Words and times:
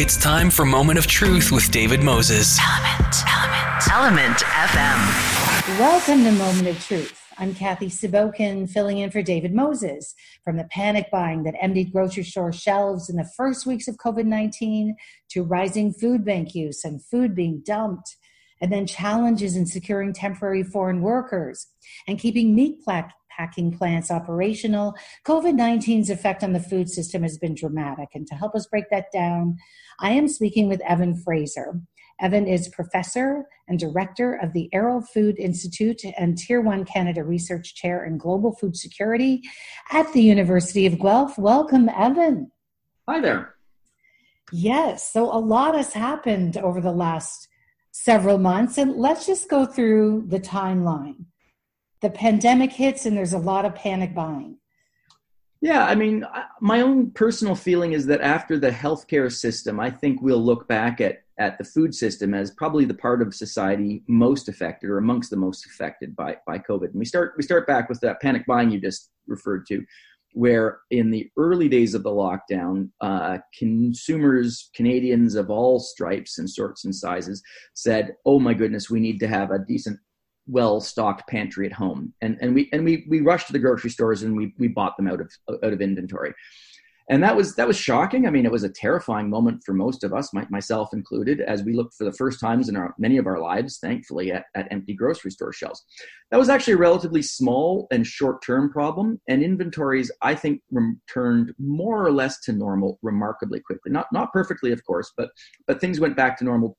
It's 0.00 0.16
time 0.16 0.48
for 0.48 0.64
Moment 0.64 0.98
of 0.98 1.06
Truth 1.06 1.52
with 1.52 1.70
David 1.70 2.02
Moses. 2.02 2.58
Element, 2.58 3.14
Element, 3.28 3.92
Element 3.92 4.36
FM. 4.38 5.78
Welcome 5.78 6.24
to 6.24 6.32
Moment 6.32 6.68
of 6.68 6.82
Truth. 6.82 7.20
I'm 7.36 7.54
Kathy 7.54 7.88
Sibokin, 7.88 8.66
filling 8.66 8.96
in 8.96 9.10
for 9.10 9.20
David 9.20 9.52
Moses. 9.52 10.14
From 10.42 10.56
the 10.56 10.64
panic 10.70 11.10
buying 11.12 11.42
that 11.42 11.54
emptied 11.60 11.92
grocery 11.92 12.22
store 12.22 12.50
shelves 12.50 13.10
in 13.10 13.16
the 13.16 13.28
first 13.36 13.66
weeks 13.66 13.88
of 13.88 13.98
COVID 13.98 14.24
19 14.24 14.96
to 15.32 15.42
rising 15.42 15.92
food 15.92 16.24
bank 16.24 16.54
use 16.54 16.82
and 16.82 17.04
food 17.04 17.34
being 17.34 17.62
dumped, 17.62 18.16
and 18.62 18.72
then 18.72 18.86
challenges 18.86 19.54
in 19.54 19.66
securing 19.66 20.14
temporary 20.14 20.62
foreign 20.62 21.02
workers 21.02 21.66
and 22.08 22.18
keeping 22.18 22.54
meat 22.54 22.78
packing 23.36 23.72
plants 23.76 24.10
operational. 24.10 24.94
COVID 25.26 25.58
19's 25.58 26.10
effect 26.10 26.42
on 26.42 26.52
the 26.52 26.60
food 26.60 26.90
system 26.90 27.22
has 27.22 27.38
been 27.38 27.54
dramatic. 27.54 28.10
And 28.14 28.26
to 28.26 28.34
help 28.34 28.54
us 28.54 28.66
break 28.66 28.90
that 28.90 29.06
down, 29.12 29.56
I 30.00 30.10
am 30.10 30.28
speaking 30.28 30.68
with 30.68 30.82
Evan 30.82 31.16
Fraser. 31.16 31.80
Evan 32.20 32.46
is 32.46 32.68
professor 32.68 33.46
and 33.66 33.78
director 33.78 34.34
of 34.34 34.52
the 34.52 34.68
Arrell 34.74 35.06
Food 35.06 35.38
Institute 35.38 36.02
and 36.18 36.36
Tier 36.36 36.60
1 36.60 36.84
Canada 36.84 37.24
Research 37.24 37.74
Chair 37.74 38.04
in 38.04 38.18
Global 38.18 38.52
Food 38.52 38.76
Security 38.76 39.42
at 39.90 40.12
the 40.12 40.22
University 40.22 40.84
of 40.86 40.98
Guelph. 40.98 41.38
Welcome, 41.38 41.88
Evan. 41.88 42.52
Hi 43.08 43.20
there. 43.20 43.54
Yes, 44.52 45.10
so 45.10 45.32
a 45.32 45.38
lot 45.38 45.74
has 45.74 45.92
happened 45.92 46.56
over 46.58 46.80
the 46.80 46.92
last 46.92 47.48
several 47.92 48.38
months, 48.38 48.78
and 48.78 48.96
let's 48.96 49.26
just 49.26 49.48
go 49.48 49.64
through 49.64 50.24
the 50.26 50.40
timeline. 50.40 51.24
The 52.02 52.10
pandemic 52.10 52.72
hits, 52.72 53.06
and 53.06 53.16
there's 53.16 53.32
a 53.32 53.38
lot 53.38 53.64
of 53.64 53.74
panic 53.74 54.14
buying. 54.14 54.56
Yeah, 55.60 55.84
I 55.84 55.94
mean, 55.94 56.24
my 56.62 56.80
own 56.80 57.10
personal 57.10 57.54
feeling 57.54 57.92
is 57.92 58.06
that 58.06 58.22
after 58.22 58.58
the 58.58 58.70
healthcare 58.70 59.30
system, 59.30 59.78
I 59.78 59.90
think 59.90 60.22
we'll 60.22 60.42
look 60.42 60.66
back 60.66 61.00
at 61.00 61.18
at 61.40 61.56
the 61.56 61.64
food 61.64 61.94
system 61.94 62.34
as 62.34 62.50
probably 62.50 62.84
the 62.84 62.94
part 62.94 63.22
of 63.22 63.34
society 63.34 64.02
most 64.06 64.46
affected 64.46 64.90
or 64.90 64.98
amongst 64.98 65.30
the 65.30 65.36
most 65.36 65.64
affected 65.64 66.14
by, 66.14 66.36
by 66.46 66.58
COVID. 66.58 66.90
And 66.90 66.98
we 66.98 67.06
start 67.06 67.32
we 67.36 67.42
start 67.42 67.66
back 67.66 67.88
with 67.88 67.98
that 68.00 68.20
panic 68.20 68.44
buying 68.46 68.70
you 68.70 68.78
just 68.78 69.10
referred 69.26 69.66
to, 69.68 69.82
where 70.34 70.80
in 70.90 71.10
the 71.10 71.30
early 71.38 71.68
days 71.68 71.94
of 71.94 72.02
the 72.02 72.10
lockdown, 72.10 72.90
uh, 73.00 73.38
consumers, 73.58 74.70
Canadians 74.74 75.34
of 75.34 75.50
all 75.50 75.80
stripes 75.80 76.38
and 76.38 76.48
sorts 76.48 76.84
and 76.84 76.94
sizes, 76.94 77.42
said, 77.74 78.16
"Oh 78.26 78.38
my 78.38 78.52
goodness, 78.52 78.90
we 78.90 79.00
need 79.00 79.18
to 79.20 79.28
have 79.28 79.50
a 79.50 79.58
decent." 79.58 79.98
Well 80.50 80.80
stocked 80.80 81.28
pantry 81.28 81.66
at 81.66 81.72
home 81.72 82.12
and 82.20 82.36
and 82.40 82.54
we 82.54 82.68
and 82.72 82.84
we 82.84 83.06
we 83.08 83.20
rushed 83.20 83.46
to 83.46 83.52
the 83.52 83.58
grocery 83.58 83.90
stores 83.90 84.22
and 84.22 84.36
we 84.36 84.54
we 84.58 84.68
bought 84.68 84.96
them 84.96 85.08
out 85.08 85.20
of 85.20 85.30
out 85.62 85.72
of 85.72 85.80
inventory 85.80 86.34
and 87.10 87.24
that 87.24 87.34
was 87.34 87.56
that 87.56 87.66
was 87.66 87.76
shocking. 87.76 88.24
I 88.24 88.30
mean, 88.30 88.46
it 88.46 88.52
was 88.52 88.62
a 88.62 88.68
terrifying 88.68 89.28
moment 89.28 89.64
for 89.66 89.74
most 89.74 90.04
of 90.04 90.14
us, 90.14 90.32
my, 90.32 90.46
myself 90.48 90.94
included, 90.94 91.40
as 91.40 91.64
we 91.64 91.72
looked 91.72 91.94
for 91.94 92.04
the 92.04 92.12
first 92.12 92.38
times 92.38 92.68
in 92.68 92.76
our 92.76 92.94
many 92.98 93.18
of 93.18 93.26
our 93.26 93.40
lives, 93.40 93.78
thankfully, 93.78 94.30
at, 94.30 94.44
at 94.54 94.68
empty 94.70 94.94
grocery 94.94 95.32
store 95.32 95.52
shelves. 95.52 95.84
That 96.30 96.38
was 96.38 96.48
actually 96.48 96.74
a 96.74 96.78
relatively 96.78 97.20
small 97.20 97.88
and 97.90 98.06
short-term 98.06 98.70
problem, 98.70 99.20
and 99.26 99.42
inventories, 99.42 100.12
I 100.22 100.36
think, 100.36 100.62
returned 100.70 101.52
more 101.58 102.06
or 102.06 102.12
less 102.12 102.38
to 102.42 102.52
normal 102.52 103.00
remarkably 103.02 103.58
quickly. 103.58 103.90
Not 103.90 104.06
not 104.12 104.32
perfectly, 104.32 104.70
of 104.70 104.84
course, 104.84 105.12
but 105.16 105.30
but 105.66 105.80
things 105.80 105.98
went 105.98 106.16
back 106.16 106.38
to 106.38 106.44
normal 106.44 106.78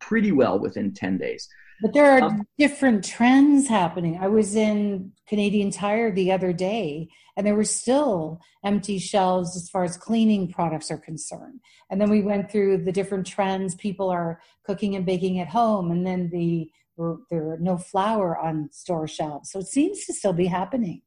pretty 0.00 0.32
well 0.32 0.58
within 0.58 0.92
ten 0.92 1.18
days. 1.18 1.48
But 1.80 1.92
there 1.92 2.10
are 2.10 2.22
um, 2.22 2.46
different 2.58 3.04
trends 3.04 3.68
happening. 3.68 4.18
I 4.20 4.28
was 4.28 4.56
in 4.56 5.12
Canadian 5.28 5.70
Tire 5.70 6.10
the 6.10 6.32
other 6.32 6.52
day, 6.52 7.08
and 7.36 7.46
there 7.46 7.54
were 7.54 7.64
still 7.64 8.40
empty 8.64 8.98
shelves 8.98 9.56
as 9.56 9.70
far 9.70 9.84
as 9.84 9.96
cleaning 9.96 10.50
products 10.50 10.90
are 10.90 10.98
concerned. 10.98 11.60
And 11.88 12.00
then 12.00 12.10
we 12.10 12.20
went 12.20 12.50
through 12.50 12.84
the 12.84 12.92
different 12.92 13.26
trends. 13.26 13.76
People 13.76 14.10
are 14.10 14.40
cooking 14.64 14.96
and 14.96 15.06
baking 15.06 15.38
at 15.38 15.48
home, 15.48 15.90
and 15.92 16.06
then 16.06 16.30
the 16.30 16.70
there 17.30 17.52
are 17.52 17.58
no 17.60 17.78
flour 17.78 18.36
on 18.36 18.68
store 18.72 19.06
shelves. 19.06 19.52
So 19.52 19.60
it 19.60 19.68
seems 19.68 20.04
to 20.06 20.12
still 20.12 20.32
be 20.32 20.46
happening. 20.46 21.02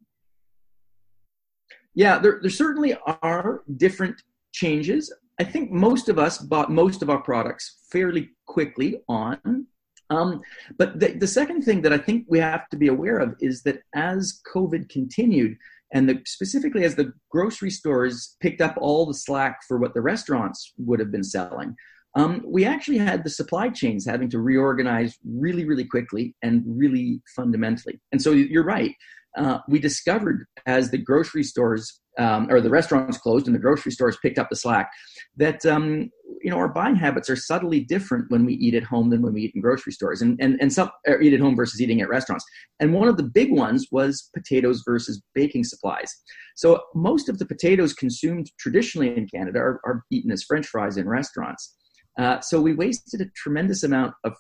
Yeah, 1.94 2.18
there, 2.18 2.40
there 2.42 2.50
certainly 2.50 2.96
are 3.06 3.64
different 3.76 4.22
changes. 4.54 5.14
I 5.38 5.44
think 5.44 5.70
most 5.70 6.08
of 6.08 6.18
us 6.18 6.38
bought 6.38 6.72
most 6.72 7.02
of 7.02 7.10
our 7.10 7.22
products 7.22 7.86
fairly 7.92 8.30
quickly 8.46 9.02
on 9.10 9.68
um, 10.12 10.42
but 10.78 11.00
the, 11.00 11.14
the 11.14 11.28
second 11.28 11.62
thing 11.62 11.82
that 11.84 11.94
I 11.94 11.98
think 11.98 12.26
we 12.28 12.40
have 12.40 12.68
to 12.70 12.78
be 12.78 12.90
aware 12.90 13.20
of 13.20 13.36
is 13.40 13.64
that 13.64 13.82
as 13.96 14.42
COVID 14.54 14.90
continued, 14.90 15.56
and 15.94 16.08
the, 16.08 16.22
specifically 16.26 16.84
as 16.84 16.96
the 16.96 17.14
grocery 17.30 17.72
stores 17.72 18.36
picked 18.42 18.62
up 18.62 18.76
all 18.78 19.06
the 19.06 19.14
slack 19.14 19.60
for 19.68 19.78
what 19.78 19.94
the 19.94 20.02
restaurants 20.02 20.74
would 20.78 21.00
have 21.00 21.12
been 21.12 21.24
selling, 21.24 21.76
um, 22.16 22.44
we 22.46 22.66
actually 22.66 22.98
had 22.98 23.24
the 23.24 23.30
supply 23.30 23.70
chains 23.70 24.06
having 24.06 24.30
to 24.32 24.40
reorganize 24.40 25.18
really, 25.26 25.64
really 25.64 25.86
quickly 25.86 26.36
and 26.42 26.62
really 26.66 27.22
fundamentally. 27.34 28.02
And 28.12 28.22
so 28.22 28.32
you're 28.32 28.66
right. 28.66 28.94
Uh, 29.38 29.60
we 29.68 29.80
discovered 29.80 30.46
as 30.66 30.92
the 30.92 30.98
grocery 30.98 31.44
stores 31.44 32.02
um, 32.20 32.48
or 32.52 32.60
the 32.60 32.70
restaurants 32.70 33.18
closed 33.18 33.48
and 33.48 33.56
the 33.56 33.60
grocery 33.60 33.92
stores 33.92 34.18
picked 34.22 34.38
up 34.38 34.50
the 34.50 34.56
slack 34.56 34.92
that 35.38 35.66
um, 35.66 36.10
you 36.42 36.52
know 36.52 36.58
our 36.58 36.68
buying 36.68 36.96
habits 36.96 37.30
are 37.30 37.36
subtly 37.38 37.80
different 37.80 38.30
when 38.30 38.46
we 38.46 38.54
eat 38.56 38.74
at 38.74 38.84
home 38.84 39.10
than 39.10 39.22
when 39.22 39.34
we 39.34 39.44
eat 39.44 39.56
in 39.56 39.62
grocery 39.62 39.94
stores 39.94 40.22
and 40.22 40.38
and, 40.42 40.58
and 40.60 40.74
some 40.74 40.90
eat 41.22 41.34
at 41.34 41.40
home 41.40 41.56
versus 41.56 41.82
eating 41.82 42.02
at 42.02 42.10
restaurants. 42.10 42.46
And 42.82 42.94
one 42.94 43.08
of 43.08 43.16
the 43.16 43.24
big 43.24 43.52
ones 43.52 43.88
was 43.92 44.30
potatoes 44.34 44.84
versus 44.86 45.22
baking 45.34 45.64
supplies. 45.64 46.14
So 46.56 46.82
most 46.94 47.30
of 47.30 47.40
the 47.40 47.46
potatoes 47.46 47.94
consumed 47.94 48.52
traditionally 48.60 49.16
in 49.16 49.28
canada 49.28 49.60
are, 49.60 49.80
are 49.86 50.04
eaten 50.12 50.32
as 50.32 50.44
french 50.44 50.68
fries 50.68 50.98
in 50.98 51.08
restaurants. 51.08 51.78
Uh, 52.20 52.42
so 52.42 52.60
we 52.60 52.74
wasted 52.74 53.22
a 53.22 53.30
tremendous 53.38 53.84
amount 53.84 54.14
of 54.26 54.34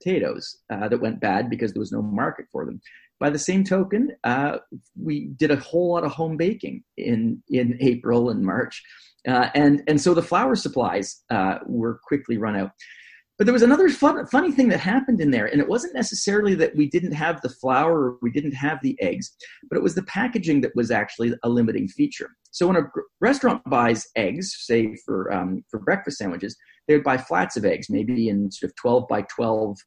potatoes 0.00 0.58
uh, 0.72 0.88
that 0.88 1.00
went 1.00 1.20
bad 1.20 1.50
because 1.50 1.72
there 1.72 1.80
was 1.80 1.92
no 1.92 2.00
market 2.00 2.46
for 2.50 2.64
them 2.64 2.80
by 3.20 3.30
the 3.30 3.38
same 3.38 3.64
token, 3.64 4.12
uh, 4.24 4.58
we 5.00 5.30
did 5.36 5.50
a 5.50 5.56
whole 5.56 5.92
lot 5.92 6.04
of 6.04 6.12
home 6.12 6.36
baking 6.36 6.82
in 6.96 7.42
in 7.48 7.76
April 7.80 8.30
and 8.30 8.44
March, 8.44 8.82
uh, 9.26 9.48
and 9.54 9.82
and 9.86 10.00
so 10.00 10.14
the 10.14 10.22
flour 10.22 10.54
supplies 10.54 11.22
uh, 11.30 11.58
were 11.66 12.00
quickly 12.04 12.38
run 12.38 12.56
out. 12.56 12.70
But 13.38 13.44
there 13.46 13.54
was 13.54 13.62
another 13.62 13.88
fun, 13.88 14.26
funny 14.26 14.50
thing 14.50 14.68
that 14.70 14.80
happened 14.80 15.20
in 15.20 15.30
there, 15.30 15.46
and 15.46 15.60
it 15.60 15.68
wasn't 15.68 15.94
necessarily 15.94 16.56
that 16.56 16.74
we 16.74 16.88
didn't 16.88 17.12
have 17.12 17.40
the 17.40 17.48
flour 17.48 18.10
or 18.10 18.18
we 18.20 18.32
didn't 18.32 18.54
have 18.54 18.78
the 18.82 19.00
eggs, 19.00 19.32
but 19.70 19.76
it 19.76 19.82
was 19.82 19.94
the 19.94 20.02
packaging 20.02 20.60
that 20.62 20.74
was 20.74 20.90
actually 20.90 21.32
a 21.44 21.48
limiting 21.48 21.86
feature. 21.86 22.30
So 22.50 22.66
when 22.66 22.76
a 22.76 22.90
restaurant 23.20 23.62
buys 23.70 24.04
eggs, 24.16 24.56
say 24.58 24.96
for 25.04 25.32
um, 25.32 25.64
for 25.70 25.78
breakfast 25.78 26.18
sandwiches, 26.18 26.56
they 26.88 26.94
would 26.94 27.04
buy 27.04 27.16
flats 27.16 27.56
of 27.56 27.64
eggs, 27.64 27.88
maybe 27.88 28.28
in 28.28 28.50
sort 28.50 28.70
of 28.70 28.76
twelve 28.76 29.06
by 29.08 29.22
twelve 29.22 29.78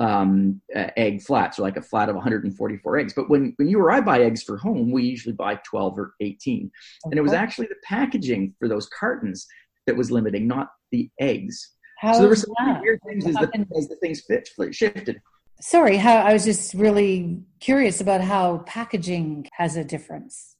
um, 0.00 0.60
uh, 0.74 0.88
egg 0.96 1.22
flats, 1.22 1.58
or 1.58 1.62
like 1.62 1.76
a 1.76 1.82
flat 1.82 2.08
of 2.08 2.16
144 2.16 2.98
eggs. 2.98 3.12
But 3.14 3.28
when, 3.28 3.52
when 3.56 3.68
you 3.68 3.78
or 3.78 3.92
I 3.92 4.00
buy 4.00 4.22
eggs 4.22 4.42
for 4.42 4.56
home, 4.56 4.90
we 4.90 5.04
usually 5.04 5.34
buy 5.34 5.56
12 5.56 5.98
or 5.98 6.14
18. 6.20 6.58
Okay. 6.58 6.70
And 7.04 7.18
it 7.18 7.22
was 7.22 7.34
actually 7.34 7.66
the 7.66 7.76
packaging 7.84 8.54
for 8.58 8.66
those 8.66 8.88
cartons 8.88 9.46
that 9.86 9.96
was 9.96 10.10
limiting, 10.10 10.48
not 10.48 10.70
the 10.90 11.10
eggs. 11.20 11.74
How 11.98 12.14
so 12.14 12.20
there 12.20 12.28
were 12.30 12.36
some 12.36 12.54
weird 12.80 12.98
things 13.06 13.26
as 13.26 13.34
the, 13.34 13.66
as 13.76 13.88
the 13.88 13.96
things 13.96 14.22
fit, 14.22 14.48
shifted. 14.72 15.20
Sorry, 15.60 15.98
how 15.98 16.16
I 16.16 16.32
was 16.32 16.46
just 16.46 16.72
really 16.72 17.42
curious 17.60 18.00
about 18.00 18.22
how 18.22 18.58
packaging 18.66 19.48
has 19.52 19.76
a 19.76 19.84
difference. 19.84 20.56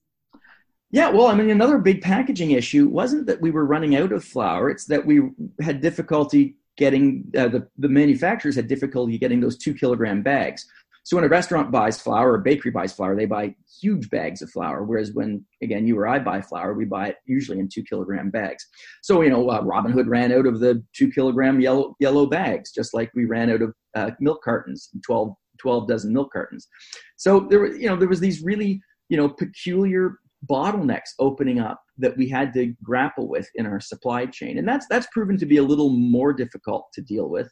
Yeah, 0.90 1.08
well, 1.08 1.28
I 1.28 1.34
mean, 1.34 1.48
another 1.48 1.78
big 1.78 2.02
packaging 2.02 2.50
issue 2.50 2.88
wasn't 2.88 3.26
that 3.26 3.40
we 3.40 3.50
were 3.50 3.64
running 3.64 3.96
out 3.96 4.12
of 4.12 4.22
flour; 4.22 4.68
it's 4.68 4.84
that 4.86 5.06
we 5.06 5.30
had 5.62 5.80
difficulty 5.80 6.56
getting 6.76 7.24
uh, 7.36 7.48
the, 7.48 7.66
the 7.78 7.88
manufacturers 7.88 8.56
had 8.56 8.68
difficulty 8.68 9.18
getting 9.18 9.40
those 9.40 9.58
two 9.58 9.74
kilogram 9.74 10.22
bags. 10.22 10.66
So 11.02 11.16
when 11.16 11.24
a 11.24 11.28
restaurant 11.28 11.70
buys 11.70 12.00
flour 12.00 12.32
or 12.32 12.34
a 12.36 12.42
bakery 12.42 12.70
buys 12.70 12.92
flour, 12.92 13.16
they 13.16 13.26
buy 13.26 13.54
huge 13.80 14.10
bags 14.10 14.42
of 14.42 14.50
flour. 14.50 14.84
Whereas 14.84 15.12
when, 15.12 15.44
again, 15.62 15.86
you 15.86 15.98
or 15.98 16.06
I 16.06 16.18
buy 16.18 16.42
flour, 16.42 16.74
we 16.74 16.84
buy 16.84 17.08
it 17.08 17.16
usually 17.26 17.58
in 17.58 17.68
two 17.68 17.82
kilogram 17.82 18.30
bags. 18.30 18.66
So, 19.02 19.22
you 19.22 19.30
know, 19.30 19.50
uh, 19.50 19.62
Robin 19.62 19.92
Hood 19.92 20.08
ran 20.08 20.32
out 20.32 20.46
of 20.46 20.60
the 20.60 20.84
two 20.94 21.10
kilogram 21.10 21.60
yellow, 21.60 21.96
yellow 22.00 22.26
bags, 22.26 22.72
just 22.72 22.92
like 22.92 23.10
we 23.14 23.24
ran 23.24 23.50
out 23.50 23.62
of 23.62 23.74
uh, 23.94 24.10
milk 24.20 24.42
cartons, 24.44 24.90
12, 25.04 25.34
12 25.58 25.88
dozen 25.88 26.12
milk 26.12 26.32
cartons. 26.32 26.68
So 27.16 27.40
there 27.40 27.60
were, 27.60 27.74
you 27.74 27.88
know, 27.88 27.96
there 27.96 28.08
was 28.08 28.20
these 28.20 28.42
really, 28.42 28.80
you 29.08 29.16
know, 29.16 29.28
peculiar 29.28 30.18
bottlenecks 30.48 31.10
opening 31.18 31.60
up 31.60 31.80
that 31.98 32.16
we 32.16 32.28
had 32.28 32.52
to 32.54 32.74
grapple 32.82 33.28
with 33.28 33.48
in 33.56 33.66
our 33.66 33.80
supply 33.80 34.26
chain. 34.26 34.58
And 34.58 34.66
that's 34.66 34.86
that's 34.88 35.06
proven 35.12 35.36
to 35.38 35.46
be 35.46 35.58
a 35.58 35.62
little 35.62 35.90
more 35.90 36.32
difficult 36.32 36.88
to 36.94 37.02
deal 37.02 37.28
with. 37.28 37.50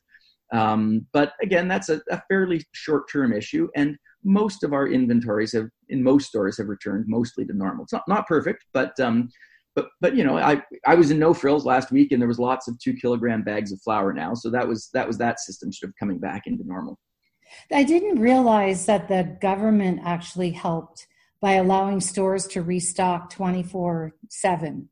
Um, 0.52 1.06
but 1.12 1.35
again 1.43 1.69
that's 1.69 1.90
a, 1.90 2.00
a 2.11 2.23
fairly 2.26 2.64
short 2.73 3.05
term 3.12 3.35
issue 3.35 3.69
and 3.76 3.99
most 4.25 4.64
of 4.64 4.73
our 4.73 4.88
inventories 4.88 5.52
have 5.52 5.69
in 5.90 6.02
most 6.02 6.29
stores 6.29 6.56
have 6.56 6.69
returned 6.69 7.05
mostly 7.06 7.44
to 7.44 7.52
normal. 7.52 7.85
It's 7.85 7.93
not, 7.93 8.08
not 8.08 8.26
perfect 8.26 8.64
but 8.73 8.99
um, 8.99 9.29
but 9.76 9.88
but 10.00 10.17
you 10.17 10.25
know 10.25 10.38
i 10.38 10.62
i 10.87 10.94
was 10.94 11.11
in 11.11 11.19
no 11.19 11.35
frills 11.35 11.67
last 11.67 11.93
week 11.93 12.12
and 12.12 12.20
there 12.20 12.29
was 12.29 12.38
lots 12.38 12.67
of 12.67 12.79
two 12.79 12.94
kilogram 12.94 13.43
bags 13.43 13.73
of 13.73 13.81
flour 13.82 14.12
now 14.14 14.32
so 14.32 14.49
that 14.49 14.67
was 14.67 14.88
that 14.94 15.06
was 15.06 15.19
that 15.19 15.38
system 15.38 15.70
sort 15.70 15.90
of 15.90 15.94
coming 16.00 16.19
back 16.19 16.46
into 16.46 16.67
normal. 16.67 16.99
I 17.73 17.85
didn't 17.85 18.20
realize 18.20 18.87
that 18.87 19.08
the 19.08 19.37
government 19.40 20.00
actually 20.05 20.50
helped 20.50 21.06
by 21.40 21.52
allowing 21.55 22.00
stores 22.00 22.46
to 22.49 22.62
restock 22.62 23.31
24 23.31 24.14
7 24.29 24.88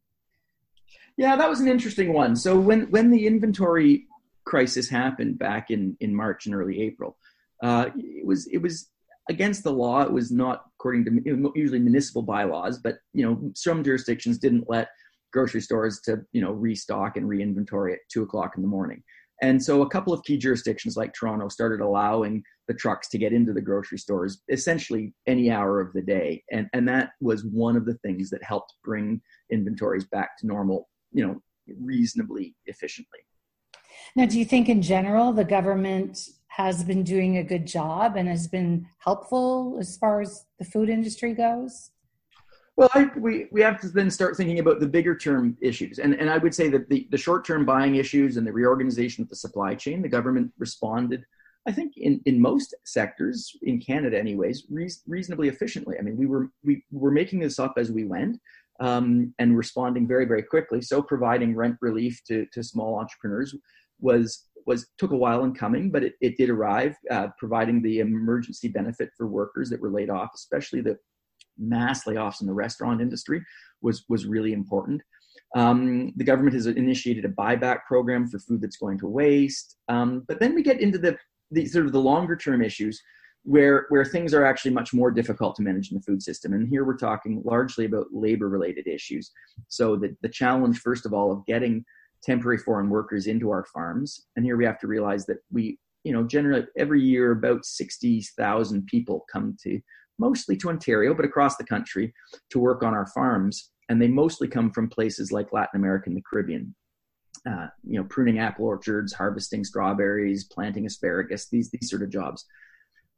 Yeah, 1.17 1.37
that 1.37 1.49
was 1.49 1.61
an 1.61 1.69
interesting 1.69 2.13
one. 2.13 2.37
So 2.37 2.59
when 2.59 2.91
when 2.91 3.11
the 3.11 3.27
inventory 3.27 4.07
crisis 4.45 4.89
happened 4.89 5.39
back 5.39 5.71
in 5.71 5.97
in 6.01 6.15
March 6.15 6.47
and 6.47 6.55
early 6.55 6.81
April, 6.83 7.17
uh, 7.63 7.91
it 7.97 8.27
was 8.27 8.47
it 8.49 8.59
was 8.59 8.91
against 9.29 9.65
the 9.65 9.73
law. 9.73 10.03
It 10.03 10.13
was 10.13 10.31
not 10.31 10.65
according 10.79 11.05
to 11.07 11.51
usually 11.55 11.81
municipal 11.81 12.23
bylaws, 12.23 12.79
but 12.79 12.99
you 13.13 13.25
know 13.25 13.51
some 13.55 13.83
jurisdictions 13.83 14.39
didn't 14.39 14.69
let 14.69 14.89
grocery 15.33 15.61
stores 15.61 16.01
to 16.01 16.23
you 16.33 16.41
know 16.41 16.53
restock 16.53 17.17
and 17.17 17.29
re-inventory 17.29 17.95
at 17.95 18.01
two 18.09 18.23
o'clock 18.23 18.53
in 18.57 18.63
the 18.63 18.69
morning. 18.69 19.03
And 19.43 19.63
so 19.63 19.83
a 19.83 19.89
couple 19.89 20.13
of 20.13 20.23
key 20.25 20.39
jurisdictions 20.39 20.97
like 20.97 21.13
Toronto 21.13 21.49
started 21.49 21.81
allowing 21.81 22.43
the 22.69 22.75
trucks 22.75 23.09
to 23.09 23.19
get 23.19 23.33
into 23.33 23.53
the 23.53 23.61
grocery 23.61 23.99
stores 23.99 24.41
essentially 24.49 25.13
any 25.27 25.51
hour 25.51 25.81
of 25.81 25.93
the 25.93 26.03
day. 26.03 26.43
And, 26.51 26.69
and 26.73 26.89
that 26.89 27.11
was 27.21 27.45
one 27.45 27.77
of 27.77 27.85
the 27.85 27.99
things 27.99 28.31
that 28.31 28.43
helped 28.43 28.75
bring 28.83 29.21
inventories 29.51 30.07
back 30.07 30.39
to 30.39 30.47
normal, 30.47 30.89
you 31.13 31.27
know, 31.27 31.41
reasonably 31.81 32.55
efficiently. 32.67 33.21
Now, 34.15 34.27
do 34.27 34.39
you 34.39 34.45
think 34.45 34.69
in 34.69 34.83
general 34.83 35.33
the 35.33 35.45
government 35.45 36.19
has 36.49 36.83
been 36.83 37.03
doing 37.03 37.37
a 37.37 37.45
good 37.45 37.67
job 37.67 38.17
and 38.17 38.29
has 38.29 38.49
been 38.49 38.87
helpful 38.99 39.77
as 39.79 39.97
far 39.99 40.23
as 40.23 40.47
the 40.59 40.65
food 40.65 40.89
industry 40.89 41.35
goes? 41.35 41.91
Well, 42.77 42.91
I, 42.93 43.11
we, 43.17 43.47
we 43.51 43.63
have 43.63 43.81
to 43.81 43.89
then 43.89 44.11
start 44.11 44.37
thinking 44.37 44.59
about 44.59 44.81
the 44.81 44.87
bigger 44.87 45.17
term 45.17 45.57
issues. 45.63 45.99
And, 45.99 46.15
and 46.15 46.29
I 46.29 46.37
would 46.37 46.55
say 46.55 46.69
that 46.69 46.89
the, 46.91 47.09
the 47.11 47.17
short 47.17 47.47
term 47.47 47.65
buying 47.65 47.97
issues 47.97 48.37
and 48.37 48.47
the 48.47 48.53
reorganization 48.53 49.23
of 49.23 49.31
the 49.31 49.37
supply 49.37 49.75
chain, 49.75 50.03
the 50.03 50.09
government 50.09 50.53
responded, 50.59 51.25
I 51.67 51.73
think, 51.73 51.95
in, 51.97 52.21
in 52.27 52.41
most 52.41 52.75
sectors, 52.85 53.51
in 53.63 53.81
Canada 53.81 54.19
anyways, 54.19 54.65
re- 54.69 54.91
reasonably 55.07 55.49
efficiently. 55.49 55.97
I 55.99 56.03
mean, 56.03 56.19
we 56.19 56.27
were, 56.27 56.51
we 56.65 56.85
were 56.93 57.11
making 57.11 57.41
this 57.41 57.59
up 57.59 57.75
as 57.79 57.91
we 57.91 58.05
went 58.05 58.39
um, 58.79 59.33
and 59.39 59.57
responding 59.57 60.07
very, 60.07 60.27
very 60.27 60.43
quickly. 60.43 60.83
So 60.83 61.01
providing 61.01 61.57
rent 61.57 61.79
relief 61.81 62.21
to, 62.29 62.45
to 62.53 62.63
small 62.63 62.99
entrepreneurs 62.99 63.55
was 64.01 64.45
was 64.67 64.89
took 64.99 65.13
a 65.13 65.17
while 65.17 65.45
in 65.45 65.55
coming, 65.55 65.91
but 65.91 66.03
it, 66.03 66.15
it 66.21 66.37
did 66.37 66.51
arrive, 66.51 66.97
uh, 67.13 67.29
providing 67.39 67.81
the 67.81 68.01
emergency 68.01 68.67
benefit 68.67 69.11
for 69.17 69.29
workers 69.29 69.71
that 69.71 69.81
were 69.81 69.93
laid 69.93 70.11
off, 70.11 70.33
especially 70.35 70.81
the 70.81 70.99
mass 71.59 72.05
layoffs 72.05 72.41
in 72.41 72.47
the 72.47 72.53
restaurant 72.53 73.01
industry 73.01 73.43
was 73.83 74.05
was 74.09 74.27
really 74.27 74.53
important. 74.53 75.03
Um, 75.55 76.13
the 76.17 76.25
government 76.25 76.55
has 76.55 76.67
initiated 76.67 77.25
a 77.25 77.29
buyback 77.29 77.85
program 77.87 78.29
for 78.29 78.39
food 78.39 78.61
that's 78.61 78.77
going 78.77 78.99
to 78.99 79.07
waste. 79.07 79.77
Um, 79.89 80.25
but 80.27 80.41
then 80.41 80.55
we 80.55 80.63
get 80.63 80.81
into 80.81 80.99
the, 80.99 81.17
the 81.51 81.67
sort 81.67 81.87
of 81.87 81.93
the 81.93 82.01
longer 82.01 82.37
term 82.37 82.63
issues 82.63 83.01
where 83.45 83.87
where 83.91 84.05
things 84.05 84.35
are 84.35 84.45
actually 84.45 84.73
much 84.73 84.93
more 84.93 85.11
difficult 85.11 85.55
to 85.55 85.63
manage 85.63 85.91
in 85.91 85.97
the 85.97 86.03
food 86.03 86.23
system. 86.23 86.53
And 86.53 86.69
here 86.69 86.85
we're 86.85 86.97
talking 86.97 87.43
largely 87.45 87.85
about 87.85 88.09
labor 88.13 88.49
related 88.49 88.89
issues. 88.89 89.31
So 89.69 89.97
the, 89.97 90.17
the 90.21 90.29
challenge, 90.29 90.81
first 90.81 91.07
of 91.07 91.15
all, 91.15 91.31
of 91.31 91.47
getting 91.47 91.85
temporary 92.23 92.59
foreign 92.59 92.91
workers 92.91 93.29
into 93.29 93.51
our 93.51 93.65
farms. 93.73 94.27
And 94.35 94.45
here 94.45 94.57
we 94.57 94.65
have 94.65 94.81
to 94.81 94.89
realize 94.89 95.27
that 95.27 95.39
we, 95.53 95.79
you 96.03 96.13
know, 96.13 96.25
generally 96.25 96.67
every 96.77 97.01
year 97.01 97.31
about 97.31 97.65
60,000 97.65 98.87
people 98.87 99.25
come 99.33 99.57
to 99.63 99.81
mostly 100.19 100.57
to 100.59 100.69
Ontario, 100.69 101.15
but 101.15 101.25
across 101.25 101.57
the 101.57 101.65
country 101.65 102.13
to 102.51 102.59
work 102.59 102.83
on 102.83 102.95
our 102.95 103.07
farms. 103.07 103.71
And 103.89 104.01
they 104.01 104.09
mostly 104.09 104.49
come 104.49 104.71
from 104.71 104.89
places 104.89 105.31
like 105.31 105.53
Latin 105.53 105.79
America 105.81 106.09
and 106.09 106.17
the 106.17 106.23
Caribbean. 106.29 106.75
Uh, 107.49 107.69
you 107.85 107.97
know, 107.97 108.05
pruning 108.09 108.41
apple 108.41 108.65
orchards, 108.65 109.13
harvesting 109.13 109.63
strawberries, 109.63 110.45
planting 110.45 110.85
asparagus, 110.85 111.49
these, 111.49 111.71
these 111.71 111.89
sort 111.89 112.03
of 112.03 112.11
jobs. 112.11 112.45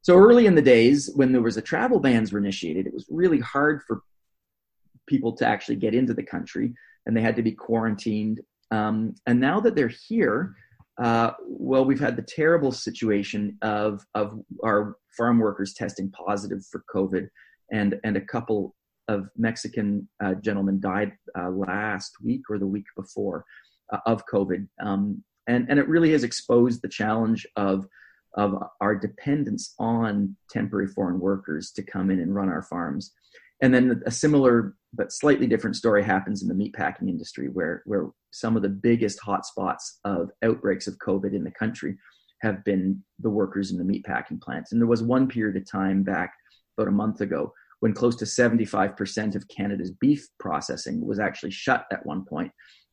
So 0.02 0.16
early 0.16 0.46
in 0.46 0.54
the 0.54 0.62
days, 0.62 1.10
when 1.14 1.32
there 1.32 1.40
was 1.40 1.56
a 1.56 1.62
travel 1.62 1.98
bans 1.98 2.32
were 2.32 2.38
initiated, 2.38 2.86
it 2.86 2.92
was 2.92 3.06
really 3.08 3.40
hard 3.40 3.82
for 3.86 4.02
people 5.06 5.32
to 5.36 5.46
actually 5.46 5.76
get 5.76 5.94
into 5.94 6.12
the 6.12 6.22
country, 6.22 6.74
and 7.06 7.16
they 7.16 7.22
had 7.22 7.36
to 7.36 7.42
be 7.42 7.52
quarantined. 7.52 8.40
Um, 8.70 9.14
and 9.26 9.40
now 9.40 9.60
that 9.60 9.74
they're 9.74 9.88
here, 9.88 10.54
uh, 10.98 11.32
well, 11.46 11.84
we've 11.84 12.00
had 12.00 12.16
the 12.16 12.22
terrible 12.22 12.72
situation 12.72 13.56
of 13.62 14.04
of 14.14 14.40
our 14.64 14.96
farm 15.16 15.38
workers 15.38 15.74
testing 15.74 16.10
positive 16.10 16.64
for 16.70 16.84
COVID, 16.92 17.28
and 17.70 18.00
and 18.04 18.16
a 18.16 18.20
couple 18.20 18.74
of 19.06 19.28
Mexican 19.36 20.08
uh, 20.22 20.34
gentlemen 20.34 20.80
died 20.80 21.12
uh, 21.38 21.50
last 21.50 22.16
week 22.22 22.42
or 22.50 22.58
the 22.58 22.66
week 22.66 22.84
before 22.96 23.44
uh, 23.92 23.98
of 24.06 24.24
COVID, 24.26 24.66
um, 24.82 25.22
and 25.46 25.66
and 25.68 25.78
it 25.78 25.88
really 25.88 26.12
has 26.12 26.24
exposed 26.24 26.82
the 26.82 26.88
challenge 26.88 27.46
of 27.56 27.86
of 28.34 28.62
our 28.80 28.94
dependence 28.94 29.74
on 29.78 30.36
temporary 30.50 30.88
foreign 30.88 31.20
workers 31.20 31.70
to 31.72 31.82
come 31.82 32.10
in 32.10 32.20
and 32.20 32.34
run 32.34 32.48
our 32.48 32.62
farms. 32.62 33.12
And 33.60 33.74
then 33.74 34.02
a 34.06 34.10
similar 34.10 34.74
but 34.92 35.12
slightly 35.12 35.46
different 35.46 35.76
story 35.76 36.02
happens 36.02 36.42
in 36.42 36.48
the 36.48 36.54
meatpacking 36.54 37.08
industry, 37.08 37.48
where 37.48 37.82
where 37.86 38.08
some 38.30 38.56
of 38.56 38.62
the 38.62 38.68
biggest 38.68 39.18
hotspots 39.20 39.98
of 40.04 40.30
outbreaks 40.42 40.86
of 40.86 40.98
COVID 40.98 41.34
in 41.34 41.44
the 41.44 41.50
country 41.50 41.96
have 42.40 42.64
been 42.64 43.02
the 43.18 43.30
workers 43.30 43.72
in 43.72 43.78
the 43.78 43.84
meatpacking 43.84 44.40
plants. 44.40 44.72
And 44.72 44.80
there 44.80 44.86
was 44.86 45.02
one 45.02 45.28
period 45.28 45.56
of 45.56 45.70
time 45.70 46.02
back 46.02 46.32
about 46.76 46.88
a 46.88 46.92
month 46.92 47.20
ago 47.20 47.52
when 47.80 47.92
close 47.92 48.16
to 48.16 48.24
75% 48.24 49.34
of 49.34 49.48
Canada's 49.48 49.92
beef 49.92 50.26
processing 50.38 51.04
was 51.04 51.18
actually 51.18 51.50
shut 51.50 51.84
at 51.92 52.04
one 52.04 52.24
point, 52.24 52.50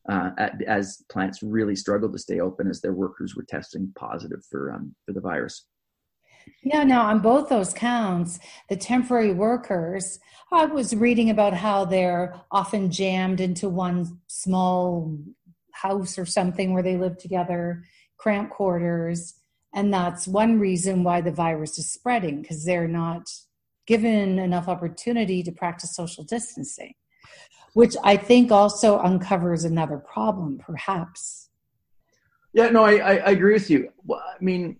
uh, 0.08 0.30
at, 0.38 0.62
as 0.62 1.02
plants 1.10 1.42
really 1.42 1.74
struggled 1.74 2.12
to 2.12 2.18
stay 2.18 2.40
open 2.40 2.68
as 2.68 2.80
their 2.80 2.92
workers 2.92 3.34
were 3.34 3.44
testing 3.48 3.92
positive 3.96 4.40
for 4.50 4.72
um, 4.72 4.94
for 5.04 5.12
the 5.12 5.20
virus. 5.20 5.66
Yeah, 6.62 6.84
now 6.84 7.06
on 7.06 7.20
both 7.20 7.48
those 7.48 7.72
counts, 7.72 8.40
the 8.68 8.76
temporary 8.76 9.32
workers, 9.32 10.18
I 10.52 10.66
was 10.66 10.94
reading 10.94 11.30
about 11.30 11.54
how 11.54 11.84
they're 11.84 12.34
often 12.50 12.90
jammed 12.90 13.40
into 13.40 13.68
one 13.68 14.20
small 14.26 15.16
house 15.72 16.18
or 16.18 16.26
something 16.26 16.72
where 16.72 16.82
they 16.82 16.96
live 16.96 17.18
together, 17.18 17.84
cramped 18.16 18.52
quarters. 18.52 19.34
And 19.74 19.92
that's 19.92 20.26
one 20.26 20.58
reason 20.58 21.04
why 21.04 21.20
the 21.20 21.30
virus 21.30 21.78
is 21.78 21.90
spreading 21.90 22.42
because 22.42 22.64
they're 22.64 22.88
not 22.88 23.28
given 23.86 24.38
enough 24.38 24.68
opportunity 24.68 25.42
to 25.42 25.52
practice 25.52 25.94
social 25.94 26.24
distancing, 26.24 26.94
which 27.74 27.96
I 28.02 28.16
think 28.16 28.50
also 28.50 28.98
uncovers 28.98 29.64
another 29.64 29.98
problem, 29.98 30.58
perhaps. 30.58 31.50
Yeah, 32.52 32.70
no, 32.70 32.84
I, 32.84 32.94
I, 32.94 33.12
I 33.16 33.30
agree 33.30 33.52
with 33.52 33.70
you. 33.70 33.90
I 34.10 34.42
mean, 34.42 34.78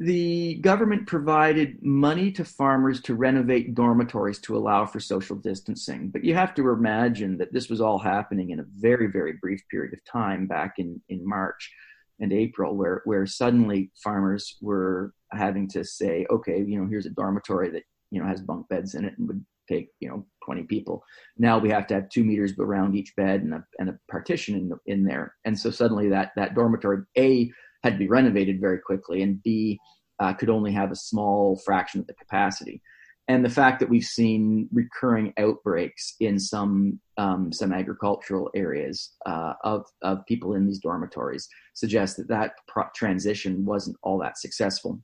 the 0.00 0.56
government 0.56 1.06
provided 1.06 1.80
money 1.82 2.32
to 2.32 2.44
farmers 2.44 3.00
to 3.02 3.14
renovate 3.14 3.74
dormitories 3.74 4.40
to 4.40 4.56
allow 4.56 4.86
for 4.86 4.98
social 4.98 5.36
distancing. 5.36 6.08
But 6.08 6.24
you 6.24 6.34
have 6.34 6.54
to 6.54 6.70
imagine 6.70 7.38
that 7.38 7.52
this 7.52 7.68
was 7.68 7.80
all 7.80 7.98
happening 7.98 8.50
in 8.50 8.58
a 8.58 8.66
very, 8.68 9.06
very 9.06 9.34
brief 9.34 9.62
period 9.70 9.92
of 9.92 10.04
time 10.04 10.46
back 10.46 10.74
in, 10.78 11.00
in 11.08 11.26
March 11.26 11.72
and 12.18 12.32
April, 12.32 12.76
where, 12.76 13.02
where 13.04 13.26
suddenly 13.26 13.92
farmers 14.02 14.56
were 14.60 15.14
having 15.30 15.68
to 15.68 15.84
say, 15.84 16.26
okay, 16.28 16.58
you 16.58 16.80
know, 16.80 16.88
here's 16.88 17.06
a 17.06 17.10
dormitory 17.10 17.70
that, 17.70 17.84
you 18.10 18.20
know, 18.20 18.26
has 18.26 18.40
bunk 18.40 18.68
beds 18.68 18.94
in 18.94 19.04
it 19.04 19.14
and 19.18 19.28
would 19.28 19.44
take, 19.68 19.88
you 20.00 20.08
know, 20.08 20.26
20 20.44 20.64
people. 20.64 21.04
Now 21.38 21.58
we 21.58 21.70
have 21.70 21.86
to 21.88 21.94
have 21.94 22.08
two 22.08 22.24
meters 22.24 22.52
around 22.58 22.96
each 22.96 23.14
bed 23.16 23.42
and 23.42 23.54
a, 23.54 23.64
and 23.78 23.88
a 23.88 23.98
partition 24.08 24.56
in, 24.56 24.72
in 24.92 25.04
there. 25.04 25.34
And 25.44 25.58
so 25.58 25.70
suddenly 25.70 26.08
that, 26.08 26.32
that 26.36 26.54
dormitory, 26.54 27.02
A, 27.16 27.50
had 27.84 27.92
to 27.92 27.98
be 27.98 28.08
renovated 28.08 28.60
very 28.60 28.80
quickly, 28.80 29.22
and 29.22 29.40
B 29.42 29.78
uh, 30.18 30.32
could 30.32 30.50
only 30.50 30.72
have 30.72 30.90
a 30.90 30.96
small 30.96 31.56
fraction 31.64 32.00
of 32.00 32.06
the 32.08 32.14
capacity. 32.14 32.82
And 33.28 33.44
the 33.44 33.50
fact 33.50 33.80
that 33.80 33.88
we've 33.88 34.04
seen 34.04 34.68
recurring 34.72 35.32
outbreaks 35.38 36.14
in 36.20 36.38
some 36.38 37.00
um, 37.16 37.52
some 37.52 37.72
agricultural 37.72 38.50
areas 38.54 39.14
uh, 39.24 39.54
of 39.62 39.86
of 40.02 40.26
people 40.26 40.54
in 40.54 40.66
these 40.66 40.80
dormitories 40.80 41.48
suggests 41.74 42.16
that 42.16 42.28
that 42.28 42.52
pro- 42.68 42.90
transition 42.94 43.64
wasn't 43.64 43.96
all 44.02 44.18
that 44.18 44.36
successful. 44.38 45.00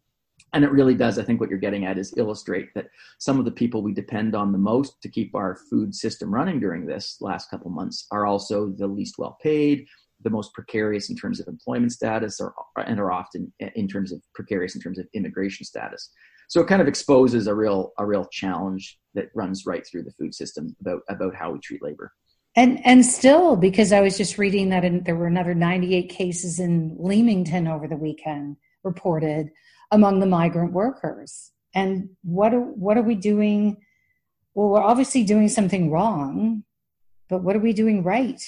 And 0.52 0.64
it 0.64 0.72
really 0.72 0.94
does. 0.94 1.18
I 1.18 1.22
think 1.22 1.40
what 1.40 1.48
you're 1.48 1.58
getting 1.58 1.86
at 1.86 1.96
is 1.96 2.12
illustrate 2.16 2.74
that 2.74 2.88
some 3.18 3.38
of 3.38 3.44
the 3.44 3.52
people 3.52 3.82
we 3.82 3.94
depend 3.94 4.34
on 4.34 4.52
the 4.52 4.58
most 4.58 5.00
to 5.02 5.08
keep 5.08 5.34
our 5.34 5.56
food 5.70 5.94
system 5.94 6.34
running 6.34 6.58
during 6.60 6.84
this 6.84 7.18
last 7.20 7.50
couple 7.50 7.70
months 7.70 8.06
are 8.10 8.26
also 8.26 8.68
the 8.68 8.86
least 8.86 9.14
well 9.16 9.38
paid, 9.40 9.86
the 10.22 10.30
most 10.30 10.52
precarious 10.52 11.10
in 11.10 11.16
terms 11.16 11.40
of 11.40 11.48
employment 11.48 11.92
status 11.92 12.40
or, 12.40 12.54
and 12.76 13.00
are 13.00 13.12
often 13.12 13.52
in 13.74 13.88
terms 13.88 14.12
of 14.12 14.20
precarious 14.34 14.74
in 14.74 14.80
terms 14.80 14.98
of 14.98 15.06
immigration 15.14 15.64
status. 15.64 16.10
So 16.48 16.60
it 16.60 16.66
kind 16.66 16.82
of 16.82 16.88
exposes 16.88 17.46
a 17.46 17.54
real 17.54 17.92
a 17.98 18.04
real 18.04 18.26
challenge 18.26 18.98
that 19.14 19.30
runs 19.34 19.66
right 19.66 19.86
through 19.86 20.02
the 20.02 20.12
food 20.12 20.34
system 20.34 20.76
about 20.80 21.02
about 21.08 21.34
how 21.34 21.52
we 21.52 21.60
treat 21.60 21.82
labor. 21.82 22.12
And 22.56 22.84
and 22.84 23.06
still 23.06 23.54
because 23.56 23.92
i 23.92 24.00
was 24.00 24.18
just 24.18 24.36
reading 24.36 24.70
that 24.70 24.84
in, 24.84 25.04
there 25.04 25.14
were 25.14 25.28
another 25.28 25.54
98 25.54 26.08
cases 26.08 26.58
in 26.58 26.96
leamington 26.98 27.68
over 27.68 27.86
the 27.86 27.96
weekend 27.96 28.56
reported 28.82 29.50
among 29.92 30.18
the 30.18 30.26
migrant 30.26 30.72
workers. 30.72 31.52
And 31.72 32.10
what 32.24 32.52
are, 32.52 32.60
what 32.60 32.98
are 32.98 33.02
we 33.02 33.14
doing? 33.14 33.76
Well 34.54 34.70
we're 34.70 34.82
obviously 34.82 35.22
doing 35.22 35.48
something 35.48 35.90
wrong 35.90 36.64
but 37.28 37.44
what 37.44 37.54
are 37.54 37.60
we 37.60 37.72
doing 37.72 38.02
right 38.02 38.42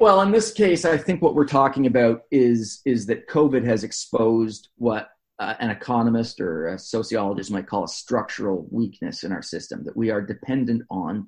well, 0.00 0.20
in 0.20 0.30
this 0.30 0.52
case, 0.52 0.84
I 0.84 0.96
think 0.96 1.22
what 1.22 1.34
we're 1.34 1.46
talking 1.46 1.86
about 1.86 2.22
is 2.30 2.80
is 2.84 3.06
that 3.06 3.28
COVID 3.28 3.64
has 3.64 3.84
exposed 3.84 4.68
what 4.76 5.10
uh, 5.38 5.54
an 5.60 5.70
economist 5.70 6.40
or 6.40 6.68
a 6.68 6.78
sociologist 6.78 7.50
might 7.50 7.66
call 7.66 7.84
a 7.84 7.88
structural 7.88 8.66
weakness 8.70 9.24
in 9.24 9.32
our 9.32 9.42
system 9.42 9.84
that 9.84 9.96
we 9.96 10.10
are 10.10 10.20
dependent 10.20 10.82
on 10.90 11.26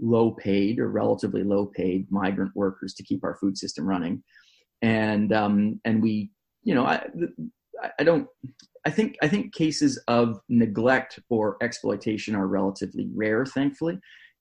low 0.00 0.30
paid 0.30 0.78
or 0.78 0.88
relatively 0.88 1.44
low 1.44 1.66
paid 1.66 2.10
migrant 2.10 2.52
workers 2.54 2.94
to 2.94 3.02
keep 3.02 3.22
our 3.22 3.36
food 3.36 3.56
system 3.56 3.84
running. 3.84 4.22
And 4.82 5.32
um, 5.32 5.80
and 5.84 6.02
we, 6.02 6.30
you 6.62 6.74
know, 6.74 6.84
I 6.84 7.06
I 7.98 8.04
don't 8.04 8.26
I 8.84 8.90
think 8.90 9.16
I 9.22 9.28
think 9.28 9.54
cases 9.54 9.98
of 10.08 10.40
neglect 10.48 11.20
or 11.28 11.56
exploitation 11.62 12.34
are 12.34 12.46
relatively 12.46 13.08
rare, 13.14 13.44
thankfully, 13.44 13.98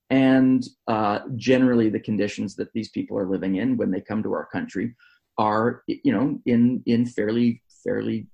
and 0.09 0.65
uh, 0.87 1.19
generally 1.35 1.89
the 1.89 1.99
conditions 1.99 2.55
that 2.55 2.71
these 2.73 2.89
people 2.89 3.17
are 3.17 3.29
living 3.29 3.55
in 3.55 3.77
when 3.77 3.91
they 3.91 4.01
come 4.01 4.23
to 4.23 4.33
our 4.33 4.47
country 4.51 4.95
are 5.37 5.83
you 5.87 6.11
know 6.11 6.39
in 6.45 6.83
in 6.85 7.05
fairly 7.05 7.61
fairly 7.83 8.27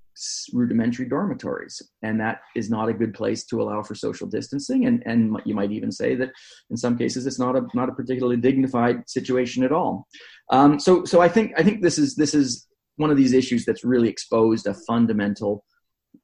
rudimentary 0.54 1.08
dormitories. 1.08 1.82
And 2.02 2.20
that 2.20 2.40
is 2.56 2.70
not 2.70 2.90
a 2.90 2.94
good 2.94 3.14
place 3.14 3.46
to 3.48 3.62
allow 3.62 3.84
for 3.84 3.96
social 3.96 4.28
distancing. 4.28 4.86
And 4.86 5.04
and 5.06 5.38
you 5.46 5.54
might 5.54 5.72
even 5.72 5.92
say 5.92 6.16
that 6.16 6.32
in 6.70 6.78
some 6.78 6.98
cases 6.98 7.26
it's 7.26 7.40
not 7.40 7.56
a 7.56 7.66
not 7.74 7.90
a 7.90 7.94
particularly 7.94 8.38
dignified 8.38 9.10
situation 9.10 9.64
at 9.64 9.72
all. 9.72 10.08
Um, 10.52 10.80
so 10.80 11.06
so 11.06 11.22
i 11.22 11.28
think 11.28 11.54
i 11.58 11.64
think 11.64 11.82
this 11.82 11.98
is 11.98 12.16
this 12.16 12.34
is 12.34 12.68
one 12.98 13.10
of 13.10 13.18
these 13.18 13.34
issues 13.34 13.66
that's 13.66 13.84
really 13.84 14.08
exposed 14.08 14.68
a 14.68 14.74
fundamental 14.74 15.66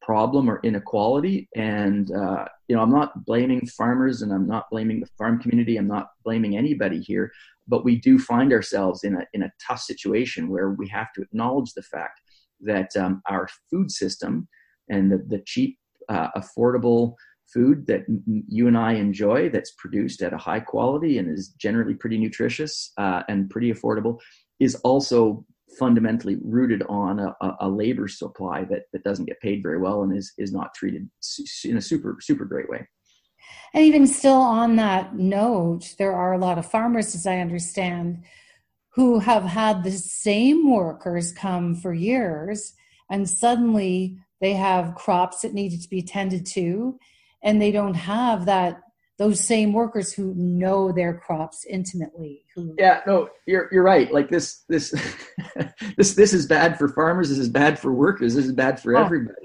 problem 0.02 0.50
or 0.50 0.60
inequality. 0.64 1.48
And 1.56 2.12
uh, 2.12 2.46
you 2.68 2.76
know 2.76 2.82
i'm 2.82 2.92
not 2.92 3.26
blaming 3.26 3.66
farmers 3.68 4.22
and 4.22 4.32
i'm 4.32 4.48
not 4.48 4.70
blaming 4.72 5.00
the 5.02 5.10
farm 5.18 5.40
community. 5.42 5.78
I'm 5.78 5.88
not 5.88 6.08
blaming 6.24 6.58
anybody 6.58 7.02
here 7.02 7.32
but 7.68 7.86
we 7.86 7.96
do 7.96 8.20
find 8.20 8.52
ourselves 8.54 9.04
in 9.04 9.16
a 9.16 9.26
in 9.34 9.44
a 9.44 9.52
tough 9.66 9.80
situation 9.80 10.50
where 10.50 10.72
we 10.72 10.88
have 10.88 11.12
to 11.14 11.22
acknowledge 11.22 11.74
the 11.74 11.82
fact 11.82 12.22
that 12.60 12.96
um, 12.96 13.22
our 13.28 13.48
food 13.70 13.90
system 13.90 14.48
and 14.90 15.12
the, 15.12 15.18
the 15.28 15.42
cheap 15.46 15.80
uh, 16.10 16.28
affordable 16.36 17.16
food 17.52 17.86
that 17.88 18.04
you 18.48 18.68
and 18.68 18.78
I 18.78 18.94
enjoy 18.94 19.50
that's 19.50 19.72
produced 19.72 20.22
at 20.22 20.34
a 20.34 20.38
high 20.38 20.60
quality 20.60 21.18
and 21.18 21.30
is 21.30 21.50
generally 21.50 21.94
pretty 21.94 22.18
nutritious 22.18 22.92
uh, 22.98 23.24
and 23.28 23.50
pretty 23.50 23.72
affordable 23.74 24.20
is 24.60 24.76
also 24.76 25.46
fundamentally 25.78 26.38
rooted 26.44 26.84
on 26.90 27.20
a, 27.20 27.36
a, 27.62 27.70
labor 27.70 28.08
supply 28.08 28.64
that, 28.66 28.84
that 28.92 29.04
doesn't 29.04 29.26
get 29.26 29.40
paid 29.40 29.64
very 29.64 29.80
well 29.80 30.04
and 30.04 30.16
is, 30.16 30.34
is 30.38 30.52
not 30.52 30.74
treated 30.74 31.10
in 31.66 31.78
a 31.78 31.82
super, 31.82 32.18
super 32.20 32.46
great 32.46 32.70
way. 32.70 32.88
And 33.74 33.84
even 33.84 34.06
still 34.06 34.42
on 34.42 34.76
that 34.76 35.16
note, 35.16 35.96
there 35.98 36.14
are 36.14 36.34
a 36.34 36.38
lot 36.38 36.58
of 36.58 36.70
farmers, 36.70 37.16
as 37.16 37.26
I 37.26 37.38
understand, 37.38 38.24
who 38.94 39.20
have 39.20 39.44
had 39.44 39.84
the 39.84 39.92
same 39.92 40.70
workers 40.70 41.32
come 41.32 41.76
for 41.76 41.94
years 41.94 42.74
and 43.10 43.30
suddenly 43.30 44.18
they 44.40 44.54
have 44.54 44.96
crops 44.96 45.42
that 45.42 45.54
needed 45.54 45.82
to 45.82 45.90
be 45.90 46.02
tended 46.02 46.46
to 46.48 46.98
and 47.44 47.62
they 47.62 47.72
don't 47.72 47.94
have 47.94 48.46
that 48.46 48.82
those 49.22 49.40
same 49.40 49.72
workers 49.72 50.12
who 50.12 50.34
know 50.36 50.92
their 50.92 51.14
crops 51.14 51.64
intimately 51.70 52.44
who 52.56 52.74
yeah 52.80 53.02
no 53.06 53.30
you're 53.46 53.70
you're 53.72 53.84
right. 53.84 54.12
Like 54.12 54.30
this 54.30 54.64
this 54.68 54.90
this 55.98 56.16
this 56.16 56.34
is 56.34 56.48
bad 56.48 56.80
for 56.80 56.90
farmers. 56.90 57.30
This 57.30 57.38
is 57.38 57.50
bad 57.50 57.78
for 57.78 57.94
workers. 57.94 58.34
This 58.34 58.46
is 58.46 58.52
bad 58.52 58.80
for 58.80 58.98
oh. 58.98 59.04
everybody. 59.04 59.38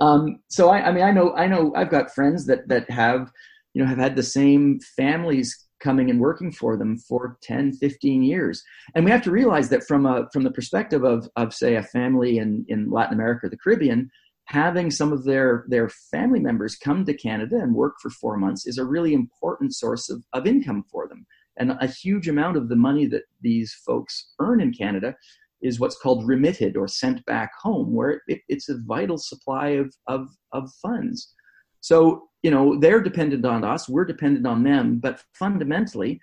Um, 0.00 0.40
so 0.48 0.70
I, 0.70 0.88
I 0.88 0.92
mean 0.92 1.04
i 1.04 1.12
know 1.12 1.32
i 1.34 1.46
know 1.46 1.72
i've 1.76 1.90
got 1.90 2.12
friends 2.12 2.46
that 2.46 2.66
that 2.66 2.90
have 2.90 3.30
you 3.74 3.80
know 3.80 3.88
have 3.88 3.98
had 3.98 4.16
the 4.16 4.24
same 4.24 4.80
families 4.96 5.64
coming 5.78 6.10
and 6.10 6.18
working 6.18 6.50
for 6.50 6.76
them 6.76 6.98
for 6.98 7.36
10 7.42 7.74
15 7.74 8.22
years. 8.24 8.64
And 8.96 9.04
we 9.04 9.10
have 9.12 9.22
to 9.22 9.30
realize 9.30 9.68
that 9.68 9.86
from 9.86 10.06
a 10.06 10.28
from 10.32 10.42
the 10.42 10.50
perspective 10.50 11.04
of 11.04 11.28
of 11.36 11.54
say 11.54 11.76
a 11.76 11.82
family 11.82 12.38
in 12.38 12.64
in 12.68 12.90
latin 12.90 13.14
america 13.14 13.46
or 13.46 13.50
the 13.50 13.58
caribbean 13.58 14.10
having 14.46 14.90
some 14.90 15.12
of 15.12 15.24
their 15.24 15.64
their 15.68 15.88
family 15.88 16.40
members 16.40 16.76
come 16.76 17.04
to 17.04 17.14
Canada 17.14 17.56
and 17.56 17.74
work 17.74 17.94
for 18.00 18.10
four 18.10 18.36
months 18.36 18.66
is 18.66 18.78
a 18.78 18.84
really 18.84 19.14
important 19.14 19.74
source 19.74 20.10
of, 20.10 20.22
of 20.32 20.46
income 20.46 20.84
for 20.90 21.08
them. 21.08 21.26
And 21.56 21.72
a 21.80 21.86
huge 21.86 22.28
amount 22.28 22.56
of 22.56 22.68
the 22.68 22.76
money 22.76 23.06
that 23.06 23.22
these 23.40 23.72
folks 23.86 24.32
earn 24.40 24.60
in 24.60 24.72
Canada 24.72 25.14
is 25.62 25.80
what's 25.80 25.96
called 25.96 26.26
remitted 26.26 26.76
or 26.76 26.86
sent 26.86 27.24
back 27.24 27.52
home, 27.60 27.94
where 27.94 28.22
it, 28.26 28.40
it's 28.48 28.68
a 28.68 28.78
vital 28.84 29.16
supply 29.16 29.68
of, 29.68 29.94
of, 30.08 30.28
of 30.52 30.70
funds. 30.82 31.32
So, 31.80 32.28
you 32.42 32.50
know, 32.50 32.78
they're 32.78 33.00
dependent 33.00 33.44
on 33.46 33.64
us, 33.64 33.88
we're 33.88 34.04
dependent 34.04 34.46
on 34.46 34.62
them, 34.62 34.98
but 34.98 35.22
fundamentally, 35.32 36.20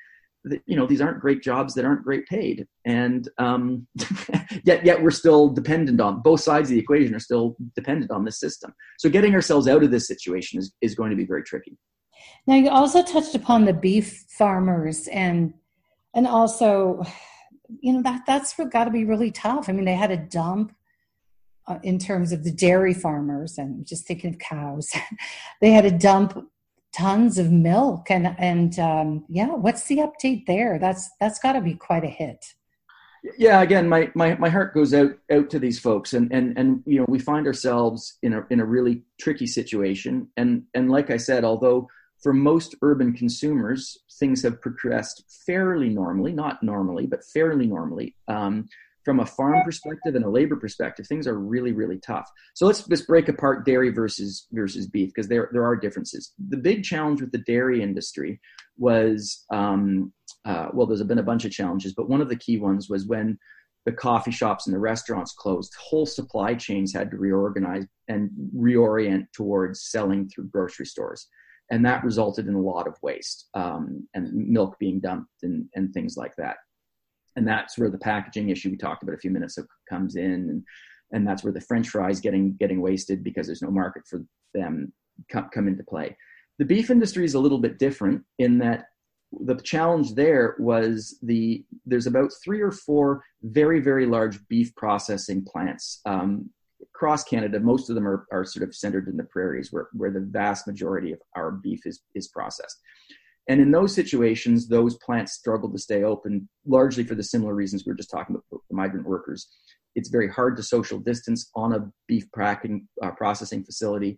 you 0.66 0.76
know 0.76 0.88
these 0.88 1.02
aren't 1.02 1.20
great 1.20 1.44
jobs 1.44 1.74
that 1.74 1.86
aren't 1.86 2.04
great 2.04 2.26
paid. 2.28 2.68
And 2.86 3.30
um, 3.38 3.88
yet 4.64 4.86
yet 4.86 5.02
we're 5.02 5.12
still 5.12 5.50
dependent 5.50 6.02
on 6.02 6.22
both 6.22 6.42
sides 6.42 6.70
of 6.70 6.76
the 6.76 6.80
equation 6.80 7.14
are 7.16 7.20
still 7.20 7.56
dependent 7.76 8.12
on 8.12 8.26
this 8.26 8.40
system. 8.40 8.74
So 8.98 9.10
getting 9.10 9.36
ourselves 9.36 9.68
out 9.68 9.84
of 9.84 9.92
this 9.92 10.08
situation 10.08 10.60
is, 10.60 10.74
is 10.82 10.96
going 10.96 11.12
to 11.12 11.16
be 11.16 11.26
very 11.26 11.44
tricky. 11.44 11.78
Now 12.48 12.56
you 12.56 12.70
also 12.70 13.04
touched 13.04 13.36
upon 13.36 13.66
the 13.66 13.74
beef 13.74 14.26
farmers 14.30 15.08
and 15.08 15.54
and 16.14 16.28
also 16.28 17.04
you 17.80 17.94
know 17.94 18.02
that 18.02 18.24
that's 18.26 18.56
got 18.72 18.86
to 18.86 18.92
be 18.92 19.06
really 19.06 19.32
tough. 19.32 19.70
I 19.70 19.74
mean 19.74 19.86
they 19.86 19.96
had 19.96 20.12
a 20.12 20.18
dump 20.18 20.74
uh, 21.68 21.80
in 21.84 22.00
terms 22.00 22.32
of 22.32 22.44
the 22.44 22.52
dairy 22.52 22.94
farmers 22.94 23.58
and 23.58 23.86
just 23.86 24.08
thinking 24.08 24.34
of 24.34 24.40
cows. 24.40 24.92
They 25.62 25.72
had 25.72 25.86
a 25.86 25.92
dump 25.92 26.48
tons 26.94 27.38
of 27.38 27.52
milk 27.52 28.10
and 28.10 28.36
and 28.38 28.78
um, 28.80 29.26
yeah 29.30 29.48
what's 29.48 29.88
the 29.88 29.98
update 29.98 30.46
there? 30.46 30.78
That's 30.80 31.10
that's 31.20 31.40
got 31.40 31.54
to 31.54 31.62
be 31.62 31.76
quite 31.76 32.04
a 32.04 32.08
hit. 32.08 32.46
Yeah 33.38 33.62
again 33.62 33.88
my, 33.88 34.12
my 34.16 34.36
my 34.36 34.50
heart 34.50 34.74
goes 34.74 34.94
out 34.94 35.12
out 35.32 35.50
to 35.52 35.60
these 35.60 35.80
folks 35.80 36.14
and 36.14 36.32
and 36.32 36.58
and 36.58 36.84
you 36.86 37.00
know 37.00 37.06
we 37.08 37.20
find 37.20 37.46
ourselves 37.48 38.18
in 38.24 38.34
a 38.34 38.46
in 38.50 38.60
a 38.60 38.66
really 38.66 39.04
tricky 39.20 39.48
situation. 39.48 40.28
And 40.38 40.64
and 40.74 40.90
like 40.90 41.10
i 41.10 41.18
said 41.18 41.44
although 41.44 41.88
for 42.22 42.34
most 42.34 42.76
urban 42.82 43.14
consumers 43.14 43.98
things 44.20 44.44
have 44.44 44.62
progressed 44.62 45.24
fairly 45.46 45.90
normally 45.90 46.34
not 46.34 46.62
normally 46.62 47.08
but 47.08 47.24
fairly 47.24 47.68
normally 47.68 48.16
um, 48.28 48.68
from 49.04 49.20
a 49.20 49.26
farm 49.26 49.64
perspective 49.64 50.16
and 50.16 50.26
a 50.26 50.30
labor 50.30 50.56
perspective, 50.56 51.08
things 51.08 51.28
are 51.28 51.40
really, 51.40 51.72
really 51.72 52.00
tough. 52.00 52.30
So 52.54 52.66
let's 52.66 52.84
just 52.88 53.08
break 53.08 53.30
apart 53.30 53.66
dairy 53.66 53.90
versus 53.90 54.48
versus 54.52 54.88
beef 54.88 55.10
because 55.10 55.28
there 55.28 55.50
there 55.52 55.66
are 55.66 55.76
differences. 55.76 56.34
The 56.50 56.58
big 56.58 56.84
challenge 56.84 57.22
with 57.22 57.32
the 57.32 57.40
dairy 57.40 57.82
industry 57.82 58.40
was 58.78 59.46
um, 59.52 60.14
uh, 60.46 60.70
well, 60.74 60.88
there's 60.88 61.04
been 61.04 61.20
a 61.20 61.24
bunch 61.24 61.46
of 61.46 61.52
challenges, 61.52 61.94
but 61.94 62.10
one 62.10 62.22
of 62.22 62.30
the 62.30 62.36
key 62.36 62.58
ones 62.58 62.90
was 62.90 63.08
when 63.08 63.38
the 63.86 63.92
coffee 63.92 64.32
shops 64.32 64.68
and 64.68 64.76
the 64.76 64.80
restaurants 64.80 65.34
closed, 65.34 65.74
whole 65.80 66.06
supply 66.06 66.54
chains 66.54 66.94
had 66.94 67.10
to 67.12 67.18
reorganize 67.18 67.86
and 68.08 68.30
reorient 68.56 69.26
towards 69.34 69.90
selling 69.90 70.30
through 70.30 70.50
grocery 70.50 70.86
stores. 70.86 71.28
And 71.72 71.86
that 71.86 72.04
resulted 72.04 72.48
in 72.48 72.54
a 72.54 72.62
lot 72.62 72.88
of 72.88 72.96
waste 73.02 73.48
um, 73.54 74.08
and 74.14 74.32
milk 74.34 74.78
being 74.78 75.00
dumped 75.00 75.32
and, 75.42 75.68
and 75.74 75.94
things 75.94 76.16
like 76.18 76.36
that 76.38 76.58
and 77.36 77.48
that's 77.48 77.78
where 77.78 77.90
the 77.90 77.98
packaging 77.98 78.50
issue 78.50 78.70
we 78.70 78.78
talked 78.78 79.04
about 79.04 79.16
a 79.16 79.20
few 79.20 79.32
minutes 79.32 79.58
ago 79.58 79.68
comes 79.90 80.16
in 80.16 80.32
and 80.32 80.64
and 81.14 81.28
that's 81.28 81.44
where 81.44 81.54
the 81.54 81.62
french 81.62 81.90
fries 81.90 82.20
getting 82.20 82.54
getting 82.60 82.82
wasted 82.82 83.24
because 83.24 83.46
there's 83.46 83.62
no 83.62 83.72
market 83.72 84.04
for 84.08 84.24
them 84.54 84.92
come, 85.30 85.50
come 85.54 85.68
into 85.68 85.84
play 85.84 86.16
the 86.60 86.66
beef 86.66 86.90
industry 86.90 87.26
is 87.26 87.34
a 87.34 87.40
little 87.40 87.60
bit 87.60 87.80
different 87.80 88.24
in 88.40 88.58
that 88.58 88.86
the 89.46 89.56
challenge 89.56 90.14
there 90.14 90.56
was 90.60 91.18
the 91.24 91.64
there's 91.86 92.08
about 92.08 92.32
three 92.44 92.62
or 92.62 92.72
four 92.72 93.24
very 93.44 93.80
very 93.80 94.06
large 94.06 94.46
beef 94.48 94.76
processing 94.76 95.44
plants 95.46 96.02
um, 96.06 96.50
across 96.94 97.24
Canada. 97.24 97.60
Most 97.60 97.90
of 97.90 97.96
them 97.96 98.08
are, 98.08 98.28
are 98.32 98.46
sort 98.46 98.68
of 98.68 98.76
centered 98.76 99.08
in 99.08 99.18
the 99.18 99.24
prairies, 99.24 99.72
where 99.72 99.88
where 99.94 100.12
the 100.12 100.20
vast 100.20 100.68
majority 100.68 101.12
of 101.12 101.20
our 101.36 101.52
beef 101.52 101.86
is 101.86 102.02
is 102.16 102.28
processed. 102.28 102.78
And 103.48 103.60
in 103.60 103.72
those 103.72 103.94
situations, 103.94 104.68
those 104.68 104.98
plants 104.98 105.34
struggle 105.34 105.72
to 105.72 105.80
stay 105.80 106.04
open, 106.04 106.48
largely 106.66 107.04
for 107.04 107.16
the 107.16 107.24
similar 107.24 107.56
reasons 107.56 107.86
we 107.86 107.92
were 107.92 107.98
just 107.98 108.12
talking 108.12 108.36
about 108.36 108.62
the 108.70 108.76
migrant 108.76 109.06
workers. 109.06 109.48
It's 109.96 110.10
very 110.10 110.30
hard 110.30 110.56
to 110.58 110.64
social 110.64 111.00
distance 111.00 111.50
on 111.56 111.74
a 111.74 111.92
beef 112.08 112.32
packing 112.36 112.88
uh, 113.04 113.12
processing 113.12 113.64
facility. 113.64 114.18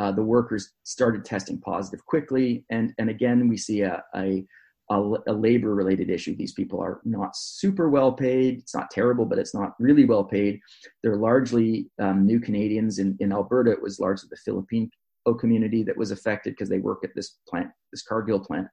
Uh, 0.00 0.10
the 0.10 0.22
workers 0.22 0.72
started 0.84 1.24
testing 1.24 1.60
positive 1.60 2.04
quickly, 2.06 2.64
and 2.70 2.92
and 2.98 3.08
again 3.10 3.46
we 3.48 3.56
see 3.56 3.82
a 3.82 4.02
a, 4.16 4.44
a, 4.90 5.12
a 5.28 5.32
labor 5.32 5.74
related 5.74 6.10
issue. 6.10 6.34
These 6.34 6.54
people 6.54 6.80
are 6.80 7.00
not 7.04 7.36
super 7.36 7.88
well 7.88 8.12
paid. 8.12 8.58
It's 8.58 8.74
not 8.74 8.90
terrible, 8.90 9.26
but 9.26 9.38
it's 9.38 9.54
not 9.54 9.74
really 9.78 10.06
well 10.06 10.24
paid. 10.24 10.60
They're 11.02 11.16
largely 11.16 11.88
um, 12.00 12.26
new 12.26 12.40
Canadians. 12.40 12.98
In 12.98 13.16
in 13.20 13.32
Alberta, 13.32 13.70
it 13.70 13.82
was 13.82 14.00
largely 14.00 14.28
the 14.30 14.38
Philippine 14.38 14.90
community 15.38 15.82
that 15.82 15.96
was 15.96 16.10
affected 16.10 16.52
because 16.52 16.68
they 16.68 16.78
work 16.78 17.04
at 17.04 17.14
this 17.14 17.38
plant, 17.48 17.68
this 17.92 18.02
Cargill 18.02 18.40
plant. 18.40 18.66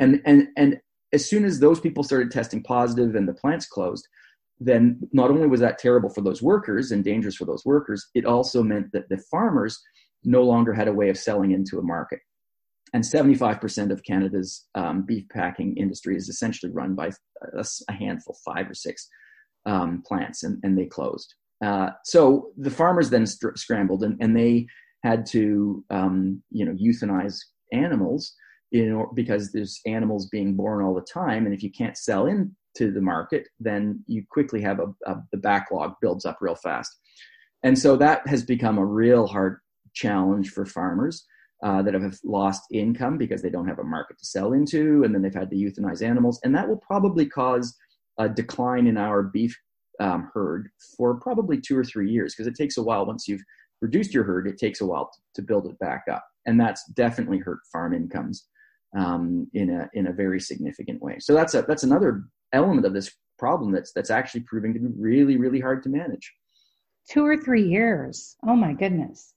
And, 0.00 0.20
and, 0.24 0.48
and 0.56 0.80
as 1.12 1.28
soon 1.28 1.44
as 1.44 1.60
those 1.60 1.80
people 1.80 2.02
started 2.02 2.30
testing 2.30 2.62
positive 2.62 3.14
and 3.14 3.28
the 3.28 3.34
plants 3.34 3.66
closed, 3.66 4.08
then 4.60 4.98
not 5.12 5.30
only 5.30 5.46
was 5.46 5.60
that 5.60 5.78
terrible 5.78 6.08
for 6.08 6.20
those 6.20 6.42
workers 6.42 6.90
and 6.90 7.04
dangerous 7.04 7.36
for 7.36 7.44
those 7.44 7.64
workers, 7.64 8.08
it 8.14 8.24
also 8.24 8.62
meant 8.62 8.90
that 8.92 9.08
the 9.08 9.18
farmers 9.30 9.80
no 10.24 10.42
longer 10.42 10.72
had 10.72 10.88
a 10.88 10.92
way 10.92 11.10
of 11.10 11.18
selling 11.18 11.52
into 11.52 11.78
a 11.78 11.82
market. 11.82 12.20
And 12.92 13.02
75% 13.02 13.90
of 13.90 14.04
Canada's 14.04 14.66
um, 14.76 15.02
beef 15.02 15.28
packing 15.28 15.76
industry 15.76 16.16
is 16.16 16.28
essentially 16.28 16.72
run 16.72 16.94
by 16.94 17.10
a, 17.56 17.64
a 17.88 17.92
handful, 17.92 18.36
five 18.44 18.70
or 18.70 18.74
six 18.74 19.08
um, 19.66 20.02
plants, 20.06 20.44
and, 20.44 20.60
and 20.62 20.78
they 20.78 20.86
closed. 20.86 21.34
Uh, 21.64 21.90
so 22.04 22.52
the 22.56 22.70
farmers 22.70 23.10
then 23.10 23.26
scrambled 23.26 24.04
and, 24.04 24.16
and 24.20 24.36
they 24.36 24.66
had 25.04 25.24
to 25.26 25.84
um, 25.90 26.42
you 26.50 26.64
know 26.64 26.72
euthanize 26.72 27.38
animals 27.72 28.34
you 28.74 28.90
know, 28.90 29.08
because 29.14 29.52
there's 29.52 29.80
animals 29.86 30.26
being 30.26 30.56
born 30.56 30.84
all 30.84 30.94
the 30.94 31.00
time, 31.02 31.46
and 31.46 31.54
if 31.54 31.62
you 31.62 31.70
can't 31.70 31.96
sell 31.96 32.26
into 32.26 32.90
the 32.92 33.00
market, 33.00 33.46
then 33.60 34.02
you 34.08 34.24
quickly 34.28 34.60
have 34.60 34.80
a, 34.80 34.86
a 35.06 35.22
the 35.30 35.38
backlog 35.38 35.94
builds 36.00 36.24
up 36.24 36.38
real 36.40 36.56
fast, 36.56 36.90
and 37.62 37.78
so 37.78 37.96
that 37.96 38.26
has 38.26 38.42
become 38.42 38.78
a 38.78 38.84
real 38.84 39.28
hard 39.28 39.60
challenge 39.94 40.50
for 40.50 40.66
farmers. 40.66 41.24
Uh, 41.62 41.80
that 41.80 41.94
have 41.94 42.18
lost 42.24 42.64
income 42.72 43.16
because 43.16 43.40
they 43.40 43.48
don't 43.48 43.68
have 43.68 43.78
a 43.78 43.84
market 43.84 44.18
to 44.18 44.26
sell 44.26 44.52
into, 44.52 45.02
and 45.02 45.14
then 45.14 45.22
they've 45.22 45.32
had 45.32 45.48
to 45.48 45.56
euthanize 45.56 46.02
animals, 46.02 46.38
and 46.44 46.54
that 46.54 46.68
will 46.68 46.76
probably 46.76 47.24
cause 47.24 47.74
a 48.18 48.28
decline 48.28 48.86
in 48.86 48.98
our 48.98 49.22
beef 49.22 49.56
um, 50.00 50.30
herd 50.34 50.68
for 50.96 51.14
probably 51.20 51.58
two 51.58 51.78
or 51.78 51.84
three 51.84 52.10
years 52.10 52.34
because 52.34 52.46
it 52.46 52.56
takes 52.56 52.76
a 52.76 52.82
while 52.82 53.06
once 53.06 53.26
you've 53.26 53.44
reduced 53.80 54.14
your 54.14 54.24
herd, 54.24 54.46
it 54.46 54.58
takes 54.58 54.80
a 54.80 54.86
while 54.86 55.10
to, 55.34 55.42
build 55.42 55.66
it 55.66 55.78
back 55.78 56.04
up, 56.10 56.24
and 56.46 56.58
that's 56.58 56.86
definitely 56.94 57.38
hurt 57.38 57.58
farm 57.72 57.94
incomes 57.94 58.46
um, 58.96 59.48
in 59.54 59.70
a 59.70 59.88
in 59.94 60.06
a 60.08 60.12
very 60.12 60.40
significant 60.40 61.02
way. 61.02 61.18
So 61.18 61.34
that's 61.34 61.54
a 61.54 61.62
that's 61.62 61.82
another 61.82 62.24
element 62.52 62.86
of 62.86 62.94
this 62.94 63.10
problem 63.38 63.72
that's 63.72 63.92
that's 63.92 64.10
actually 64.10 64.42
proving 64.42 64.72
to 64.74 64.80
be 64.80 64.88
really 64.96 65.36
really 65.36 65.60
hard 65.60 65.82
to 65.84 65.88
manage. 65.88 66.32
Two 67.10 67.24
or 67.26 67.36
three 67.36 67.68
years. 67.68 68.36
Oh 68.46 68.56
my 68.56 68.72
goodness 68.72 69.34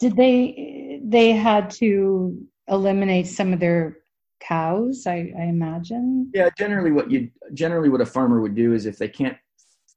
did 0.00 0.16
they 0.16 1.00
they 1.04 1.32
had 1.32 1.70
to 1.70 2.40
eliminate 2.68 3.26
some 3.26 3.52
of 3.52 3.60
their 3.60 3.98
cows 4.40 5.04
I, 5.06 5.32
I 5.38 5.44
imagine 5.44 6.30
yeah 6.34 6.48
generally 6.56 6.92
what 6.92 7.10
you 7.10 7.30
generally 7.54 7.88
what 7.88 8.00
a 8.00 8.06
farmer 8.06 8.40
would 8.40 8.54
do 8.54 8.72
is 8.72 8.86
if 8.86 8.98
they 8.98 9.08
can't 9.08 9.36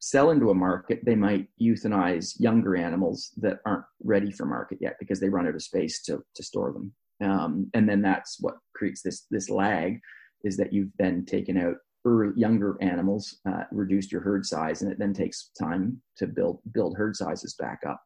sell 0.02 0.32
into 0.32 0.50
a 0.50 0.56
market 0.56 1.00
they 1.06 1.16
might 1.16 1.48
euthanize 1.62 2.34
younger 2.40 2.76
animals 2.76 3.32
that 3.38 3.60
aren't 3.66 3.86
ready 4.04 4.32
for 4.32 4.46
market 4.48 4.80
yet 4.82 4.96
because 5.00 5.20
they 5.20 5.30
run 5.30 5.48
out 5.48 5.54
of 5.54 5.62
space 5.62 6.02
to, 6.02 6.24
to 6.34 6.44
store 6.44 6.74
them. 6.74 6.92
Um, 7.24 7.70
and 7.76 7.88
then 7.88 8.02
that's 8.02 8.38
what 8.40 8.56
creates 8.76 9.04
this 9.04 9.28
this 9.30 9.50
lag 9.50 10.00
is 10.44 10.58
that 10.58 10.74
you've 10.74 10.92
then 10.98 11.24
taken 11.24 11.56
out 11.56 11.76
early, 12.04 12.34
younger 12.36 12.78
animals 12.82 13.38
uh, 13.48 13.64
reduced 13.72 14.12
your 14.12 14.22
herd 14.22 14.44
size 14.44 14.82
and 14.82 14.92
it 14.92 14.98
then 14.98 15.14
takes 15.14 15.52
time 15.58 16.02
to 16.18 16.26
build 16.26 16.62
build 16.74 16.98
herd 16.98 17.16
sizes 17.16 17.54
back 17.54 17.82
up. 17.88 18.02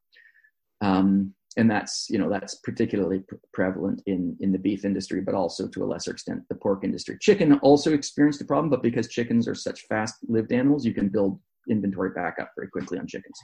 Um, 0.82 1.34
and 1.56 1.72
that's 1.72 2.08
you 2.10 2.18
know 2.18 2.30
that's 2.30 2.56
particularly 2.56 3.20
pre- 3.20 3.38
prevalent 3.54 4.02
in 4.06 4.36
in 4.42 4.52
the 4.52 4.60
beef 4.60 4.84
industry 4.84 5.22
but 5.22 5.34
also 5.34 5.66
to 5.70 5.86
a 5.86 5.88
lesser 5.88 6.12
extent 6.12 6.42
the 6.50 6.56
pork 6.56 6.84
industry. 6.84 7.18
Chicken 7.22 7.54
also 7.60 7.94
experienced 7.94 8.42
a 8.42 8.46
problem 8.46 8.70
but 8.70 8.84
because 8.84 9.08
chickens 9.08 9.48
are 9.48 9.56
such 9.56 9.84
fast 9.88 10.16
lived 10.28 10.52
animals 10.52 10.86
you 10.86 10.94
can 10.94 11.08
build 11.08 11.40
inventory 11.70 12.12
back 12.12 12.38
up 12.40 12.52
very 12.56 12.70
quickly 12.70 12.98
on 12.98 13.08
chickens. 13.08 13.38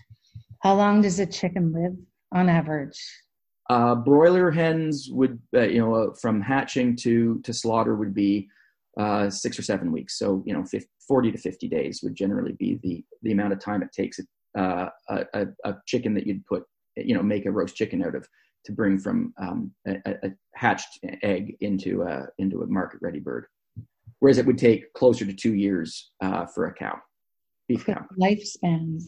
How 0.61 0.75
long 0.75 1.01
does 1.01 1.19
a 1.19 1.25
chicken 1.25 1.73
live 1.73 1.97
on 2.31 2.49
average? 2.49 2.99
Uh, 3.69 3.95
broiler 3.95 4.51
hens 4.51 5.09
would 5.11 5.39
uh, 5.55 5.61
you 5.61 5.79
know 5.79 5.95
uh, 5.95 6.13
from 6.19 6.41
hatching 6.41 6.95
to 6.95 7.39
to 7.41 7.53
slaughter 7.53 7.95
would 7.95 8.13
be 8.13 8.49
uh, 8.99 9.29
six 9.29 9.57
or 9.57 9.61
seven 9.61 9.91
weeks. 9.91 10.19
So 10.19 10.43
you 10.45 10.53
know 10.53 10.63
50, 10.65 10.87
40 11.07 11.31
to 11.31 11.37
50 11.37 11.67
days 11.69 12.01
would 12.03 12.15
generally 12.15 12.53
be 12.53 12.79
the 12.83 13.03
the 13.23 13.31
amount 13.31 13.53
of 13.53 13.59
time 13.59 13.81
it 13.81 13.91
takes 13.93 14.19
uh, 14.57 14.89
a, 15.09 15.25
a, 15.33 15.47
a 15.63 15.75
chicken 15.87 16.13
that 16.15 16.27
you'd 16.27 16.45
put 16.45 16.63
you 16.97 17.15
know 17.15 17.23
make 17.23 17.45
a 17.45 17.51
roast 17.51 17.75
chicken 17.75 18.03
out 18.03 18.15
of 18.15 18.27
to 18.65 18.71
bring 18.71 18.99
from 18.99 19.33
um, 19.41 19.71
a, 19.87 19.97
a, 20.05 20.31
hatched 20.53 20.99
egg 21.23 21.55
into 21.61 22.03
a 22.03 22.27
into 22.37 22.61
a 22.61 22.67
market 22.67 22.99
ready 23.01 23.19
bird. 23.19 23.45
Whereas 24.19 24.37
it 24.37 24.45
would 24.45 24.57
take 24.57 24.91
closer 24.93 25.25
to 25.25 25.33
two 25.33 25.55
years 25.55 26.11
uh, 26.21 26.45
for 26.45 26.67
a 26.67 26.73
cow 26.73 26.99
beef 27.75 27.85
cow. 27.85 28.05
lifespans. 28.19 29.03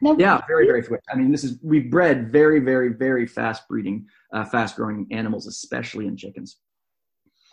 Now, 0.00 0.16
yeah 0.18 0.40
very 0.46 0.66
very 0.66 0.82
quick. 0.82 1.00
I 1.10 1.16
mean 1.16 1.32
this 1.32 1.44
is 1.44 1.58
we've 1.62 1.90
bred 1.90 2.30
very 2.30 2.60
very 2.60 2.90
very 2.92 3.26
fast 3.26 3.66
breeding 3.68 4.06
uh, 4.32 4.44
fast 4.44 4.76
growing 4.76 5.06
animals 5.10 5.46
especially 5.46 6.06
in 6.06 6.16
chickens. 6.16 6.58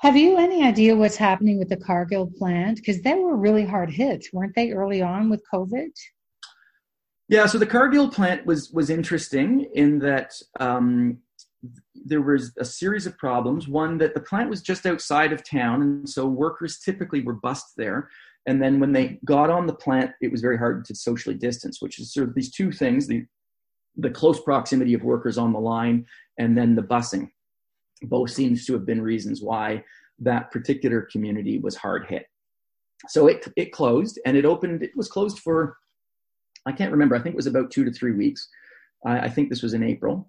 Have 0.01 0.17
you 0.17 0.37
any 0.37 0.63
idea 0.63 0.95
what's 0.95 1.15
happening 1.15 1.57
with 1.57 1.69
the 1.69 1.77
cargill 1.77 2.29
plant? 2.37 2.77
Because 2.77 3.01
they 3.01 3.15
were 3.15 3.35
really 3.35 3.65
hard 3.65 3.89
hit 3.89 4.25
weren't 4.33 4.53
they 4.55 4.71
early 4.71 5.01
on 5.01 5.29
with 5.29 5.41
covid? 5.51 5.91
Yeah, 7.27 7.47
so 7.47 7.57
the 7.57 7.65
Cargill 7.65 8.09
plant 8.09 8.45
was 8.45 8.71
was 8.71 8.89
interesting 8.89 9.67
in 9.73 9.99
that 9.99 10.33
um, 10.59 11.19
there 11.93 12.21
was 12.21 12.53
a 12.59 12.65
series 12.65 13.07
of 13.07 13.17
problems. 13.17 13.67
One 13.67 13.97
that 13.97 14.13
the 14.13 14.19
plant 14.19 14.49
was 14.49 14.61
just 14.61 14.85
outside 14.85 15.33
of 15.33 15.43
town, 15.43 15.81
and 15.81 16.07
so 16.09 16.27
workers 16.27 16.79
typically 16.79 17.21
were 17.21 17.33
bussed 17.33 17.73
there. 17.77 18.09
And 18.47 18.61
then 18.61 18.79
when 18.79 18.91
they 18.91 19.19
got 19.25 19.49
on 19.49 19.65
the 19.65 19.73
plant, 19.73 20.11
it 20.21 20.31
was 20.31 20.41
very 20.41 20.57
hard 20.57 20.85
to 20.85 20.95
socially 20.95 21.35
distance, 21.35 21.81
which 21.81 21.99
is 21.99 22.13
sort 22.13 22.29
of 22.29 22.35
these 22.35 22.51
two 22.51 22.71
things: 22.71 23.07
the 23.07 23.25
the 23.97 24.09
close 24.09 24.41
proximity 24.41 24.93
of 24.93 25.03
workers 25.03 25.37
on 25.37 25.53
the 25.53 25.59
line, 25.59 26.05
and 26.37 26.57
then 26.57 26.75
the 26.75 26.83
busing. 26.83 27.29
Both 28.03 28.31
seems 28.31 28.65
to 28.65 28.73
have 28.73 28.85
been 28.85 29.01
reasons 29.01 29.41
why 29.41 29.83
that 30.19 30.51
particular 30.51 31.01
community 31.11 31.59
was 31.59 31.75
hard 31.75 32.05
hit. 32.07 32.25
So 33.07 33.27
it 33.27 33.47
it 33.55 33.71
closed, 33.71 34.19
and 34.25 34.37
it 34.37 34.45
opened. 34.45 34.83
It 34.83 34.95
was 34.95 35.07
closed 35.07 35.39
for 35.39 35.77
I 36.65 36.71
can't 36.71 36.91
remember. 36.91 37.15
I 37.15 37.19
think 37.19 37.33
it 37.33 37.37
was 37.37 37.47
about 37.47 37.71
two 37.71 37.85
to 37.85 37.91
three 37.91 38.13
weeks. 38.13 38.47
I, 39.05 39.21
I 39.21 39.29
think 39.29 39.49
this 39.49 39.63
was 39.63 39.73
in 39.73 39.83
April. 39.83 40.27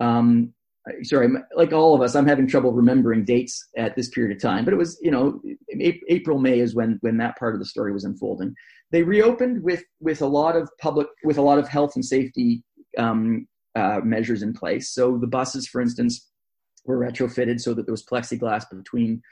Um, 0.00 0.54
sorry, 1.02 1.28
like 1.56 1.72
all 1.72 1.94
of 1.94 2.00
us, 2.00 2.14
I'm 2.14 2.26
having 2.26 2.46
trouble 2.46 2.72
remembering 2.72 3.24
dates 3.24 3.66
at 3.76 3.96
this 3.96 4.08
period 4.08 4.36
of 4.36 4.42
time. 4.42 4.64
But 4.64 4.74
it 4.74 4.78
was, 4.78 4.98
you 5.02 5.10
know, 5.10 5.40
April, 6.08 6.38
May 6.38 6.60
is 6.60 6.74
when 6.74 6.98
when 7.00 7.16
that 7.18 7.38
part 7.38 7.54
of 7.54 7.60
the 7.60 7.66
story 7.66 7.92
was 7.92 8.04
unfolding. 8.04 8.54
They 8.90 9.02
reopened 9.02 9.62
with 9.62 9.82
with 10.00 10.22
a 10.22 10.26
lot 10.26 10.56
of 10.56 10.70
public, 10.80 11.08
with 11.24 11.38
a 11.38 11.42
lot 11.42 11.58
of 11.58 11.68
health 11.68 11.94
and 11.94 12.04
safety 12.04 12.62
um, 12.96 13.46
uh, 13.74 14.00
measures 14.02 14.42
in 14.42 14.52
place. 14.52 14.92
So 14.92 15.18
the 15.18 15.26
buses, 15.26 15.66
for 15.68 15.80
instance, 15.80 16.28
were 16.84 16.98
retrofitted 16.98 17.60
so 17.60 17.74
that 17.74 17.86
there 17.86 17.92
was 17.92 18.04
plexiglass 18.04 18.64
between 18.70 19.22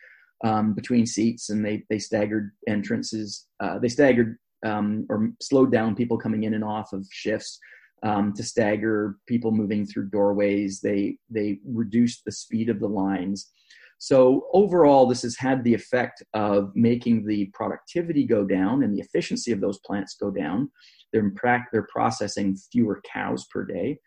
um, 0.44 0.74
between 0.74 1.06
seats, 1.06 1.50
and 1.50 1.64
they 1.64 1.84
they 1.90 1.98
staggered 1.98 2.50
entrances. 2.68 3.46
Uh, 3.60 3.78
they 3.78 3.88
staggered 3.88 4.36
um, 4.64 5.06
or 5.08 5.30
slowed 5.40 5.72
down 5.72 5.94
people 5.94 6.18
coming 6.18 6.44
in 6.44 6.54
and 6.54 6.64
off 6.64 6.92
of 6.92 7.06
shifts 7.10 7.58
um, 8.02 8.32
to 8.34 8.42
stagger 8.42 9.16
people 9.26 9.50
moving 9.50 9.86
through 9.86 10.10
doorways. 10.10 10.80
They 10.80 11.16
they 11.30 11.58
reduced 11.64 12.22
the 12.24 12.32
speed 12.32 12.68
of 12.68 12.80
the 12.80 12.88
lines. 12.88 13.50
So 13.98 14.46
overall, 14.52 15.06
this 15.06 15.22
has 15.22 15.36
had 15.36 15.64
the 15.64 15.72
effect 15.72 16.22
of 16.34 16.70
making 16.74 17.26
the 17.26 17.46
productivity 17.54 18.26
go 18.26 18.44
down 18.44 18.82
and 18.82 18.94
the 18.94 19.00
efficiency 19.00 19.52
of 19.52 19.60
those 19.60 19.78
plants 19.86 20.16
go 20.20 20.30
down. 20.30 20.70
They're 21.12 21.22
in 21.22 21.34
pra- 21.34 21.66
they're 21.72 21.88
processing 21.90 22.58
fewer 22.70 23.00
cows 23.10 23.46
per 23.52 23.64
day. 23.64 23.98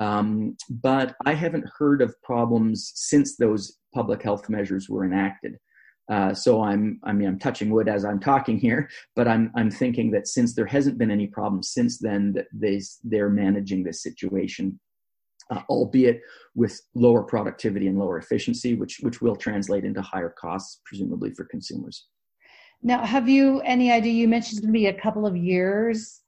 Um, 0.00 0.56
but 0.68 1.14
I 1.24 1.34
haven't 1.34 1.68
heard 1.78 2.02
of 2.02 2.20
problems 2.22 2.92
since 2.94 3.36
those 3.36 3.78
public 3.94 4.22
health 4.22 4.48
measures 4.48 4.88
were 4.88 5.04
enacted. 5.04 5.56
Uh, 6.10 6.34
so 6.34 6.62
I'm, 6.62 7.00
I 7.02 7.12
mean, 7.12 7.28
I'm 7.28 7.38
touching 7.38 7.70
wood 7.70 7.88
as 7.88 8.04
I'm 8.04 8.20
talking 8.20 8.58
here, 8.58 8.90
but 9.16 9.26
I'm, 9.26 9.50
I'm 9.54 9.70
thinking 9.70 10.10
that 10.10 10.28
since 10.28 10.54
there 10.54 10.66
hasn't 10.66 10.98
been 10.98 11.10
any 11.10 11.26
problem 11.26 11.62
since 11.62 11.98
then, 11.98 12.32
that 12.34 12.46
they, 12.52 12.82
they're 13.04 13.30
managing 13.30 13.82
this 13.82 14.02
situation, 14.02 14.78
uh, 15.50 15.62
albeit 15.70 16.20
with 16.54 16.78
lower 16.94 17.22
productivity 17.22 17.86
and 17.86 17.98
lower 17.98 18.18
efficiency, 18.18 18.74
which, 18.74 18.98
which 19.00 19.22
will 19.22 19.36
translate 19.36 19.84
into 19.84 20.02
higher 20.02 20.34
costs, 20.38 20.80
presumably 20.84 21.30
for 21.32 21.44
consumers. 21.44 22.06
Now, 22.82 23.02
have 23.02 23.26
you 23.30 23.60
any 23.60 23.90
idea? 23.90 24.12
You 24.12 24.28
mentioned 24.28 24.58
it's 24.58 24.60
going 24.60 24.74
to 24.74 24.78
be 24.78 24.86
a 24.88 25.00
couple 25.00 25.26
of 25.26 25.38
years, 25.38 26.20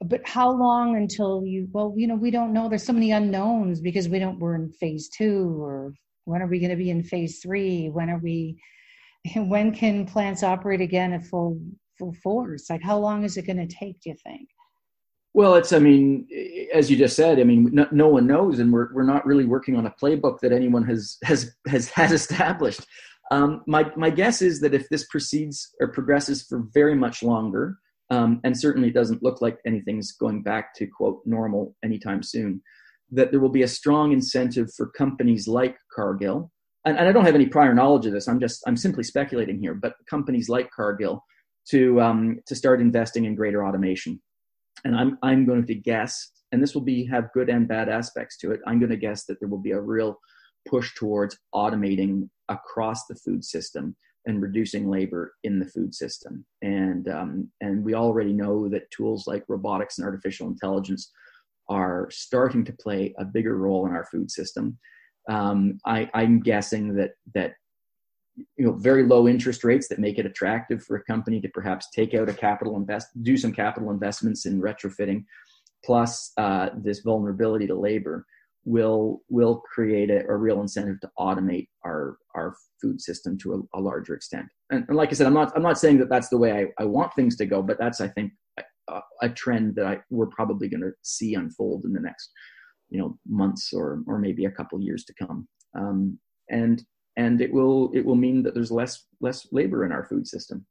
but 0.00 0.20
how 0.24 0.48
long 0.52 0.96
until 0.96 1.44
you? 1.44 1.68
Well, 1.72 1.92
you 1.96 2.06
know, 2.06 2.14
we 2.14 2.30
don't 2.30 2.52
know. 2.52 2.68
There's 2.68 2.84
so 2.84 2.92
many 2.92 3.10
unknowns 3.10 3.80
because 3.80 4.08
we 4.08 4.20
don't. 4.20 4.38
We're 4.38 4.54
in 4.54 4.70
phase 4.70 5.08
two, 5.08 5.60
or 5.60 5.92
when 6.24 6.40
are 6.40 6.46
we 6.46 6.60
going 6.60 6.70
to 6.70 6.76
be 6.76 6.90
in 6.90 7.02
phase 7.02 7.40
three? 7.40 7.88
When 7.88 8.10
are 8.10 8.18
we? 8.18 8.60
when 9.36 9.72
can 9.74 10.06
plants 10.06 10.42
operate 10.42 10.80
again 10.80 11.12
at 11.12 11.24
full 11.24 11.60
full 11.98 12.14
force? 12.22 12.68
Like, 12.70 12.82
how 12.82 12.98
long 12.98 13.24
is 13.24 13.36
it 13.36 13.46
going 13.46 13.66
to 13.66 13.74
take? 13.74 14.00
Do 14.00 14.10
you 14.10 14.16
think? 14.24 14.48
Well, 15.34 15.54
it's. 15.54 15.72
I 15.72 15.78
mean, 15.78 16.26
as 16.74 16.90
you 16.90 16.96
just 16.96 17.16
said, 17.16 17.40
I 17.40 17.44
mean, 17.44 17.70
no, 17.72 17.86
no, 17.90 18.08
one 18.08 18.26
knows, 18.26 18.58
and 18.58 18.72
we're 18.72 18.92
we're 18.92 19.04
not 19.04 19.24
really 19.24 19.46
working 19.46 19.76
on 19.76 19.86
a 19.86 19.94
playbook 20.02 20.40
that 20.40 20.52
anyone 20.52 20.84
has 20.84 21.16
has 21.24 21.54
has 21.66 21.88
has 21.94 22.12
established. 22.12 22.84
Um, 23.30 23.62
my 23.66 23.90
my 23.96 24.10
guess 24.10 24.42
is 24.42 24.60
that 24.60 24.74
if 24.74 24.88
this 24.90 25.06
proceeds 25.08 25.74
or 25.80 25.88
progresses 25.88 26.42
for 26.42 26.64
very 26.74 26.94
much 26.94 27.22
longer, 27.22 27.78
um, 28.10 28.40
and 28.44 28.58
certainly 28.58 28.90
doesn't 28.90 29.22
look 29.22 29.40
like 29.40 29.58
anything's 29.66 30.12
going 30.12 30.42
back 30.42 30.74
to 30.74 30.86
quote 30.86 31.22
normal 31.24 31.74
anytime 31.82 32.22
soon, 32.22 32.60
that 33.10 33.30
there 33.30 33.40
will 33.40 33.48
be 33.48 33.62
a 33.62 33.68
strong 33.68 34.12
incentive 34.12 34.68
for 34.76 34.90
companies 34.90 35.48
like 35.48 35.78
Cargill 35.94 36.50
and, 36.84 36.98
and, 36.98 37.08
I 37.08 37.12
don't 37.12 37.24
have 37.24 37.34
any 37.34 37.46
prior 37.46 37.74
knowledge 37.74 38.06
of 38.06 38.12
this. 38.12 38.28
I'm 38.28 38.40
just 38.40 38.62
I'm 38.66 38.76
simply 38.76 39.04
speculating 39.04 39.58
here. 39.58 39.74
But 39.74 39.94
companies 40.08 40.48
like 40.48 40.70
Cargill 40.70 41.24
to 41.70 42.00
um, 42.00 42.40
to 42.46 42.54
start 42.54 42.80
investing 42.80 43.24
in 43.24 43.34
greater 43.34 43.66
automation, 43.66 44.20
and 44.84 44.96
I'm 44.96 45.18
I'm 45.22 45.46
going 45.46 45.66
to 45.66 45.74
guess, 45.74 46.30
and 46.50 46.62
this 46.62 46.74
will 46.74 46.82
be 46.82 47.06
have 47.06 47.32
good 47.32 47.48
and 47.48 47.68
bad 47.68 47.88
aspects 47.88 48.36
to 48.38 48.52
it. 48.52 48.60
I'm 48.66 48.78
going 48.78 48.90
to 48.90 48.96
guess 48.96 49.24
that 49.26 49.38
there 49.40 49.48
will 49.48 49.58
be 49.62 49.72
a 49.72 49.80
real 49.80 50.18
push 50.68 50.94
towards 50.94 51.38
automating 51.54 52.28
across 52.48 53.06
the 53.06 53.16
food 53.16 53.44
system 53.44 53.96
and 54.26 54.40
reducing 54.40 54.88
labor 54.88 55.34
in 55.42 55.58
the 55.58 55.66
food 55.66 55.94
system. 55.94 56.44
And 56.62 57.08
um, 57.08 57.50
and 57.60 57.84
we 57.84 57.94
already 57.94 58.32
know 58.32 58.68
that 58.68 58.90
tools 58.90 59.26
like 59.26 59.44
robotics 59.48 59.98
and 59.98 60.04
artificial 60.04 60.48
intelligence 60.48 61.10
are 61.68 62.08
starting 62.10 62.64
to 62.64 62.72
play 62.72 63.14
a 63.18 63.24
bigger 63.24 63.56
role 63.56 63.86
in 63.86 63.92
our 63.92 64.06
food 64.06 64.30
system 64.30 64.78
um, 65.28 65.78
I, 65.84 66.08
am 66.14 66.40
guessing 66.40 66.94
that 66.96 67.12
that 67.34 67.52
you 68.56 68.66
know 68.66 68.72
very 68.72 69.04
low 69.04 69.28
interest 69.28 69.62
rates 69.62 69.88
that 69.88 69.98
make 69.98 70.18
it 70.18 70.26
attractive 70.26 70.82
for 70.82 70.96
a 70.96 71.04
company 71.04 71.40
to 71.40 71.48
perhaps 71.48 71.90
take 71.90 72.14
out 72.14 72.28
a 72.28 72.34
capital 72.34 72.76
invest 72.76 73.08
do 73.22 73.36
some 73.36 73.52
capital 73.52 73.90
investments 73.90 74.46
in 74.46 74.60
retrofitting 74.60 75.24
plus 75.84 76.32
uh, 76.38 76.70
this 76.82 77.00
vulnerability 77.00 77.66
to 77.66 77.74
labor 77.74 78.24
will 78.64 79.20
will 79.28 79.62
create 79.74 80.08
a, 80.08 80.24
a, 80.28 80.36
real 80.36 80.60
incentive 80.60 81.00
to 81.00 81.10
automate 81.18 81.66
our 81.84 82.16
our 82.34 82.54
food 82.80 83.00
system 83.00 83.36
to 83.36 83.54
a, 83.54 83.78
a 83.78 83.80
larger 83.80 84.14
extent. 84.14 84.46
And, 84.70 84.84
and, 84.88 84.96
like 84.96 85.10
i 85.10 85.12
said 85.12 85.26
i'm 85.26 85.34
not 85.34 85.52
i'm 85.56 85.62
not 85.62 85.78
saying 85.78 85.98
that 85.98 86.08
that's 86.08 86.28
the 86.28 86.38
way 86.38 86.52
i, 86.52 86.82
I 86.82 86.86
want 86.86 87.12
things 87.14 87.36
to 87.36 87.46
go 87.46 87.60
but 87.60 87.78
that's 87.78 88.00
i 88.00 88.08
think 88.08 88.32
a, 88.88 89.00
a 89.22 89.28
trend 89.28 89.74
that 89.76 89.86
I, 89.86 90.00
we're 90.10 90.26
probably 90.26 90.68
going 90.68 90.82
to 90.82 90.92
see 91.02 91.34
unfold 91.34 91.84
in 91.84 91.92
the 91.92 92.00
next 92.00 92.30
you 92.92 92.98
know 92.98 93.18
months 93.26 93.72
or 93.72 94.02
or 94.06 94.18
maybe 94.18 94.44
a 94.44 94.50
couple 94.50 94.80
years 94.80 95.04
to 95.04 95.14
come 95.14 95.48
um, 95.74 96.18
and 96.50 96.84
and 97.16 97.40
it 97.40 97.52
will 97.52 97.90
it 97.94 98.04
will 98.04 98.16
mean 98.16 98.42
that 98.42 98.54
there's 98.54 98.70
less 98.70 99.06
less 99.20 99.46
labor 99.52 99.84
in 99.84 99.92
our 99.92 100.04
food 100.04 100.26
system. 100.26 100.64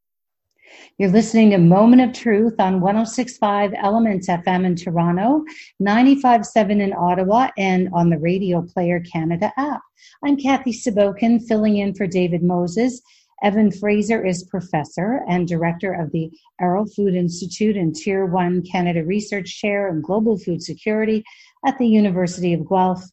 You're 0.98 1.10
listening 1.10 1.50
to 1.50 1.58
Moment 1.58 2.02
of 2.02 2.14
Truth 2.14 2.56
on 2.60 2.80
1065 2.80 3.74
Elements 3.76 4.30
FM 4.30 4.66
in 4.66 4.76
Toronto, 4.76 5.44
957 5.82 6.80
in 6.80 6.94
Ottawa, 6.94 7.50
and 7.58 7.90
on 7.94 8.10
the 8.10 8.18
Radio 8.18 8.62
Player 8.62 9.02
Canada 9.02 9.52
app. 9.58 9.82
I'm 10.24 10.38
Kathy 10.38 10.72
Sabokin, 10.72 11.46
filling 11.46 11.78
in 11.78 11.94
for 11.94 12.08
David 12.08 12.42
Moses. 12.42 13.02
Evan 13.44 13.72
Fraser 13.72 14.24
is 14.24 14.44
professor 14.44 15.26
and 15.28 15.48
director 15.48 15.94
of 15.94 16.12
the 16.12 16.32
Arrell 16.62 16.94
Food 16.94 17.16
Institute 17.16 17.76
and 17.76 17.94
Tier 17.94 18.28
1 18.28 18.64
Canada 18.72 19.04
Research 19.04 19.60
Chair 19.60 19.90
in 19.90 20.00
Global 20.02 20.38
Food 20.38 20.62
Security 20.62 21.24
at 21.66 21.78
the 21.78 21.88
University 21.88 22.54
of 22.54 22.68
Guelph. 22.68 23.04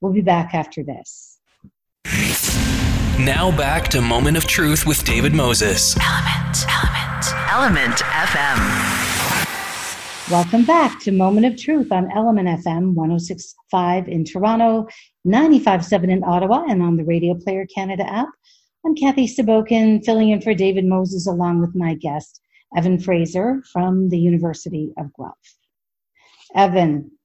We'll 0.00 0.12
be 0.12 0.20
back 0.20 0.54
after 0.54 0.82
this. 0.82 1.38
Now 3.18 3.50
back 3.56 3.88
to 3.88 4.00
Moment 4.00 4.36
of 4.36 4.46
Truth 4.46 4.86
with 4.86 5.04
David 5.04 5.34
Moses. 5.34 5.96
Element, 6.00 6.64
Element, 6.68 7.24
Element 7.50 7.96
FM. 7.98 8.98
Welcome 10.30 10.64
back 10.64 11.00
to 11.00 11.10
Moment 11.10 11.46
of 11.46 11.56
Truth 11.56 11.90
on 11.90 12.10
Element 12.12 12.48
FM 12.48 12.94
1065 12.94 14.08
in 14.08 14.24
Toronto, 14.24 14.86
957 15.24 16.10
in 16.10 16.22
Ottawa, 16.22 16.64
and 16.68 16.82
on 16.82 16.96
the 16.96 17.04
Radio 17.04 17.34
Player 17.34 17.66
Canada 17.66 18.08
app. 18.08 18.28
I'm 18.86 18.94
Kathy 18.94 19.26
Sabokin, 19.26 20.04
filling 20.04 20.30
in 20.30 20.40
for 20.40 20.54
David 20.54 20.84
Moses 20.84 21.26
along 21.26 21.60
with 21.60 21.74
my 21.74 21.94
guest, 21.94 22.40
Evan 22.76 23.00
Fraser 23.00 23.62
from 23.72 24.10
the 24.10 24.18
University 24.18 24.92
of 24.96 25.10
Guelph. 25.18 25.56
Evan, 26.54 27.17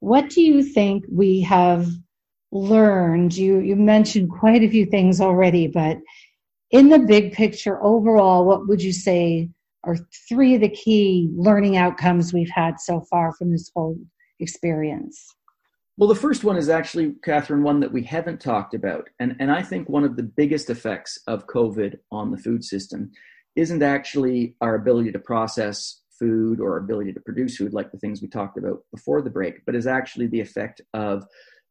what 0.00 0.30
do 0.30 0.40
you 0.40 0.62
think 0.62 1.04
we 1.10 1.40
have 1.42 1.88
learned? 2.52 3.36
You 3.36 3.58
you 3.58 3.76
mentioned 3.76 4.30
quite 4.30 4.62
a 4.62 4.68
few 4.68 4.86
things 4.86 5.20
already, 5.20 5.66
but 5.66 5.98
in 6.70 6.88
the 6.88 6.98
big 6.98 7.32
picture, 7.32 7.82
overall, 7.82 8.44
what 8.44 8.66
would 8.66 8.82
you 8.82 8.92
say 8.92 9.48
are 9.84 9.96
three 10.28 10.54
of 10.54 10.60
the 10.60 10.68
key 10.68 11.30
learning 11.36 11.76
outcomes 11.76 12.32
we've 12.32 12.50
had 12.50 12.80
so 12.80 13.00
far 13.02 13.32
from 13.34 13.52
this 13.52 13.70
whole 13.74 13.98
experience? 14.40 15.34
Well, 15.96 16.08
the 16.08 16.16
first 16.16 16.42
one 16.42 16.56
is 16.56 16.68
actually, 16.68 17.14
Catherine, 17.22 17.62
one 17.62 17.78
that 17.80 17.92
we 17.92 18.02
haven't 18.02 18.40
talked 18.40 18.74
about. 18.74 19.08
And, 19.20 19.36
and 19.38 19.52
I 19.52 19.62
think 19.62 19.88
one 19.88 20.02
of 20.02 20.16
the 20.16 20.24
biggest 20.24 20.68
effects 20.68 21.20
of 21.28 21.46
COVID 21.46 21.98
on 22.10 22.32
the 22.32 22.38
food 22.38 22.64
system 22.64 23.12
isn't 23.54 23.82
actually 23.82 24.56
our 24.60 24.74
ability 24.74 25.12
to 25.12 25.20
process 25.20 26.00
food 26.24 26.60
or 26.60 26.78
ability 26.78 27.12
to 27.12 27.20
produce 27.20 27.56
food, 27.56 27.74
like 27.74 27.92
the 27.92 27.98
things 27.98 28.22
we 28.22 28.28
talked 28.28 28.56
about 28.56 28.78
before 28.92 29.20
the 29.20 29.30
break, 29.30 29.64
but 29.66 29.74
is 29.74 29.86
actually 29.86 30.26
the 30.28 30.40
effect 30.40 30.80
of 30.94 31.24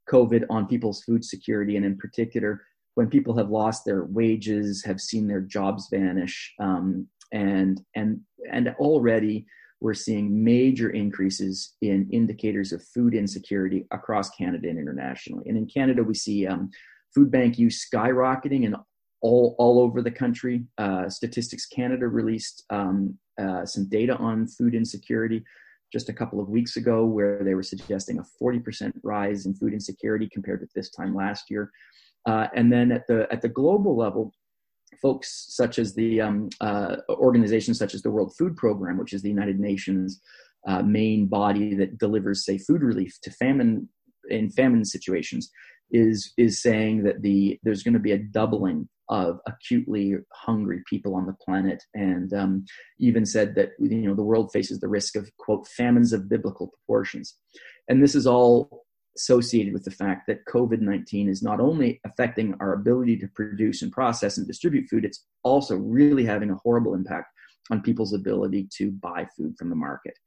COVID 0.09 0.43
on 0.49 0.67
people's 0.67 1.03
food 1.03 1.25
security, 1.25 1.75
and 1.75 1.85
in 1.85 1.97
particular, 1.97 2.61
when 2.95 3.09
people 3.09 3.35
have 3.37 3.49
lost 3.49 3.83
their 3.85 4.05
wages, 4.05 4.83
have 4.85 5.01
seen 5.01 5.27
their 5.27 5.41
jobs 5.41 5.87
vanish, 5.91 6.53
um, 6.59 7.07
and 7.31 7.81
and 7.95 8.19
and 8.51 8.75
already 8.77 9.45
we're 9.81 9.93
seeing 9.93 10.43
major 10.43 10.91
increases 10.91 11.75
in 11.81 12.09
indicators 12.11 12.71
of 12.71 12.83
food 12.93 13.13
insecurity 13.13 13.85
across 13.91 14.29
Canada 14.29 14.69
and 14.69 14.79
internationally. 14.79 15.43
And 15.47 15.57
in 15.57 15.67
Canada, 15.67 16.03
we 16.03 16.13
see 16.13 16.47
um, 16.47 16.69
food 17.13 17.29
bank 17.31 17.57
use 17.57 17.85
skyrocketing 17.85 18.63
in 18.63 18.75
all 19.23 19.55
all 19.57 19.79
over 19.79 20.03
the 20.03 20.11
country. 20.11 20.65
Uh, 20.77 21.09
Statistics 21.09 21.65
Canada 21.65 22.07
released 22.07 22.65
um, 22.69 23.17
uh, 23.41 23.65
some 23.65 23.89
data 23.89 24.15
on 24.17 24.47
food 24.47 24.75
insecurity 24.75 25.43
just 25.91 26.09
a 26.09 26.13
couple 26.13 26.39
of 26.39 26.49
weeks 26.49 26.75
ago 26.75 27.05
where 27.05 27.43
they 27.43 27.53
were 27.53 27.63
suggesting 27.63 28.17
a 28.17 28.25
40% 28.43 28.91
rise 29.03 29.45
in 29.45 29.53
food 29.53 29.73
insecurity 29.73 30.27
compared 30.31 30.59
with 30.59 30.73
this 30.73 30.89
time 30.89 31.15
last 31.15 31.51
year. 31.51 31.71
Uh, 32.27 32.47
and 32.55 32.71
then 32.71 32.91
at 32.91 33.07
the 33.07 33.27
at 33.31 33.41
the 33.41 33.49
global 33.49 33.95
level, 33.95 34.33
folks 35.01 35.47
such 35.49 35.79
as 35.79 35.93
the 35.95 36.21
um, 36.21 36.49
uh, 36.61 36.97
organizations 37.09 37.79
such 37.79 37.93
as 37.93 38.01
the 38.01 38.11
World 38.11 38.33
Food 38.37 38.55
Program, 38.57 38.97
which 38.97 39.13
is 39.13 39.21
the 39.21 39.29
United 39.29 39.59
Nations 39.59 40.21
uh, 40.67 40.81
main 40.81 41.27
body 41.27 41.75
that 41.75 41.97
delivers, 41.97 42.45
say, 42.45 42.57
food 42.57 42.81
relief 42.81 43.17
to 43.23 43.31
famine 43.31 43.89
in 44.29 44.49
famine 44.49 44.85
situations, 44.85 45.49
is 45.91 46.33
is 46.37 46.61
saying 46.61 47.03
that 47.03 47.21
the 47.21 47.59
there's 47.63 47.83
going 47.83 47.93
to 47.93 47.99
be 47.99 48.13
a 48.13 48.17
doubling 48.17 48.87
of 49.13 49.39
acutely 49.47 50.15
hungry 50.33 50.81
people 50.89 51.13
on 51.13 51.27
the 51.27 51.35
planet, 51.45 51.83
and 51.93 52.33
um, 52.33 52.65
even 52.99 53.25
said 53.25 53.53
that 53.55 53.69
you 53.79 54.07
know 54.07 54.15
the 54.15 54.23
world 54.23 54.51
faces 54.51 54.79
the 54.79 54.87
risk 54.87 55.15
of 55.15 55.29
quote 55.37 55.67
famines 55.67 56.11
of 56.13 56.27
biblical 56.27 56.67
proportions, 56.67 57.35
and 57.87 58.01
this 58.01 58.15
is 58.15 58.25
all 58.25 58.85
associated 59.15 59.71
with 59.71 59.83
the 59.83 59.91
fact 59.91 60.23
that 60.27 60.43
COVID 60.51 60.81
19 60.81 61.29
is 61.29 61.43
not 61.43 61.59
only 61.59 62.01
affecting 62.03 62.55
our 62.59 62.73
ability 62.73 63.15
to 63.17 63.27
produce 63.27 63.83
and 63.83 63.91
process 63.91 64.39
and 64.39 64.47
distribute 64.47 64.89
food, 64.89 65.05
it's 65.05 65.23
also 65.43 65.75
really 65.77 66.25
having 66.25 66.49
a 66.49 66.57
horrible 66.63 66.95
impact 66.95 67.27
on 67.69 67.81
people's 67.81 68.13
ability 68.13 68.67
to 68.77 68.91
buy 68.91 69.27
food 69.37 69.55
from 69.59 69.69
the 69.69 69.75
market. 69.75 70.17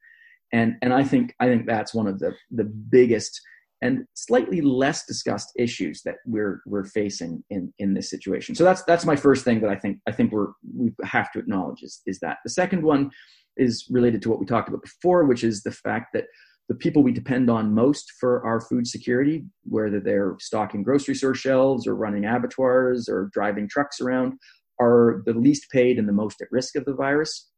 And, 0.52 0.76
and 0.80 0.94
I 0.94 1.02
think 1.02 1.34
I 1.40 1.46
think 1.46 1.66
that's 1.66 1.92
one 1.92 2.06
of 2.06 2.20
the, 2.20 2.36
the 2.52 2.64
biggest 2.64 3.40
and 3.82 4.04
slightly 4.14 4.60
less 4.60 5.04
discussed 5.04 5.52
issues 5.56 6.02
that 6.04 6.16
we're 6.26 6.60
we're 6.66 6.84
facing 6.84 7.42
in 7.50 7.72
in 7.78 7.94
this 7.94 8.10
situation. 8.10 8.54
So 8.54 8.64
that's 8.64 8.82
that's 8.84 9.04
my 9.04 9.16
first 9.16 9.44
thing 9.44 9.60
that 9.60 9.70
I 9.70 9.76
think 9.76 9.98
I 10.06 10.12
think 10.12 10.32
we're 10.32 10.52
we 10.76 10.92
have 11.04 11.30
to 11.32 11.38
acknowledge 11.38 11.82
is 11.82 12.00
is 12.06 12.18
that 12.20 12.38
the 12.44 12.50
second 12.50 12.82
one 12.82 13.10
is 13.56 13.86
related 13.90 14.22
to 14.22 14.30
what 14.30 14.38
we 14.38 14.46
talked 14.46 14.68
about 14.68 14.82
before, 14.82 15.24
which 15.24 15.44
is 15.44 15.62
the 15.62 15.72
fact 15.72 16.08
that 16.14 16.24
the 16.68 16.74
people 16.74 17.02
we 17.02 17.12
depend 17.12 17.48
on 17.48 17.74
most 17.74 18.12
for 18.18 18.44
our 18.44 18.60
food 18.60 18.86
security, 18.86 19.44
whether 19.64 20.00
they're 20.00 20.36
stocking 20.40 20.82
grocery 20.82 21.14
store 21.14 21.34
shelves 21.34 21.86
or 21.86 21.94
running 21.94 22.24
abattoirs 22.24 23.08
or 23.08 23.30
driving 23.32 23.68
trucks 23.68 24.00
around, 24.00 24.34
are 24.80 25.22
the 25.26 25.32
least 25.32 25.70
paid 25.70 25.98
and 25.98 26.08
the 26.08 26.12
most 26.12 26.40
at 26.40 26.48
risk 26.50 26.76
of 26.76 26.84
the 26.84 26.94
virus. 26.94 27.50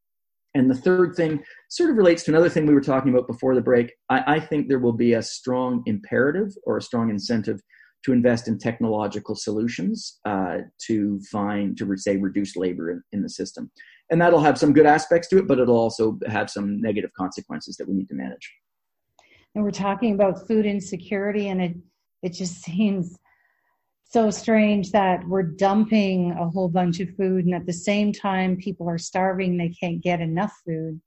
And 0.54 0.70
the 0.70 0.74
third 0.74 1.14
thing 1.14 1.42
sort 1.68 1.90
of 1.90 1.96
relates 1.96 2.24
to 2.24 2.30
another 2.30 2.48
thing 2.48 2.66
we 2.66 2.74
were 2.74 2.80
talking 2.80 3.12
about 3.12 3.26
before 3.26 3.54
the 3.54 3.60
break. 3.60 3.92
I, 4.08 4.36
I, 4.36 4.40
think 4.40 4.68
there 4.68 4.78
will 4.78 4.94
be 4.94 5.12
a 5.12 5.22
strong 5.22 5.82
imperative 5.86 6.52
or 6.64 6.78
a 6.78 6.82
strong 6.82 7.10
incentive 7.10 7.60
to 8.04 8.12
invest 8.12 8.48
in 8.48 8.58
technological 8.58 9.34
solutions 9.34 10.18
uh, 10.24 10.58
to 10.86 11.20
find, 11.30 11.76
to 11.78 11.96
say, 11.96 12.16
reduce 12.16 12.56
labor 12.56 12.90
in, 12.90 13.02
in 13.12 13.22
the 13.22 13.28
system. 13.28 13.70
And 14.10 14.20
that'll 14.20 14.40
have 14.40 14.58
some 14.58 14.72
good 14.72 14.86
aspects 14.86 15.28
to 15.28 15.38
it, 15.38 15.46
but 15.46 15.58
it'll 15.58 15.76
also 15.76 16.18
have 16.26 16.48
some 16.48 16.80
negative 16.80 17.10
consequences 17.16 17.76
that 17.76 17.88
we 17.88 17.94
need 17.94 18.08
to 18.08 18.14
manage. 18.14 18.50
And 19.54 19.64
we're 19.64 19.70
talking 19.70 20.14
about 20.14 20.46
food 20.46 20.64
insecurity, 20.66 21.48
and 21.48 21.60
it 21.60 21.76
it 22.22 22.32
just 22.32 22.62
seems 22.64 23.18
so 24.08 24.30
strange 24.30 24.90
that 24.92 25.26
we're 25.28 25.42
dumping 25.42 26.32
a 26.32 26.48
whole 26.48 26.68
bunch 26.68 26.98
of 27.00 27.14
food 27.16 27.44
and 27.44 27.54
at 27.54 27.66
the 27.66 27.72
same 27.72 28.12
time 28.12 28.56
people 28.56 28.88
are 28.88 28.98
starving 28.98 29.56
they 29.56 29.68
can't 29.68 30.02
get 30.02 30.20
enough 30.20 30.54
food. 30.64 31.00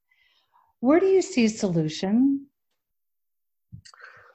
Where 0.82 1.00
do 1.00 1.08
you 1.08 1.22
see 1.22 1.46
a 1.46 1.50
solution? 1.50 2.46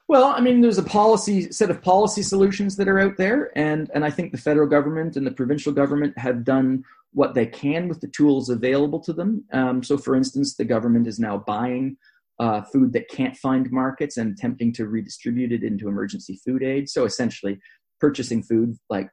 Well 0.09 0.25
i 0.27 0.39
mean 0.39 0.61
there's 0.61 0.77
a 0.77 0.83
policy 0.83 1.51
set 1.51 1.69
of 1.69 1.81
policy 1.81 2.23
solutions 2.23 2.75
that 2.77 2.87
are 2.87 2.99
out 2.99 3.17
there 3.17 3.51
and 3.57 3.91
and 3.93 4.05
i 4.05 4.09
think 4.09 4.31
the 4.31 4.37
federal 4.37 4.67
government 4.67 5.17
and 5.17 5.27
the 5.27 5.31
provincial 5.31 5.73
government 5.73 6.17
have 6.17 6.45
done 6.45 6.83
what 7.13 7.33
they 7.33 7.45
can 7.45 7.87
with 7.87 7.99
the 7.99 8.07
tools 8.07 8.49
available 8.49 8.99
to 8.99 9.13
them. 9.13 9.43
Um, 9.51 9.81
so 9.83 9.97
for 9.97 10.15
instance 10.15 10.55
the 10.55 10.65
government 10.65 11.07
is 11.07 11.19
now 11.19 11.37
buying 11.37 11.97
uh, 12.39 12.61
food 12.61 12.93
that 12.93 13.09
can't 13.09 13.35
find 13.35 13.71
markets 13.71 14.17
and 14.17 14.31
attempting 14.31 14.71
to 14.73 14.87
redistribute 14.87 15.51
it 15.51 15.63
into 15.63 15.87
emergency 15.87 16.39
food 16.45 16.63
aid. 16.63 16.87
So 16.89 17.05
essentially 17.05 17.59
purchasing 17.99 18.43
food 18.43 18.77
like 18.89 19.09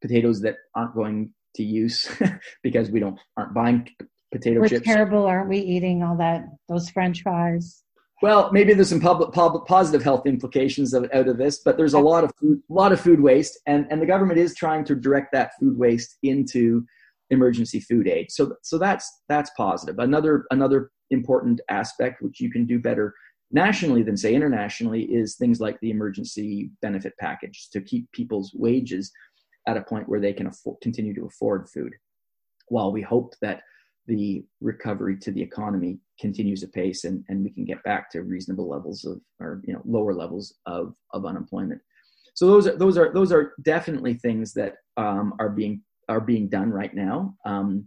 potatoes 0.00 0.40
that 0.42 0.56
aren't 0.74 0.94
going 0.94 1.32
to 1.54 1.62
use 1.62 2.08
because 2.62 2.90
we 2.90 3.00
don't 3.00 3.18
aren't 3.36 3.54
buying 3.54 3.88
potato 4.32 4.60
We're 4.60 4.68
chips. 4.68 4.86
terrible, 4.86 5.26
aren't 5.26 5.48
we? 5.48 5.58
Eating 5.58 6.02
all 6.02 6.16
that 6.16 6.44
those 6.68 6.90
French 6.90 7.22
fries. 7.22 7.82
Well, 8.22 8.52
maybe 8.52 8.72
there's 8.72 8.88
some 8.88 9.00
public, 9.00 9.32
public 9.32 9.66
positive 9.66 10.04
health 10.04 10.26
implications 10.26 10.94
of, 10.94 11.10
out 11.12 11.26
of 11.26 11.38
this, 11.38 11.58
but 11.64 11.76
there's 11.76 11.94
a 11.94 11.98
lot 11.98 12.22
of 12.22 12.30
food, 12.40 12.62
a 12.70 12.72
lot 12.72 12.92
of 12.92 13.00
food 13.00 13.20
waste, 13.20 13.58
and 13.66 13.86
and 13.90 14.00
the 14.00 14.06
government 14.06 14.38
is 14.38 14.54
trying 14.54 14.84
to 14.86 14.94
direct 14.94 15.32
that 15.32 15.52
food 15.58 15.76
waste 15.76 16.16
into 16.22 16.84
emergency 17.30 17.80
food 17.80 18.06
aid. 18.06 18.30
So 18.30 18.54
so 18.62 18.78
that's 18.78 19.22
that's 19.28 19.50
positive. 19.56 19.98
Another 19.98 20.44
another 20.50 20.90
important 21.10 21.60
aspect 21.68 22.22
which 22.22 22.40
you 22.40 22.50
can 22.50 22.64
do 22.64 22.78
better 22.78 23.14
nationally 23.52 24.02
than 24.02 24.16
say 24.16 24.34
internationally 24.34 25.02
is 25.04 25.36
things 25.36 25.60
like 25.60 25.78
the 25.80 25.90
emergency 25.90 26.70
benefit 26.80 27.12
package 27.20 27.68
to 27.72 27.80
keep 27.80 28.10
people's 28.12 28.52
wages 28.54 29.12
at 29.68 29.76
a 29.76 29.82
point 29.82 30.08
where 30.08 30.20
they 30.20 30.32
can 30.32 30.46
afford, 30.48 30.78
continue 30.82 31.14
to 31.14 31.26
afford 31.26 31.68
food, 31.68 31.92
while 32.68 32.90
we 32.90 33.02
hope 33.02 33.34
that 33.42 33.62
the 34.06 34.44
recovery 34.60 35.16
to 35.16 35.30
the 35.30 35.42
economy 35.42 35.98
continues 36.18 36.62
apace 36.62 37.04
and, 37.04 37.24
and 37.28 37.44
we 37.44 37.50
can 37.50 37.64
get 37.64 37.82
back 37.84 38.10
to 38.10 38.22
reasonable 38.22 38.68
levels 38.68 39.04
of 39.04 39.20
or 39.38 39.62
you 39.64 39.72
know 39.72 39.82
lower 39.84 40.12
levels 40.12 40.54
of, 40.66 40.94
of 41.12 41.24
unemployment. 41.24 41.80
So 42.34 42.46
those 42.46 42.66
are 42.66 42.76
those 42.76 42.98
are 42.98 43.12
those 43.12 43.32
are 43.32 43.52
definitely 43.62 44.14
things 44.14 44.52
that 44.54 44.74
um, 44.96 45.34
are 45.38 45.50
being 45.50 45.82
are 46.08 46.20
being 46.20 46.48
done 46.48 46.70
right 46.70 46.94
now. 46.94 47.34
Um, 47.44 47.86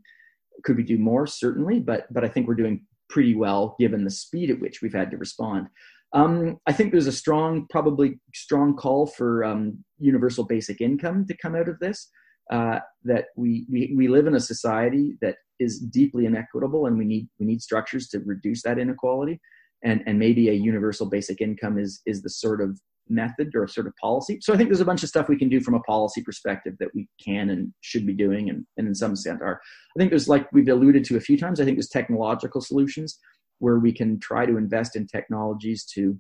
could 0.64 0.78
we 0.78 0.84
do 0.84 0.98
more? 0.98 1.28
Certainly, 1.28 1.82
but 1.82 2.12
but 2.14 2.24
I 2.24 2.30
think 2.30 2.48
we're 2.48 2.56
doing 2.56 2.86
pretty 3.10 3.36
well 3.36 3.76
given 3.80 4.04
the 4.04 4.10
speed 4.12 4.50
at 4.50 4.60
which 4.60 4.82
we've 4.82 4.94
had 4.94 5.12
to 5.12 5.18
respond. 5.18 5.68
Um, 6.14 6.58
I 6.66 6.72
think 6.72 6.92
there's 6.92 7.08
a 7.08 7.12
strong, 7.12 7.68
probably 7.70 8.20
strong 8.34 8.76
call 8.76 9.06
for 9.06 9.44
um, 9.44 9.84
universal 10.00 10.46
basic 10.46 10.80
income 10.80 11.26
to 11.28 11.38
come 11.38 11.56
out 11.56 11.68
of 11.68 11.80
this. 11.80 12.10
Uh, 12.52 12.80
that 13.04 13.26
we, 13.36 13.66
we 13.72 13.96
we 13.98 14.08
live 14.08 14.28
in 14.28 14.36
a 14.36 14.40
society 14.40 15.18
that 15.20 15.38
is 15.60 15.80
deeply 15.80 16.28
inequitable, 16.28 16.86
and 16.86 16.96
we 16.98 17.04
need 17.04 17.28
we 17.40 17.46
need 17.46 17.62
structures 17.62 18.08
to 18.10 18.20
reduce 18.20 18.62
that 18.62 18.78
inequality. 18.78 19.40
And 19.84 20.04
and 20.06 20.20
maybe 20.20 20.50
a 20.50 20.54
universal 20.54 21.10
basic 21.10 21.42
income 21.42 21.80
is 21.80 22.02
is 22.06 22.22
the 22.22 22.30
sort 22.30 22.62
of 22.62 22.80
method 23.10 23.54
or 23.56 23.64
a 23.64 23.70
sort 23.70 23.88
of 23.88 23.94
policy. 23.98 24.40
So 24.42 24.54
I 24.54 24.58
think 24.58 24.70
there's 24.70 24.82
a 24.82 24.86
bunch 24.86 25.04
of 25.04 25.10
stuff 25.10 25.30
we 25.30 25.38
can 25.38 25.50
do 25.50 25.62
from 25.62 25.76
a 25.76 25.80
policy 25.82 26.22
perspective 26.22 26.76
that 26.80 26.94
we 26.94 27.08
can 27.24 27.50
and 27.50 27.74
should 27.82 28.06
be 28.06 28.14
doing, 28.14 28.50
and, 28.50 28.66
and 28.78 28.88
in 28.88 28.96
some 28.96 29.16
sense 29.16 29.42
are. 29.42 29.62
I 29.96 30.00
think 30.00 30.12
there's 30.12 30.30
like 30.30 30.52
we've 30.52 30.68
alluded 30.68 31.04
to 31.06 31.18
a 31.18 31.22
few 31.22 31.38
times. 31.38 31.60
I 31.60 31.66
think 31.66 31.78
there's 31.78 31.90
technological 31.90 32.62
solutions 32.62 33.20
where 33.60 33.80
we 33.80 33.92
can 33.92 34.20
try 34.20 34.46
to 34.46 34.58
invest 34.58 34.96
in 34.96 35.08
technologies 35.08 35.86
to 35.96 36.18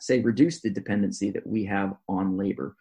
say 0.00 0.20
reduce 0.20 0.60
the 0.60 0.70
dependency 0.70 1.30
that 1.30 1.46
we 1.46 1.64
have 1.64 1.94
on 2.08 2.36
labor 2.36 2.76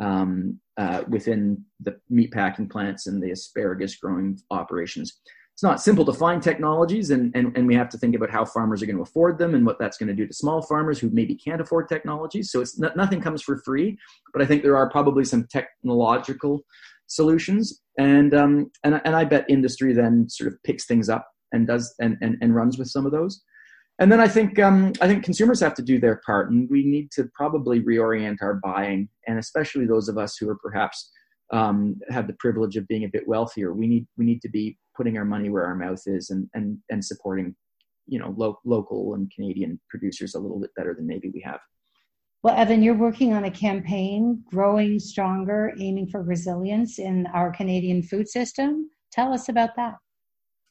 um, 0.00 0.58
uh, 0.76 1.02
within 1.08 1.64
the 1.80 1.96
meat 2.08 2.32
packing 2.32 2.68
plants 2.68 3.06
and 3.06 3.22
the 3.22 3.30
asparagus 3.30 3.96
growing 3.96 4.38
operations 4.50 5.20
it's 5.62 5.68
not 5.68 5.80
simple 5.80 6.04
to 6.04 6.12
find 6.12 6.42
technologies 6.42 7.10
and, 7.10 7.30
and, 7.36 7.56
and 7.56 7.68
we 7.68 7.74
have 7.76 7.88
to 7.90 7.96
think 7.96 8.16
about 8.16 8.30
how 8.30 8.44
farmers 8.44 8.82
are 8.82 8.86
going 8.86 8.96
to 8.96 9.02
afford 9.02 9.38
them 9.38 9.54
and 9.54 9.64
what 9.64 9.78
that's 9.78 9.96
going 9.96 10.08
to 10.08 10.14
do 10.14 10.26
to 10.26 10.34
small 10.34 10.60
farmers 10.60 10.98
who 10.98 11.08
maybe 11.10 11.36
can't 11.36 11.60
afford 11.60 11.88
technologies 11.88 12.50
so 12.50 12.60
it's 12.60 12.80
not, 12.80 12.96
nothing 12.96 13.20
comes 13.20 13.40
for 13.42 13.62
free 13.64 13.96
but 14.32 14.42
i 14.42 14.44
think 14.44 14.64
there 14.64 14.76
are 14.76 14.90
probably 14.90 15.24
some 15.24 15.46
technological 15.50 16.64
solutions. 17.12 17.80
And 17.98 18.34
um, 18.34 18.70
and, 18.84 19.00
and 19.04 19.14
i 19.14 19.24
bet 19.24 19.44
industry 19.48 19.92
then 19.92 20.28
sort 20.28 20.52
of 20.52 20.62
picks 20.64 20.86
things 20.86 21.08
up 21.08 21.28
and 21.52 21.66
does 21.66 21.94
and, 22.00 22.16
and, 22.22 22.36
and 22.40 22.54
runs 22.54 22.78
with 22.78 22.88
some 22.88 23.06
of 23.06 23.12
those. 23.12 23.42
And 23.98 24.10
then 24.10 24.20
i 24.20 24.26
think 24.26 24.58
um, 24.58 24.92
i 25.00 25.06
think 25.06 25.22
consumers 25.22 25.60
have 25.60 25.74
to 25.74 25.82
do 25.82 26.00
their 26.00 26.20
part 26.26 26.50
and 26.50 26.68
we 26.70 26.84
need 26.84 27.10
to 27.12 27.28
probably 27.34 27.80
reorient 27.80 28.38
our 28.40 28.54
buying 28.64 29.08
and 29.28 29.38
especially 29.38 29.86
those 29.86 30.08
of 30.08 30.18
us 30.18 30.36
who 30.36 30.48
are 30.48 30.58
perhaps 30.62 31.10
um, 31.52 32.00
have 32.08 32.26
the 32.26 32.36
privilege 32.38 32.76
of 32.76 32.88
being 32.88 33.04
a 33.04 33.08
bit 33.08 33.26
wealthier 33.28 33.72
we 33.72 33.86
need 33.86 34.06
we 34.16 34.24
need 34.24 34.40
to 34.42 34.48
be 34.48 34.76
putting 34.96 35.16
our 35.16 35.24
money 35.24 35.50
where 35.50 35.64
our 35.64 35.74
mouth 35.74 36.02
is 36.06 36.30
and 36.30 36.48
and 36.54 36.78
and 36.90 37.04
supporting 37.04 37.54
you 38.06 38.18
know 38.18 38.34
lo- 38.36 38.58
local 38.64 39.14
and 39.14 39.30
Canadian 39.34 39.80
producers 39.88 40.34
a 40.34 40.38
little 40.38 40.60
bit 40.60 40.70
better 40.76 40.94
than 40.94 41.06
maybe 41.06 41.30
we 41.30 41.40
have. 41.40 41.60
Well, 42.42 42.56
Evan, 42.56 42.82
you're 42.82 42.94
working 42.94 43.32
on 43.32 43.44
a 43.44 43.50
campaign, 43.50 44.42
Growing 44.50 44.98
Stronger, 44.98 45.72
aiming 45.78 46.08
for 46.08 46.22
resilience 46.22 46.98
in 46.98 47.26
our 47.32 47.52
Canadian 47.52 48.02
food 48.02 48.28
system. 48.28 48.90
Tell 49.12 49.32
us 49.32 49.48
about 49.48 49.76
that. 49.76 49.94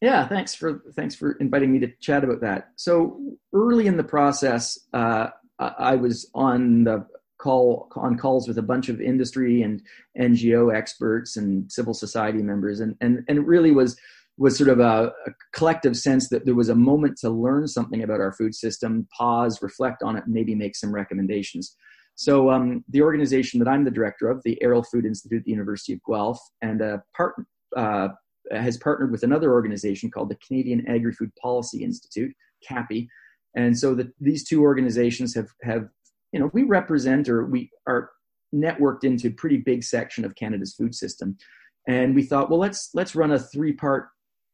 Yeah, 0.02 0.28
thanks 0.28 0.54
for 0.54 0.84
thanks 0.96 1.16
for 1.16 1.34
inviting 1.34 1.72
me 1.72 1.80
to 1.80 1.92
chat 2.02 2.24
about 2.24 2.42
that. 2.42 2.72
So 2.76 3.38
early 3.54 3.88
in 3.88 3.98
the 3.98 4.04
process, 4.04 4.80
uh, 4.94 5.28
I 5.60 5.96
was 5.96 6.30
on 6.34 6.84
the 6.84 7.06
call 7.42 7.90
on 7.96 8.18
calls 8.18 8.48
with 8.48 8.58
a 8.58 8.64
bunch 8.64 8.90
of 8.90 9.02
industry 9.02 9.62
and 9.62 9.82
NGO 10.20 10.74
experts 10.76 11.38
and 11.38 11.72
civil 11.72 11.94
society 11.94 12.42
members, 12.42 12.80
and 12.80 12.96
and 13.02 13.24
and 13.28 13.38
it 13.38 13.46
really 13.46 13.72
was 13.72 13.98
was 14.38 14.58
sort 14.58 14.70
of 14.70 14.80
a, 14.80 15.12
a, 15.28 15.32
collective 15.54 15.96
sense 15.96 16.30
that 16.30 16.46
there 16.46 16.56
was 16.56 16.70
a 16.70 16.76
moment 16.76 17.18
to 17.18 17.30
learn 17.30 17.68
something 17.68 18.02
about 18.02 18.22
our 18.22 18.32
food 18.32 18.56
system, 18.56 19.08
pause, 19.16 19.62
reflect 19.62 20.02
on 20.02 20.16
it, 20.16 20.24
maybe 20.26 20.56
make 20.56 20.76
some 20.76 20.92
recommendations. 20.92 21.76
So 22.16 22.50
um, 22.50 22.84
the 22.90 23.02
organization 23.02 23.60
that 23.60 23.68
I'm 23.68 23.84
the 23.84 23.92
director 23.92 24.30
of, 24.30 24.42
the 24.44 24.58
Arrell 24.64 24.86
Food 24.92 25.06
Institute 25.06 25.40
at 25.40 25.46
the 25.46 25.52
University 25.52 25.94
of 25.94 26.00
Guelph, 26.08 26.40
and 26.62 26.82
a 26.82 27.04
part, 27.16 27.36
uh, 27.76 28.10
has 28.52 28.78
partnered 28.78 29.12
with 29.12 29.24
another 29.24 29.52
organization 29.52 30.10
called 30.10 30.30
the 30.30 30.38
Canadian 30.46 30.88
Agri-Food 30.88 31.32
Policy 31.42 31.84
Institute, 31.84 32.34
CAPI. 32.68 33.08
And 33.56 33.78
so 33.78 33.94
the, 33.94 34.12
these 34.20 34.48
two 34.48 34.62
organizations 34.62 35.36
have 35.36 35.50
have 35.62 35.90
you 36.32 36.40
know, 36.40 36.50
we 36.54 36.64
represent 36.64 37.30
or 37.30 37.46
we 37.46 37.70
are 37.88 38.12
networked 38.54 39.04
into 39.04 39.28
a 39.28 39.32
pretty 39.32 39.58
big 39.58 39.84
section 39.84 40.26
of 40.26 40.36
Canada's 40.36 40.76
food 40.76 40.94
system. 40.94 41.38
And 41.88 42.14
we 42.14 42.24
thought, 42.24 42.50
well, 42.50 42.60
let's 42.60 42.90
let's 42.94 43.16
run 43.16 43.32
a 43.32 43.40
three-part 43.40 44.10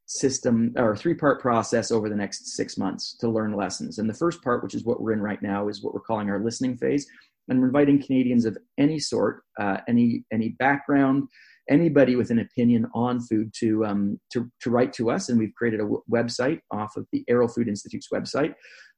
system 0.05 0.73
or 0.77 0.95
three-part 0.95 1.41
process 1.41 1.91
over 1.91 2.07
the 2.07 2.15
next 2.15 2.55
six 2.55 2.77
months 2.77 3.17
to 3.17 3.27
learn 3.27 3.53
lessons. 3.53 3.97
And 3.97 4.09
the 4.09 4.13
first 4.13 4.41
part, 4.41 4.63
which 4.63 4.75
is 4.75 4.85
what 4.85 5.01
we're 5.01 5.13
in 5.13 5.21
right 5.21 5.41
now, 5.41 5.67
is 5.67 5.83
what 5.83 5.93
we're 5.93 5.99
calling 5.99 6.29
our 6.29 6.43
listening 6.43 6.77
phase. 6.77 7.05
And 7.49 7.59
we're 7.59 7.67
inviting 7.67 8.01
Canadians 8.01 8.45
of 8.45 8.57
any 8.77 8.99
sort, 8.99 9.41
uh, 9.59 9.77
any 9.87 10.23
any 10.31 10.49
background, 10.59 11.27
anybody 11.69 12.15
with 12.15 12.29
an 12.29 12.39
opinion 12.39 12.87
on 12.93 13.19
food 13.19 13.51
to 13.59 13.85
um, 13.85 14.19
to 14.31 14.49
to 14.61 14.69
write 14.69 14.93
to 14.93 15.09
us. 15.11 15.29
And 15.29 15.39
we've 15.39 15.55
created 15.55 15.79
a 15.79 15.83
w- 15.83 16.03
website 16.11 16.59
off 16.71 16.95
of 16.97 17.05
the 17.11 17.23
Arrell 17.29 17.53
Food 17.53 17.67
Institute's 17.67 18.09
website. 18.13 18.53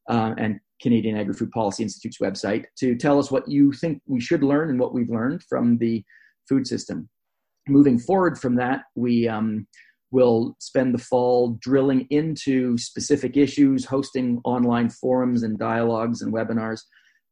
Uh, 0.10 0.34
and 0.38 0.60
Canadian 0.82 1.18
Agri-Food 1.18 1.52
Policy 1.52 1.84
Institute's 1.84 2.20
website 2.20 2.66
to 2.80 2.96
tell 2.96 3.20
us 3.20 3.30
what 3.30 3.48
you 3.48 3.72
think 3.74 4.02
we 4.08 4.20
should 4.20 4.44
learn 4.44 4.70
and 4.70 4.80
what 4.80 4.94
we've 4.94 5.10
learned 5.10 5.44
from 5.48 5.78
the 5.78 6.04
food 6.48 6.66
system. 6.66 7.10
Moving 7.68 8.00
forward 8.00 8.40
from 8.40 8.56
that, 8.56 8.84
we 8.96 9.28
um, 9.28 9.68
will 10.12 10.56
spend 10.60 10.94
the 10.94 11.04
fall 11.04 11.58
drilling 11.62 12.08
into 12.10 12.78
specific 12.78 13.38
issues, 13.38 13.86
hosting 13.86 14.42
online 14.44 14.90
forums 14.90 15.44
and 15.44 15.60
dialogues 15.60 16.22
and 16.22 16.34
webinars, 16.34 16.82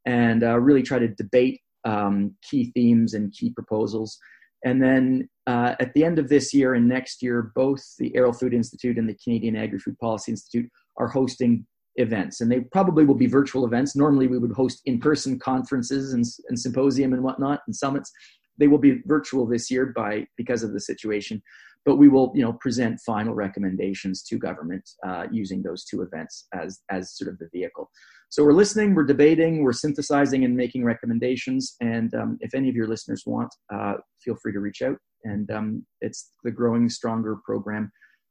and 0.06 0.44
uh, 0.44 0.60
really 0.60 0.84
try 0.84 1.00
to 1.00 1.08
debate 1.08 1.60
um, 1.86 2.36
key 2.44 2.72
themes 2.76 3.14
and 3.14 3.34
key 3.34 3.52
proposals. 3.52 4.18
And 4.66 4.82
then 4.82 5.30
uh, 5.48 5.76
at 5.80 5.94
the 5.94 6.04
end 6.04 6.20
of 6.20 6.30
this 6.30 6.54
year 6.54 6.74
and 6.74 6.88
next 6.88 7.24
year, 7.24 7.52
both 7.56 7.82
the 7.98 8.12
Arrell 8.12 8.38
Food 8.38 8.54
Institute 8.54 8.98
and 8.98 9.08
the 9.08 9.18
Canadian 9.24 9.56
Agri-Food 9.56 9.98
Policy 10.00 10.32
Institute 10.32 10.70
are 10.98 11.08
hosting 11.08 11.66
events. 11.98 12.42
And 12.42 12.52
they 12.52 12.62
probably 12.62 13.06
will 13.06 13.16
be 13.16 13.28
virtual 13.28 13.66
events. 13.66 13.96
Normally 13.96 14.28
we 14.28 14.38
would 14.38 14.52
host 14.52 14.82
in-person 14.86 15.40
conferences 15.40 16.14
and, 16.14 16.24
and 16.48 16.60
symposium 16.60 17.14
and 17.14 17.24
whatnot 17.24 17.62
and 17.68 17.76
summits. 17.76 18.12
They 18.58 18.68
will 18.68 18.78
be 18.78 19.02
virtual 19.06 19.46
this 19.46 19.70
year 19.70 19.94
by 19.96 20.28
because 20.38 20.64
of 20.64 20.74
the 20.74 20.80
situation. 20.80 21.42
But 21.86 21.98
we 21.98 22.10
will 22.10 22.32
you 22.36 22.42
know 22.42 22.54
present 22.54 23.00
final 23.06 23.34
recommendations 23.34 24.22
to 24.24 24.38
government 24.38 24.90
uh, 25.06 25.26
using 25.32 25.64
those 25.64 25.86
two 25.86 26.02
events 26.02 26.48
as 26.54 26.82
as 26.90 27.16
sort 27.16 27.32
of 27.32 27.40
the 27.40 27.50
vehicle. 27.54 27.90
So 28.30 28.44
we're 28.44 28.54
listening 28.54 28.94
we're 28.94 29.06
debating 29.06 29.64
we're 29.64 29.72
synthesizing 29.74 30.44
and 30.44 30.56
making 30.56 30.84
recommendations. 30.84 31.76
And 31.80 32.14
um, 32.14 32.38
if 32.42 32.54
any 32.54 32.68
of 32.68 32.76
your 32.76 32.88
listeners 32.88 33.24
want 33.26 33.54
uh, 33.74 33.94
feel 34.24 34.36
free 34.42 34.54
to 34.54 34.60
reach 34.60 34.82
out. 34.82 34.98
And 35.24 35.50
um, 35.50 35.86
it's 36.02 36.32
the 36.44 36.52
growing 36.52 36.90
stronger 36.90 37.38
program 37.46 37.90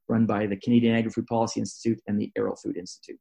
run 0.09 0.27
by 0.27 0.47
the 0.47 0.57
canadian 0.57 0.95
agri-food 0.95 1.27
policy 1.27 1.61
institute 1.61 2.01
and 2.07 2.21
the 2.21 2.31
arrell 2.39 2.57
food 2.63 2.77
institute 2.77 3.19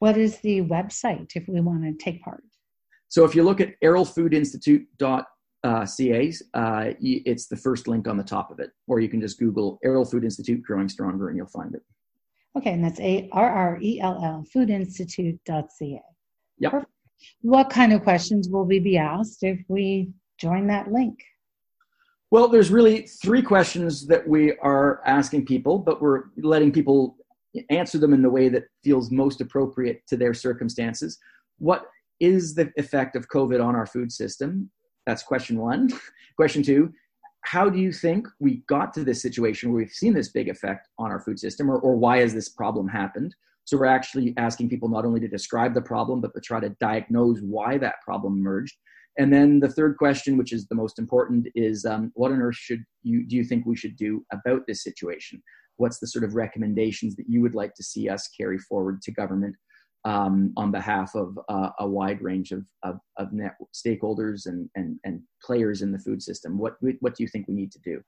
what 0.00 0.16
is 0.16 0.38
the 0.38 0.62
website 0.62 1.30
if 1.36 1.46
we 1.46 1.60
want 1.60 1.84
to 1.84 2.04
take 2.04 2.22
part? 2.22 2.42
So 3.08 3.24
if 3.24 3.34
you 3.34 3.44
look 3.44 3.60
at 3.60 3.74
arrellfoodinstitute.ca, 3.84 6.32
uh, 6.54 6.84
it's 7.00 7.46
the 7.46 7.56
first 7.56 7.86
link 7.86 8.08
on 8.08 8.16
the 8.16 8.24
top 8.24 8.50
of 8.50 8.60
it. 8.60 8.70
Or 8.88 9.00
you 9.00 9.08
can 9.08 9.20
just 9.20 9.38
Google 9.38 9.78
Arrell 9.84 10.10
Food 10.10 10.24
Institute 10.24 10.62
Growing 10.62 10.88
Stronger 10.88 11.28
and 11.28 11.36
you'll 11.36 11.46
find 11.46 11.74
it. 11.74 11.82
Okay, 12.56 12.72
and 12.72 12.84
that's 12.84 12.98
A 12.98 13.28
R 13.30 13.48
R 13.48 13.78
E 13.80 14.00
L 14.00 14.20
L 14.24 14.44
foodinstitute.ca. 14.54 16.02
Yep. 16.58 16.72
Perfect. 16.72 16.90
What 17.42 17.70
kind 17.70 17.92
of 17.92 18.02
questions 18.02 18.48
will 18.48 18.64
we 18.64 18.80
be 18.80 18.96
asked 18.96 19.42
if 19.42 19.60
we 19.68 20.10
join 20.38 20.66
that 20.68 20.90
link? 20.90 21.22
Well, 22.30 22.48
there's 22.48 22.70
really 22.70 23.02
three 23.02 23.42
questions 23.42 24.06
that 24.06 24.26
we 24.26 24.56
are 24.62 25.02
asking 25.04 25.44
people, 25.46 25.78
but 25.78 26.00
we're 26.00 26.24
letting 26.38 26.72
people 26.72 27.16
answer 27.70 27.98
them 27.98 28.12
in 28.12 28.22
the 28.22 28.30
way 28.30 28.48
that 28.48 28.64
feels 28.84 29.10
most 29.10 29.40
appropriate 29.40 30.02
to 30.08 30.16
their 30.16 30.34
circumstances. 30.34 31.18
What 31.58 31.86
is 32.20 32.54
the 32.54 32.72
effect 32.76 33.16
of 33.16 33.28
COVID 33.28 33.64
on 33.64 33.74
our 33.74 33.86
food 33.86 34.12
system? 34.12 34.70
That's 35.06 35.22
question 35.22 35.58
one. 35.58 35.90
question 36.36 36.62
two, 36.62 36.92
how 37.42 37.70
do 37.70 37.78
you 37.78 37.92
think 37.92 38.28
we 38.38 38.62
got 38.68 38.92
to 38.94 39.04
this 39.04 39.22
situation 39.22 39.70
where 39.70 39.82
we've 39.82 39.92
seen 39.92 40.12
this 40.12 40.28
big 40.28 40.48
effect 40.48 40.88
on 40.98 41.10
our 41.10 41.20
food 41.20 41.38
system, 41.38 41.70
or, 41.70 41.78
or 41.78 41.96
why 41.96 42.18
has 42.18 42.34
this 42.34 42.50
problem 42.50 42.86
happened? 42.86 43.34
So 43.64 43.78
we're 43.78 43.86
actually 43.86 44.34
asking 44.36 44.68
people 44.68 44.88
not 44.88 45.04
only 45.04 45.20
to 45.20 45.28
describe 45.28 45.74
the 45.74 45.82
problem, 45.82 46.20
but 46.20 46.34
to 46.34 46.40
try 46.40 46.60
to 46.60 46.70
diagnose 46.80 47.38
why 47.40 47.78
that 47.78 48.00
problem 48.04 48.34
emerged. 48.34 48.76
And 49.18 49.32
then 49.32 49.60
the 49.60 49.68
third 49.68 49.96
question, 49.96 50.36
which 50.36 50.52
is 50.52 50.66
the 50.66 50.74
most 50.74 50.98
important, 50.98 51.48
is 51.54 51.84
um, 51.84 52.10
what 52.14 52.32
on 52.32 52.40
earth 52.40 52.56
should 52.56 52.84
you 53.02 53.26
do 53.26 53.36
you 53.36 53.44
think 53.44 53.66
we 53.66 53.76
should 53.76 53.96
do 53.96 54.24
about 54.32 54.62
this 54.66 54.82
situation? 54.82 55.42
What's 55.80 55.98
the 55.98 56.06
sort 56.06 56.24
of 56.24 56.34
recommendations 56.34 57.16
that 57.16 57.28
you 57.28 57.40
would 57.40 57.54
like 57.54 57.74
to 57.74 57.82
see 57.82 58.08
us 58.08 58.28
carry 58.28 58.58
forward 58.58 59.00
to 59.02 59.10
government 59.10 59.56
um, 60.04 60.52
on 60.56 60.70
behalf 60.70 61.14
of 61.14 61.38
uh, 61.48 61.70
a 61.78 61.86
wide 61.86 62.20
range 62.22 62.52
of, 62.52 62.64
of, 62.82 62.98
of 63.18 63.28
stakeholders 63.74 64.46
and, 64.46 64.68
and, 64.74 64.98
and 65.04 65.20
players 65.42 65.82
in 65.82 65.90
the 65.92 65.98
food 65.98 66.22
system. 66.22 66.58
What, 66.58 66.76
what 67.00 67.14
do 67.14 67.22
you 67.22 67.28
think 67.28 67.48
we 67.48 67.54
need 67.54 67.72
to 67.72 67.80
do? 67.80 68.00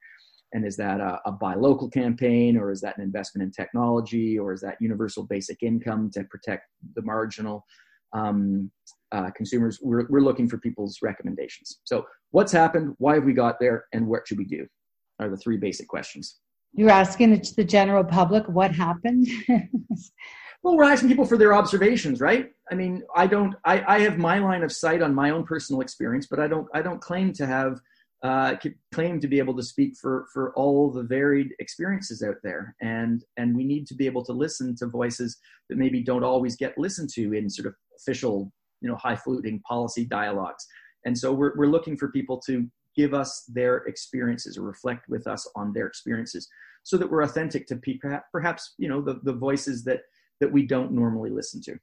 And 0.54 0.66
is 0.66 0.76
that 0.76 1.00
a, 1.00 1.18
a 1.24 1.32
buy 1.32 1.54
local 1.54 1.88
campaign, 1.88 2.58
or 2.58 2.70
is 2.70 2.82
that 2.82 2.96
an 2.98 3.02
investment 3.02 3.42
in 3.42 3.50
technology, 3.50 4.38
or 4.38 4.52
is 4.52 4.60
that 4.60 4.76
universal 4.80 5.24
basic 5.24 5.62
income 5.62 6.10
to 6.12 6.24
protect 6.24 6.66
the 6.94 7.02
marginal 7.02 7.64
um, 8.12 8.70
uh, 9.12 9.30
consumers? 9.30 9.78
We're, 9.82 10.06
we're 10.10 10.20
looking 10.20 10.48
for 10.48 10.58
people's 10.58 10.98
recommendations. 11.00 11.80
So, 11.84 12.04
what's 12.32 12.52
happened? 12.52 12.94
Why 12.98 13.14
have 13.14 13.24
we 13.24 13.32
got 13.32 13.58
there? 13.60 13.86
And 13.94 14.06
what 14.06 14.28
should 14.28 14.36
we 14.36 14.44
do? 14.44 14.66
Are 15.20 15.30
the 15.30 15.38
three 15.38 15.56
basic 15.56 15.88
questions. 15.88 16.38
You're 16.74 16.90
asking 16.90 17.42
the 17.56 17.64
general 17.64 18.04
public 18.04 18.48
what 18.48 18.74
happened? 18.74 19.28
well, 20.62 20.76
we're 20.76 20.84
asking 20.84 21.08
people 21.08 21.26
for 21.26 21.36
their 21.36 21.54
observations, 21.54 22.20
right? 22.20 22.50
I 22.70 22.74
mean, 22.74 23.02
I 23.14 23.26
don't. 23.26 23.54
I, 23.64 23.96
I 23.96 24.00
have 24.00 24.18
my 24.18 24.38
line 24.38 24.62
of 24.62 24.72
sight 24.72 25.02
on 25.02 25.14
my 25.14 25.30
own 25.30 25.44
personal 25.44 25.82
experience, 25.82 26.26
but 26.26 26.40
I 26.40 26.48
don't. 26.48 26.66
I 26.72 26.80
don't 26.80 27.00
claim 27.00 27.32
to 27.34 27.46
have 27.46 27.80
uh, 28.22 28.54
claim 28.92 29.20
to 29.20 29.28
be 29.28 29.38
able 29.38 29.56
to 29.56 29.62
speak 29.62 29.96
for 30.00 30.26
for 30.32 30.54
all 30.54 30.90
the 30.90 31.02
varied 31.02 31.54
experiences 31.58 32.22
out 32.22 32.36
there, 32.42 32.74
and 32.80 33.24
and 33.36 33.54
we 33.56 33.64
need 33.64 33.86
to 33.88 33.94
be 33.94 34.06
able 34.06 34.24
to 34.24 34.32
listen 34.32 34.76
to 34.76 34.86
voices 34.86 35.38
that 35.68 35.76
maybe 35.76 36.02
don't 36.02 36.24
always 36.24 36.56
get 36.56 36.78
listened 36.78 37.10
to 37.14 37.34
in 37.34 37.50
sort 37.50 37.66
of 37.66 37.74
official, 37.98 38.52
you 38.80 38.88
know, 38.88 38.96
high 38.96 39.16
fluting 39.16 39.60
policy 39.68 40.04
dialogues. 40.04 40.66
And 41.04 41.18
so 41.18 41.32
we're 41.32 41.56
we're 41.56 41.66
looking 41.66 41.96
for 41.96 42.10
people 42.12 42.40
to 42.46 42.66
give 42.96 43.14
us 43.14 43.44
their 43.48 43.78
experiences 43.78 44.56
or 44.58 44.62
reflect 44.62 45.08
with 45.08 45.26
us 45.26 45.48
on 45.56 45.72
their 45.72 45.86
experiences, 45.86 46.48
so 46.82 46.96
that 46.96 47.10
we're 47.10 47.22
authentic 47.22 47.66
to 47.68 47.80
perhaps 48.30 48.74
you 48.78 48.88
know 48.88 49.00
the 49.00 49.20
the 49.22 49.32
voices 49.32 49.84
that 49.84 50.02
that 50.40 50.50
we 50.50 50.66
don't 50.66 50.92
normally 50.92 51.30
listen 51.30 51.60
to. 51.62 51.78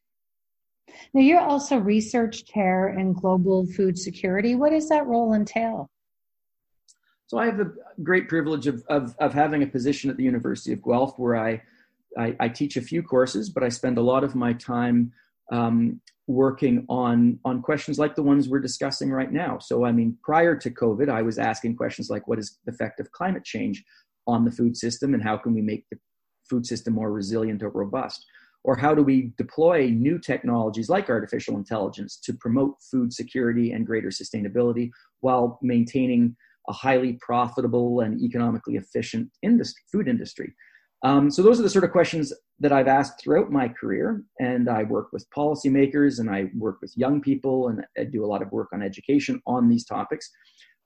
Now, 1.14 1.22
you're 1.22 1.40
also 1.40 1.78
research 1.78 2.46
chair 2.46 2.90
in 2.90 3.14
global 3.14 3.66
food 3.66 3.98
security. 3.98 4.56
What 4.56 4.72
does 4.72 4.90
that 4.90 5.08
role 5.08 5.34
entail? 5.34 5.90
So 7.28 7.38
I 7.38 7.46
have 7.46 7.58
the 7.58 7.76
great 8.02 8.28
privilege 8.28 8.66
of, 8.68 8.84
of, 8.90 9.16
of 9.20 9.34
having 9.34 9.62
a 9.62 9.68
position 9.68 10.10
at 10.10 10.18
the 10.18 10.24
University 10.24 10.74
of 10.74 10.84
Guelph 10.84 11.18
where 11.20 11.36
I, 11.36 11.62
I, 12.18 12.36
I 12.40 12.50
teach 12.50 12.76
a 12.76 12.82
few 12.82 13.04
courses, 13.04 13.50
but 13.50 13.64
I 13.64 13.70
spend 13.70 14.00
a 14.00 14.02
lot 14.02 14.24
of 14.24 14.34
my 14.34 14.54
time 14.54 15.12
um, 15.52 16.02
working 16.30 16.86
on, 16.90 17.40
on 17.44 17.60
questions 17.60 17.98
like 17.98 18.16
the 18.16 18.22
ones 18.22 18.48
we're 18.48 18.60
discussing 18.60 19.10
right 19.10 19.32
now. 19.32 19.58
So, 19.58 19.84
I 19.84 19.92
mean, 19.92 20.16
prior 20.22 20.56
to 20.56 20.70
COVID, 20.70 21.10
I 21.10 21.24
was 21.24 21.40
asking 21.40 21.76
questions 21.76 22.12
like 22.12 22.28
what 22.28 22.38
is 22.38 22.60
the 22.66 22.72
effect 22.72 23.00
of 23.00 23.12
climate 23.12 23.44
change 23.44 23.84
on 24.28 24.46
the 24.46 24.52
food 24.52 24.78
system 24.78 25.16
and 25.16 25.24
how 25.24 25.38
can 25.38 25.56
we 25.56 25.62
make 25.62 25.86
the 25.90 25.98
food 26.48 26.68
system 26.68 26.94
more 26.94 27.12
resilient 27.12 27.64
or 27.64 27.70
robust? 27.70 28.24
Or 28.64 28.76
how 28.76 28.94
do 28.94 29.02
we 29.02 29.34
deploy 29.40 29.90
new 29.90 30.20
technologies 30.20 30.88
like 30.88 31.10
artificial 31.10 31.58
intelligence 31.58 32.20
to 32.26 32.34
promote 32.34 32.76
food 32.92 33.12
security 33.12 33.72
and 33.72 33.88
greater 33.88 34.10
sustainability 34.10 34.92
while 35.22 35.58
maintaining 35.64 36.36
a 36.68 36.74
highly 36.74 37.18
profitable 37.26 38.02
and 38.02 38.22
economically 38.22 38.76
efficient 38.76 39.32
industry, 39.42 39.82
food 39.92 40.08
industry? 40.08 40.54
Um, 41.04 41.32
so 41.32 41.42
those 41.42 41.60
are 41.60 41.64
the 41.64 41.70
sort 41.72 41.86
of 41.86 41.92
questions 41.92 42.32
that 42.60 42.72
I've 42.72 42.88
asked 42.88 43.22
throughout 43.22 43.52
my 43.52 43.70
career, 43.70 44.24
and 44.40 44.70
I 44.70 44.84
work 44.84 45.10
with 45.12 45.30
policymakers 45.36 46.20
and 46.20 46.30
I 46.30 46.50
work 46.56 46.80
with 46.82 46.94
young 46.96 47.22
people, 47.22 47.70
and 47.70 47.86
I 47.98 48.04
do 48.04 48.26
a 48.26 48.28
lot 48.28 48.42
of 48.42 48.52
work 48.52 48.70
on 48.74 48.82
education 48.82 49.42
on 49.48 49.70
these 49.70 49.86
topics. 49.86 50.30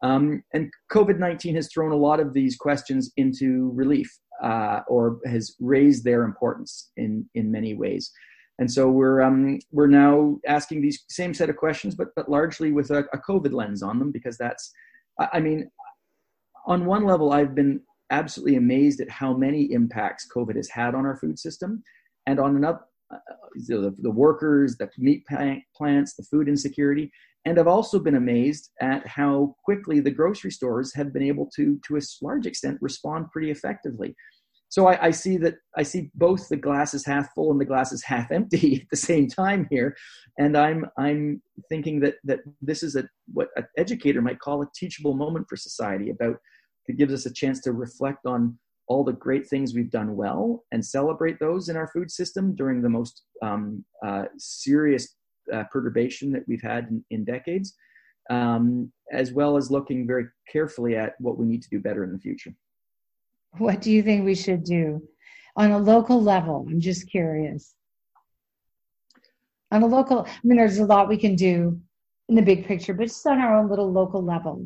Um, 0.02 0.44
and 0.54 0.70
COVID 0.92 1.18
19 1.18 1.56
has 1.56 1.72
thrown 1.72 1.92
a 1.92 1.98
lot 1.98 2.20
of 2.20 2.34
these 2.34 2.58
questions 2.58 3.12
into 3.18 3.72
relief 3.74 4.12
uh, 4.44 4.82
or 4.88 5.20
has 5.26 5.56
raised 5.60 6.04
their 6.04 6.24
importance 6.24 6.92
in, 6.98 7.28
in 7.36 7.52
many 7.52 7.74
ways. 7.74 8.12
And 8.60 8.72
so 8.72 8.90
we're, 8.90 9.22
um, 9.22 9.60
we're 9.72 9.88
now 9.88 10.38
asking 10.46 10.82
these 10.82 11.06
same 11.10 11.34
set 11.34 11.50
of 11.50 11.56
questions, 11.56 11.96
but, 11.96 12.10
but 12.16 12.30
largely 12.30 12.72
with 12.72 12.92
a, 12.92 13.06
a 13.14 13.18
COVID 13.18 13.54
lens 13.54 13.82
on 13.82 13.98
them, 13.98 14.12
because 14.12 14.38
that's 14.38 14.72
I 15.20 15.40
mean, 15.40 15.70
on 16.66 16.86
one 16.86 17.06
level, 17.06 17.32
I've 17.32 17.56
been 17.56 17.82
absolutely 18.14 18.56
amazed 18.56 19.02
at 19.02 19.10
how 19.10 19.34
many 19.34 19.72
impacts 19.72 20.28
COVID 20.34 20.56
has 20.56 20.70
had 20.70 20.96
on 20.96 21.06
our 21.06 21.18
food 21.18 21.38
system, 21.40 21.84
and 22.28 22.40
on 22.40 22.56
another, 22.56 22.80
uh, 23.12 23.18
the, 23.68 23.94
the 24.00 24.12
workers, 24.12 24.78
the 24.78 24.90
meat 24.98 25.26
plants, 25.76 26.16
the 26.16 26.24
food 26.24 26.48
insecurity, 26.48 27.12
and 27.46 27.60
I've 27.60 27.68
also 27.68 28.00
been 28.00 28.16
amazed 28.16 28.72
at 28.80 29.06
how 29.06 29.56
quickly 29.66 30.00
the 30.00 30.12
grocery 30.12 30.52
stores 30.52 30.94
have 30.96 31.12
been 31.12 31.24
able 31.24 31.50
to, 31.56 31.80
to 31.88 31.98
a 31.98 32.02
large 32.22 32.46
extent, 32.46 32.78
respond 32.82 33.32
pretty 33.32 33.52
effectively. 33.52 34.16
So 34.70 34.88
I, 34.88 35.08
I, 35.08 35.12
see 35.12 35.38
that 35.38 35.56
I 35.78 35.84
see 35.84 36.10
both 36.16 36.50
the 36.50 36.56
glass 36.56 36.96
is 36.96 37.06
half 37.06 37.32
full 37.36 37.52
and 37.52 37.62
the 37.62 37.66
glass 37.66 37.92
is 37.92 38.04
half 38.14 38.32
empty 38.32 38.76
at 38.82 38.90
the 38.90 38.98
same 38.98 39.28
time 39.28 39.68
here, 39.70 39.96
and 40.40 40.58
I'm 40.58 40.86
I'm 40.98 41.44
thinking 41.70 42.00
that 42.00 42.16
that 42.24 42.40
this 42.62 42.82
is 42.82 42.96
a 42.96 43.04
what 43.32 43.50
an 43.56 43.66
educator 43.78 44.22
might 44.22 44.40
call 44.40 44.64
a 44.64 44.68
teachable 44.76 45.14
moment 45.14 45.46
for 45.48 45.58
society 45.58 46.10
about 46.10 46.38
it 46.88 46.98
gives 46.98 47.14
us 47.14 47.26
a 47.26 47.34
chance 47.34 47.62
to 47.62 47.72
reflect 47.72 48.26
on 48.26 48.58
all 48.88 49.04
the 49.04 49.14
great 49.14 49.48
things 49.48 49.74
we've 49.74 49.92
done 49.92 50.16
well 50.16 50.64
and 50.72 50.86
celebrate 50.86 51.40
those 51.40 51.70
in 51.70 51.78
our 51.78 51.88
food 51.88 52.12
system 52.12 52.56
during 52.56 52.82
the 52.82 52.90
most 52.90 53.24
um, 53.42 53.84
uh, 54.06 54.26
serious 54.38 55.16
uh, 55.54 55.64
perturbation 55.72 56.32
that 56.32 56.44
we've 56.48 56.62
had 56.62 56.88
in, 56.90 57.04
in 57.10 57.24
decades, 57.24 57.76
um, 58.30 58.92
as 59.12 59.32
well 59.32 59.58
as 59.58 59.72
looking 59.72 60.06
very 60.06 60.26
carefully 60.52 60.96
at 60.96 61.14
what 61.20 61.38
we 61.38 61.46
need 61.46 61.62
to 61.62 61.70
do 61.70 61.80
better 61.80 62.04
in 62.04 62.12
the 62.12 62.20
future. 62.20 62.54
What 63.58 63.82
do 63.82 63.92
you 63.92 64.04
think 64.04 64.26
we 64.26 64.36
should 64.36 64.64
do 64.64 65.02
on 65.56 65.72
a 65.72 65.78
local 65.78 66.22
level? 66.22 66.66
I'm 66.70 66.80
just 66.80 67.10
curious. 67.10 67.76
On 69.72 69.82
a 69.82 69.88
local, 69.88 70.26
I 70.26 70.40
mean, 70.44 70.58
there's 70.58 70.80
a 70.80 70.86
lot 70.86 71.10
we 71.10 71.18
can 71.18 71.36
do 71.36 71.80
in 72.30 72.36
the 72.36 72.42
big 72.42 72.66
picture, 72.66 72.94
but 72.94 73.08
just 73.08 73.26
on 73.28 73.40
our 73.40 73.58
own 73.58 73.70
little 73.70 73.92
local 73.92 74.24
level. 74.24 74.66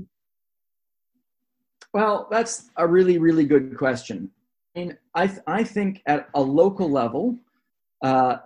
Well, 1.98 2.28
that's 2.30 2.70
a 2.76 2.86
really, 2.86 3.18
really 3.18 3.44
good 3.44 3.76
question. 3.76 4.30
I 4.76 4.80
mean, 4.80 4.98
I, 5.16 5.26
th- 5.26 5.40
I 5.48 5.64
think 5.64 6.04
at 6.06 6.30
a 6.36 6.40
local 6.40 6.92
level, 6.92 7.36
uh, 8.04 8.38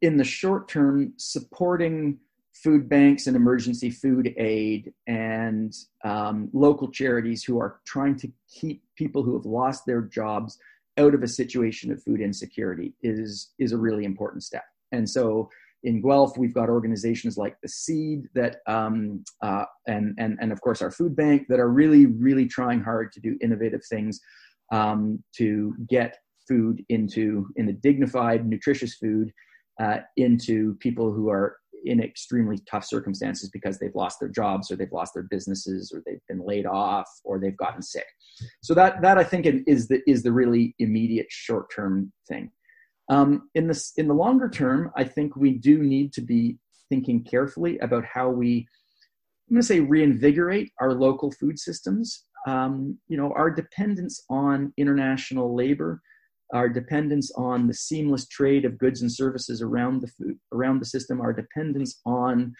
in 0.00 0.16
the 0.16 0.22
short 0.22 0.68
term, 0.68 1.12
supporting 1.16 2.20
food 2.52 2.88
banks 2.88 3.26
and 3.26 3.34
emergency 3.34 3.90
food 3.90 4.32
aid 4.36 4.92
and 5.08 5.74
um, 6.04 6.50
local 6.52 6.88
charities 6.88 7.42
who 7.42 7.58
are 7.58 7.80
trying 7.84 8.14
to 8.14 8.30
keep 8.48 8.84
people 8.94 9.24
who 9.24 9.34
have 9.34 9.44
lost 9.44 9.84
their 9.84 10.02
jobs 10.02 10.56
out 10.98 11.14
of 11.14 11.24
a 11.24 11.28
situation 11.28 11.90
of 11.90 12.00
food 12.00 12.20
insecurity 12.20 12.94
is 13.02 13.54
is 13.58 13.72
a 13.72 13.76
really 13.76 14.04
important 14.04 14.44
step. 14.44 14.66
And 14.92 15.10
so 15.10 15.50
in 15.84 16.02
Guelph, 16.02 16.36
we've 16.36 16.54
got 16.54 16.68
organizations 16.68 17.36
like 17.36 17.56
the 17.62 17.68
Seed 17.68 18.22
that, 18.34 18.56
um, 18.66 19.24
uh, 19.42 19.64
and 19.86 20.14
and 20.18 20.36
and 20.40 20.52
of 20.52 20.60
course 20.60 20.82
our 20.82 20.90
food 20.90 21.14
bank 21.14 21.46
that 21.48 21.60
are 21.60 21.70
really 21.70 22.06
really 22.06 22.46
trying 22.46 22.80
hard 22.80 23.12
to 23.12 23.20
do 23.20 23.36
innovative 23.40 23.82
things 23.88 24.20
um, 24.72 25.22
to 25.36 25.74
get 25.88 26.16
food 26.48 26.82
into 26.88 27.46
in 27.56 27.68
a 27.68 27.72
dignified, 27.72 28.46
nutritious 28.46 28.94
food 28.94 29.30
uh, 29.80 29.98
into 30.16 30.74
people 30.76 31.12
who 31.12 31.28
are 31.28 31.58
in 31.84 32.02
extremely 32.02 32.58
tough 32.68 32.84
circumstances 32.84 33.50
because 33.50 33.78
they've 33.78 33.94
lost 33.94 34.18
their 34.18 34.28
jobs 34.28 34.70
or 34.70 34.76
they've 34.76 34.92
lost 34.92 35.14
their 35.14 35.22
businesses 35.24 35.92
or 35.94 36.02
they've 36.04 36.20
been 36.28 36.44
laid 36.44 36.66
off 36.66 37.08
or 37.24 37.38
they've 37.38 37.56
gotten 37.56 37.82
sick. 37.82 38.06
So 38.62 38.74
that 38.74 39.00
that 39.02 39.18
I 39.18 39.24
think 39.24 39.46
is 39.66 39.88
the 39.88 40.00
is 40.06 40.22
the 40.22 40.32
really 40.32 40.74
immediate 40.78 41.26
short 41.30 41.66
term 41.74 42.12
thing. 42.28 42.50
Um, 43.10 43.48
in 43.54 43.66
the 43.66 43.92
in 43.96 44.06
the 44.06 44.14
longer 44.14 44.48
term, 44.48 44.90
I 44.96 45.04
think 45.04 45.34
we 45.34 45.52
do 45.52 45.82
need 45.82 46.12
to 46.14 46.20
be 46.20 46.58
thinking 46.88 47.24
carefully 47.24 47.78
about 47.78 48.04
how 48.04 48.28
we 48.28 48.66
I'm 49.48 49.54
going 49.54 49.62
to 49.62 49.66
say 49.66 49.80
reinvigorate 49.80 50.72
our 50.78 50.92
local 50.92 51.30
food 51.32 51.58
systems. 51.58 52.24
Um, 52.46 52.98
you 53.08 53.16
know, 53.16 53.32
our 53.34 53.50
dependence 53.50 54.24
on 54.28 54.72
international 54.76 55.54
labor 55.54 56.02
our 56.52 56.68
dependence 56.68 57.30
on 57.32 57.66
the 57.66 57.74
seamless 57.74 58.26
trade 58.26 58.64
of 58.64 58.78
goods 58.78 59.02
and 59.02 59.12
services 59.12 59.60
around 59.60 60.00
the 60.00 60.08
food, 60.08 60.38
around 60.52 60.80
the 60.80 60.86
system, 60.86 61.20
our 61.20 61.32
dependence 61.32 62.00
on 62.06 62.54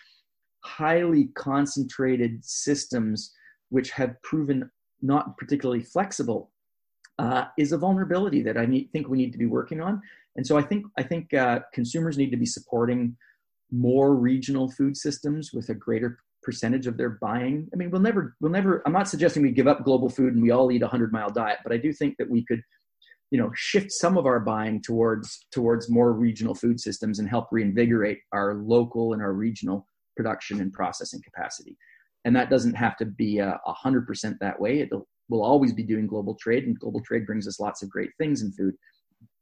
highly 0.60 1.28
concentrated 1.34 2.44
systems 2.44 3.32
which 3.70 3.90
have 3.90 4.20
proven 4.22 4.70
not 5.00 5.36
particularly 5.38 5.82
flexible 5.82 6.50
uh, 7.18 7.44
is 7.56 7.72
a 7.72 7.78
vulnerability 7.78 8.42
that 8.42 8.56
I 8.56 8.66
need, 8.66 8.90
think 8.92 9.08
we 9.08 9.18
need 9.18 9.32
to 9.32 9.38
be 9.38 9.46
working 9.46 9.80
on. 9.80 10.02
And 10.38 10.46
so 10.46 10.56
I 10.56 10.62
think 10.62 10.86
I 10.96 11.02
think 11.02 11.34
uh, 11.34 11.60
consumers 11.74 12.16
need 12.16 12.30
to 12.30 12.36
be 12.36 12.46
supporting 12.46 13.16
more 13.72 14.14
regional 14.14 14.70
food 14.70 14.96
systems 14.96 15.52
with 15.52 15.68
a 15.68 15.74
greater 15.74 16.20
percentage 16.44 16.86
of 16.86 16.96
their 16.96 17.10
buying. 17.10 17.68
I 17.74 17.76
mean, 17.76 17.90
we'll 17.90 18.00
never 18.00 18.36
we'll 18.40 18.52
never. 18.52 18.80
I'm 18.86 18.92
not 18.92 19.08
suggesting 19.08 19.42
we 19.42 19.50
give 19.50 19.66
up 19.66 19.84
global 19.84 20.08
food 20.08 20.34
and 20.34 20.42
we 20.42 20.52
all 20.52 20.70
eat 20.70 20.82
a 20.82 20.88
hundred 20.88 21.12
mile 21.12 21.28
diet, 21.28 21.58
but 21.64 21.72
I 21.72 21.76
do 21.76 21.92
think 21.92 22.16
that 22.18 22.30
we 22.30 22.44
could 22.44 22.62
you 23.32 23.38
know 23.38 23.50
shift 23.56 23.90
some 23.90 24.16
of 24.16 24.26
our 24.26 24.38
buying 24.38 24.80
towards 24.80 25.44
towards 25.50 25.90
more 25.90 26.12
regional 26.12 26.54
food 26.54 26.78
systems 26.78 27.18
and 27.18 27.28
help 27.28 27.48
reinvigorate 27.50 28.20
our 28.32 28.54
local 28.54 29.14
and 29.14 29.20
our 29.20 29.32
regional 29.32 29.86
production 30.16 30.60
and 30.60 30.72
processing 30.72 31.20
capacity 31.22 31.76
and 32.24 32.34
that 32.34 32.48
doesn't 32.48 32.74
have 32.74 32.96
to 32.96 33.04
be 33.04 33.38
a 33.38 33.60
hundred 33.66 34.06
percent 34.06 34.34
that 34.40 34.58
way 34.58 34.80
it 34.80 34.88
will 35.28 35.42
always 35.42 35.74
be 35.74 35.82
doing 35.82 36.06
global 36.06 36.34
trade 36.36 36.64
and 36.64 36.80
global 36.80 37.02
trade 37.02 37.26
brings 37.26 37.46
us 37.46 37.60
lots 37.60 37.82
of 37.82 37.90
great 37.90 38.10
things 38.18 38.40
in 38.40 38.50
food 38.52 38.74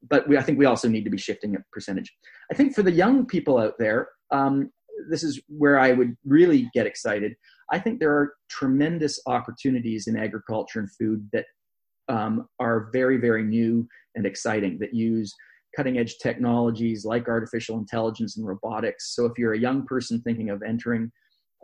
but 0.08 0.28
we, 0.28 0.36
I 0.36 0.42
think 0.42 0.58
we 0.58 0.66
also 0.66 0.88
need 0.88 1.04
to 1.04 1.10
be 1.10 1.18
shifting 1.18 1.54
a 1.56 1.58
percentage. 1.72 2.12
I 2.50 2.54
think 2.54 2.74
for 2.74 2.82
the 2.82 2.92
young 2.92 3.26
people 3.26 3.58
out 3.58 3.74
there, 3.78 4.08
um, 4.30 4.70
this 5.10 5.22
is 5.22 5.40
where 5.48 5.78
I 5.78 5.92
would 5.92 6.16
really 6.24 6.70
get 6.74 6.86
excited. 6.86 7.34
I 7.72 7.78
think 7.78 7.98
there 7.98 8.12
are 8.12 8.34
tremendous 8.48 9.20
opportunities 9.26 10.06
in 10.06 10.16
agriculture 10.16 10.80
and 10.80 10.90
food 10.92 11.28
that 11.32 11.44
um, 12.08 12.48
are 12.60 12.88
very, 12.92 13.16
very 13.18 13.42
new 13.42 13.86
and 14.14 14.26
exciting 14.26 14.78
that 14.80 14.94
use 14.94 15.32
cutting 15.76 15.98
edge 15.98 16.16
technologies 16.18 17.04
like 17.04 17.28
artificial 17.28 17.76
intelligence 17.76 18.36
and 18.36 18.46
robotics. 18.46 19.14
So 19.14 19.26
if 19.26 19.32
you're 19.36 19.52
a 19.52 19.58
young 19.58 19.84
person 19.84 20.22
thinking 20.22 20.48
of 20.48 20.62
entering, 20.62 21.10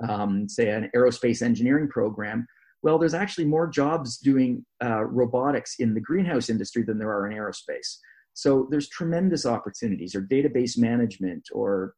um, 0.07 0.49
say, 0.49 0.69
an 0.69 0.91
aerospace 0.95 1.41
engineering 1.41 1.89
program, 1.89 2.47
well, 2.83 2.99
there's 2.99 3.15
actually 3.15 3.45
more 3.45 3.69
jobs 3.69 4.19
doing 4.19 4.65
uh, 4.85 5.05
robotics 5.05 5.77
in 5.79 5.95
the 5.95 6.01
greenhouse 6.01 6.51
industry 6.51 6.83
than 6.83 6.99
there 6.99 7.11
are 7.11 7.31
in 7.31 7.37
aerospace. 7.37 7.99
So 8.35 8.67
there's 8.71 8.89
tremendous 8.89 9.47
opportunities, 9.47 10.15
or 10.15 10.23
database 10.23 10.79
management, 10.79 11.49
or 11.53 11.95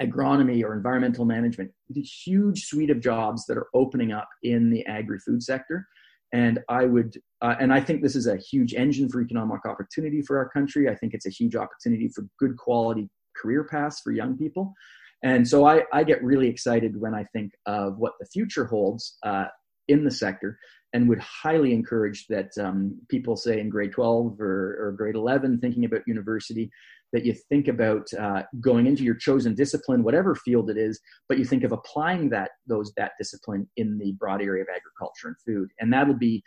agronomy, 0.00 0.62
or 0.62 0.74
environmental 0.74 1.24
management. 1.24 1.70
A 1.96 2.00
huge 2.00 2.64
suite 2.64 2.90
of 2.90 3.00
jobs 3.00 3.46
that 3.46 3.58
are 3.58 3.68
opening 3.74 4.12
up 4.12 4.28
in 4.42 4.70
the 4.70 4.84
agri-food 4.86 5.42
sector. 5.42 5.86
And 6.32 6.60
I 6.68 6.84
would, 6.86 7.18
uh, 7.40 7.54
and 7.60 7.72
I 7.72 7.80
think 7.80 8.02
this 8.02 8.16
is 8.16 8.26
a 8.26 8.36
huge 8.36 8.74
engine 8.74 9.08
for 9.08 9.22
economic 9.22 9.64
opportunity 9.64 10.22
for 10.22 10.38
our 10.38 10.48
country. 10.48 10.88
I 10.88 10.94
think 10.94 11.14
it's 11.14 11.26
a 11.26 11.30
huge 11.30 11.56
opportunity 11.56 12.08
for 12.08 12.26
good 12.38 12.56
quality 12.56 13.08
career 13.36 13.64
paths 13.64 14.00
for 14.00 14.12
young 14.12 14.36
people. 14.36 14.74
And 15.22 15.46
so 15.46 15.66
I, 15.66 15.82
I 15.92 16.04
get 16.04 16.22
really 16.22 16.48
excited 16.48 17.00
when 17.00 17.14
I 17.14 17.24
think 17.24 17.52
of 17.64 17.98
what 17.98 18.12
the 18.20 18.26
future 18.26 18.66
holds 18.66 19.16
uh, 19.22 19.46
in 19.88 20.04
the 20.04 20.10
sector 20.10 20.58
and 20.92 21.08
would 21.08 21.18
highly 21.18 21.72
encourage 21.72 22.26
that 22.28 22.50
um, 22.58 22.98
people 23.08 23.36
say 23.36 23.60
in 23.60 23.68
grade 23.68 23.92
12 23.92 24.40
or, 24.40 24.88
or, 24.88 24.92
grade 24.96 25.14
11 25.14 25.60
thinking 25.60 25.84
about 25.84 26.00
university 26.06 26.70
that 27.12 27.24
you 27.24 27.34
think 27.48 27.68
about 27.68 28.06
uh, 28.18 28.42
going 28.60 28.86
into 28.86 29.02
your 29.02 29.14
chosen 29.14 29.54
discipline 29.54 30.02
whatever 30.02 30.34
field 30.34 30.70
it 30.70 30.76
is 30.76 31.00
but 31.28 31.38
you 31.38 31.44
think 31.44 31.64
of 31.64 31.72
applying 31.72 32.28
that 32.28 32.50
those 32.66 32.92
that 32.96 33.12
discipline 33.18 33.68
in 33.76 33.98
the 33.98 34.12
broad 34.12 34.42
area 34.42 34.62
of 34.62 34.68
agriculture 34.74 35.28
and 35.28 35.36
food 35.46 35.70
and 35.80 35.92
that'll 35.92 36.14
be 36.14 36.42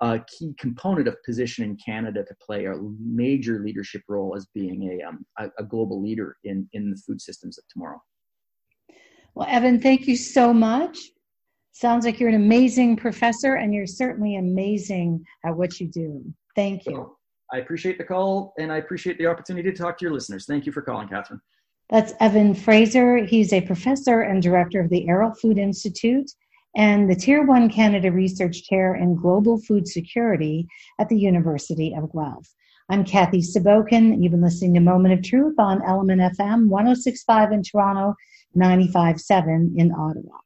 a 0.00 0.20
key 0.28 0.54
component 0.58 1.08
of 1.08 1.16
positioning 1.24 1.76
Canada 1.84 2.24
to 2.24 2.34
play 2.44 2.66
a 2.66 2.74
major 3.00 3.60
leadership 3.60 4.02
role 4.08 4.36
as 4.36 4.46
being 4.54 5.00
a, 5.00 5.08
um, 5.08 5.26
a, 5.38 5.48
a 5.58 5.64
global 5.64 6.00
leader 6.00 6.36
in, 6.44 6.68
in 6.72 6.90
the 6.90 6.96
food 6.96 7.20
systems 7.20 7.58
of 7.58 7.64
tomorrow. 7.68 8.00
Well, 9.34 9.48
Evan, 9.50 9.80
thank 9.80 10.06
you 10.06 10.16
so 10.16 10.54
much. 10.54 10.98
Sounds 11.72 12.04
like 12.04 12.18
you're 12.18 12.28
an 12.28 12.34
amazing 12.34 12.96
professor 12.96 13.54
and 13.54 13.72
you're 13.72 13.86
certainly 13.86 14.36
amazing 14.36 15.24
at 15.44 15.56
what 15.56 15.78
you 15.78 15.88
do. 15.88 16.24
Thank 16.56 16.86
you. 16.86 17.16
I 17.52 17.58
appreciate 17.58 17.98
the 17.98 18.04
call 18.04 18.52
and 18.58 18.72
I 18.72 18.76
appreciate 18.76 19.18
the 19.18 19.26
opportunity 19.26 19.70
to 19.70 19.76
talk 19.76 19.96
to 19.98 20.04
your 20.04 20.12
listeners. 20.12 20.44
Thank 20.46 20.66
you 20.66 20.72
for 20.72 20.82
calling, 20.82 21.08
Catherine. 21.08 21.40
That's 21.88 22.12
Evan 22.20 22.54
Fraser. 22.54 23.24
He's 23.24 23.52
a 23.52 23.62
professor 23.62 24.20
and 24.20 24.42
director 24.42 24.80
of 24.80 24.90
the 24.90 25.06
Arrell 25.08 25.38
Food 25.38 25.56
Institute 25.56 26.30
and 26.76 27.10
the 27.10 27.14
Tier 27.14 27.44
1 27.46 27.70
Canada 27.70 28.12
Research 28.12 28.64
Chair 28.64 28.94
in 28.94 29.16
Global 29.16 29.58
Food 29.62 29.88
Security 29.88 30.66
at 30.98 31.08
the 31.08 31.18
University 31.18 31.94
of 31.96 32.12
Guelph. 32.12 32.46
I'm 32.90 33.04
Kathy 33.04 33.40
Sabokin. 33.40 34.22
You've 34.22 34.32
been 34.32 34.42
listening 34.42 34.74
to 34.74 34.80
Moment 34.80 35.14
of 35.14 35.22
Truth 35.22 35.58
on 35.58 35.82
Element 35.82 36.20
FM 36.20 36.68
1065 36.68 37.52
in 37.52 37.62
Toronto, 37.62 38.14
957 38.54 39.74
in 39.76 39.92
Ottawa. 39.92 40.38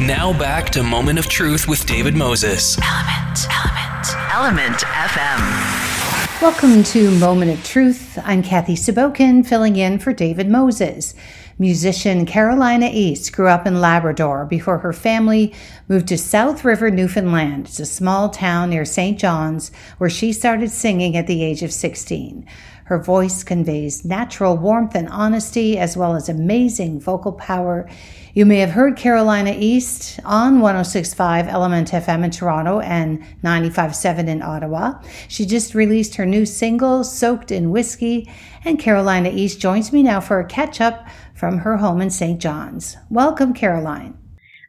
Now 0.00 0.32
back 0.32 0.70
to 0.70 0.84
Moment 0.84 1.18
of 1.18 1.26
Truth 1.26 1.66
with 1.66 1.84
David 1.84 2.14
Moses. 2.14 2.78
Element, 2.80 3.48
Element, 3.50 4.06
Element 4.32 4.76
FM. 4.84 6.40
Welcome 6.40 6.84
to 6.84 7.10
Moment 7.18 7.50
of 7.50 7.64
Truth. 7.64 8.16
I'm 8.22 8.40
Kathy 8.40 8.76
Sabokin, 8.76 9.44
filling 9.44 9.74
in 9.74 9.98
for 9.98 10.12
David 10.12 10.48
Moses. 10.48 11.16
Musician 11.60 12.24
Carolina 12.24 12.88
East 12.92 13.32
grew 13.32 13.48
up 13.48 13.66
in 13.66 13.80
Labrador 13.80 14.46
before 14.46 14.78
her 14.78 14.92
family 14.92 15.52
moved 15.88 16.06
to 16.06 16.16
South 16.16 16.64
River, 16.64 16.88
Newfoundland. 16.88 17.66
It's 17.66 17.80
a 17.80 17.86
small 17.86 18.28
town 18.28 18.70
near 18.70 18.84
St. 18.84 19.18
John's 19.18 19.72
where 19.98 20.08
she 20.08 20.32
started 20.32 20.70
singing 20.70 21.16
at 21.16 21.26
the 21.26 21.42
age 21.42 21.64
of 21.64 21.72
16. 21.72 22.46
Her 22.84 22.98
voice 22.98 23.44
conveys 23.44 24.02
natural 24.02 24.56
warmth 24.56 24.94
and 24.94 25.10
honesty, 25.10 25.76
as 25.76 25.94
well 25.94 26.16
as 26.16 26.30
amazing 26.30 27.00
vocal 27.00 27.32
power. 27.32 27.86
You 28.32 28.46
may 28.46 28.60
have 28.60 28.70
heard 28.70 28.96
Carolina 28.96 29.54
East 29.54 30.18
on 30.24 30.60
1065 30.60 31.48
Element 31.48 31.90
FM 31.90 32.24
in 32.24 32.30
Toronto 32.30 32.80
and 32.80 33.18
957 33.42 34.26
in 34.26 34.40
Ottawa. 34.40 35.02
She 35.28 35.44
just 35.44 35.74
released 35.74 36.14
her 36.14 36.24
new 36.24 36.46
single, 36.46 37.04
Soaked 37.04 37.50
in 37.50 37.70
Whiskey, 37.70 38.30
and 38.64 38.78
Carolina 38.78 39.30
East 39.34 39.60
joins 39.60 39.92
me 39.92 40.02
now 40.02 40.20
for 40.20 40.40
a 40.40 40.46
catch 40.46 40.80
up 40.80 41.06
from 41.38 41.56
her 41.58 41.76
home 41.76 42.00
in 42.00 42.10
St. 42.10 42.40
John's. 42.40 42.96
Welcome, 43.10 43.54
Caroline. 43.54 44.18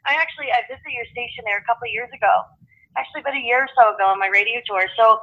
I 0.05 0.13
actually 0.13 0.51
I 0.53 0.61
visited 0.69 0.93
your 0.93 1.05
station 1.11 1.43
there 1.43 1.57
a 1.57 1.63
couple 1.63 1.87
of 1.87 1.91
years 1.91 2.09
ago, 2.15 2.43
actually 2.95 3.21
about 3.21 3.35
a 3.35 3.39
year 3.39 3.63
or 3.63 3.67
so 3.75 3.95
ago 3.95 4.05
on 4.05 4.19
my 4.19 4.27
radio 4.27 4.61
tour. 4.67 4.85
So 4.95 5.19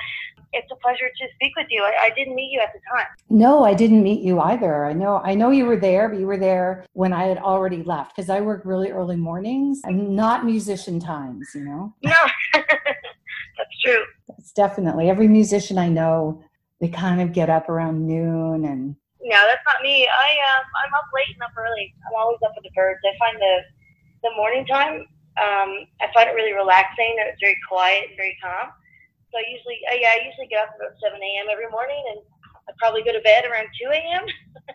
it's 0.52 0.70
a 0.72 0.76
pleasure 0.76 1.08
to 1.08 1.26
speak 1.34 1.52
with 1.56 1.66
you. 1.70 1.82
I, 1.82 2.06
I, 2.06 2.10
didn't 2.10 2.34
meet 2.34 2.50
you 2.52 2.60
at 2.60 2.72
the 2.72 2.80
time. 2.92 3.06
No, 3.30 3.64
I 3.64 3.74
didn't 3.74 4.02
meet 4.02 4.22
you 4.22 4.40
either. 4.40 4.86
I 4.86 4.92
know 4.92 5.20
I 5.24 5.34
know 5.34 5.50
you 5.50 5.66
were 5.66 5.76
there, 5.76 6.08
but 6.08 6.18
you 6.18 6.26
were 6.26 6.36
there 6.36 6.84
when 6.94 7.12
I 7.12 7.24
had 7.24 7.38
already 7.38 7.82
left 7.82 8.16
because 8.16 8.28
I 8.28 8.40
work 8.40 8.62
really 8.64 8.90
early 8.90 9.16
mornings 9.16 9.80
and 9.84 10.16
not 10.16 10.44
musician 10.44 10.98
times, 10.98 11.50
you 11.54 11.64
know. 11.64 11.94
No. 12.02 12.12
That's 13.58 13.80
true. 13.82 14.04
That's 14.28 14.52
definitely 14.52 15.08
every 15.08 15.28
musician 15.28 15.78
I 15.78 15.88
know, 15.88 16.44
they 16.80 16.88
kind 16.88 17.20
of 17.20 17.32
get 17.32 17.48
up 17.48 17.68
around 17.68 18.06
noon 18.06 18.64
and 18.64 18.96
No, 19.26 19.42
that's 19.50 19.66
not 19.66 19.82
me. 19.82 20.06
I 20.06 20.28
um 20.54 20.64
I'm 20.86 20.94
up 20.94 21.10
late 21.10 21.34
and 21.34 21.42
up 21.42 21.54
early. 21.58 21.90
I'm 22.06 22.14
always 22.14 22.38
up 22.46 22.54
with 22.54 22.62
the 22.62 22.74
birds. 22.78 23.02
I 23.02 23.12
find 23.18 23.36
the 23.36 23.56
the 24.22 24.32
morning 24.38 24.64
time 24.66 25.06
um, 25.36 25.84
I 26.00 26.08
find 26.14 26.28
it 26.28 26.34
really 26.34 26.52
relaxing. 26.52 27.16
And 27.20 27.28
it's 27.28 27.40
very 27.40 27.58
quiet 27.68 28.08
and 28.08 28.16
very 28.16 28.36
calm. 28.40 28.72
So 29.32 29.38
I 29.38 29.44
usually, 29.48 29.80
uh, 29.92 29.96
yeah, 30.00 30.16
I 30.16 30.24
usually 30.24 30.48
get 30.48 30.64
up 30.64 30.72
about 30.76 30.96
7 31.02 31.12
a.m. 31.12 31.46
every 31.52 31.68
morning 31.68 32.00
and 32.12 32.20
I 32.68 32.72
probably 32.78 33.04
go 33.04 33.12
to 33.12 33.20
bed 33.20 33.44
around 33.44 33.68
2 33.76 33.90
a.m. 33.92 34.24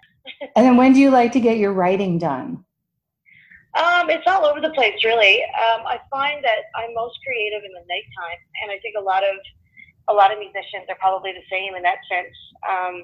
and 0.55 0.65
then 0.65 0.77
when 0.77 0.93
do 0.93 0.99
you 0.99 1.09
like 1.09 1.31
to 1.33 1.41
get 1.41 1.57
your 1.57 1.73
writing 1.73 2.17
done? 2.17 2.63
Um, 3.71 4.11
it's 4.11 4.27
all 4.27 4.45
over 4.45 4.59
the 4.59 4.75
place, 4.75 4.99
really. 5.03 5.41
Um, 5.55 5.87
I 5.87 5.97
find 6.11 6.43
that 6.43 6.67
I'm 6.75 6.93
most 6.93 7.17
creative 7.23 7.63
in 7.63 7.71
the 7.71 7.79
nighttime, 7.87 8.41
and 8.61 8.67
I 8.67 8.77
think 8.83 8.99
a 8.99 9.01
lot 9.01 9.23
of 9.23 9.39
a 10.09 10.13
lot 10.13 10.27
of 10.27 10.39
musicians 10.39 10.91
are 10.91 10.99
probably 10.99 11.31
the 11.31 11.47
same 11.49 11.75
in 11.75 11.83
that 11.83 12.03
sense. 12.11 12.35
Um, 12.67 13.03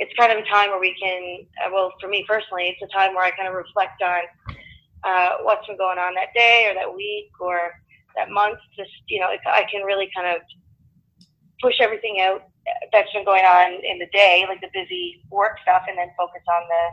it's 0.00 0.12
kind 0.18 0.32
of 0.32 0.38
a 0.38 0.48
time 0.48 0.70
where 0.70 0.80
we 0.80 0.96
can, 1.00 1.46
uh, 1.62 1.70
well, 1.70 1.92
for 2.00 2.08
me 2.08 2.24
personally, 2.26 2.74
it's 2.74 2.80
a 2.82 2.96
time 2.96 3.14
where 3.14 3.22
I 3.22 3.30
kind 3.30 3.46
of 3.46 3.54
reflect 3.54 4.02
on 4.02 4.22
uh, 5.04 5.30
what's 5.42 5.66
been 5.66 5.76
going 5.76 5.98
on 5.98 6.14
that 6.14 6.32
day 6.34 6.66
or 6.68 6.74
that 6.74 6.92
week 6.94 7.30
or 7.38 7.72
that 8.16 8.30
month. 8.30 8.58
Just 8.76 8.90
you 9.08 9.20
know, 9.20 9.28
I 9.28 9.64
can 9.70 9.82
really 9.82 10.08
kind 10.16 10.34
of 10.34 10.42
push 11.60 11.74
everything 11.80 12.20
out 12.20 12.44
that's 12.92 13.12
been 13.12 13.24
going 13.24 13.44
on 13.44 13.72
in 13.84 13.98
the 13.98 14.06
day, 14.12 14.44
like 14.48 14.60
the 14.62 14.68
busy 14.72 15.22
work 15.30 15.58
stuff, 15.62 15.82
and 15.86 15.98
then 15.98 16.08
focus 16.16 16.42
on 16.48 16.62
the 16.68 16.84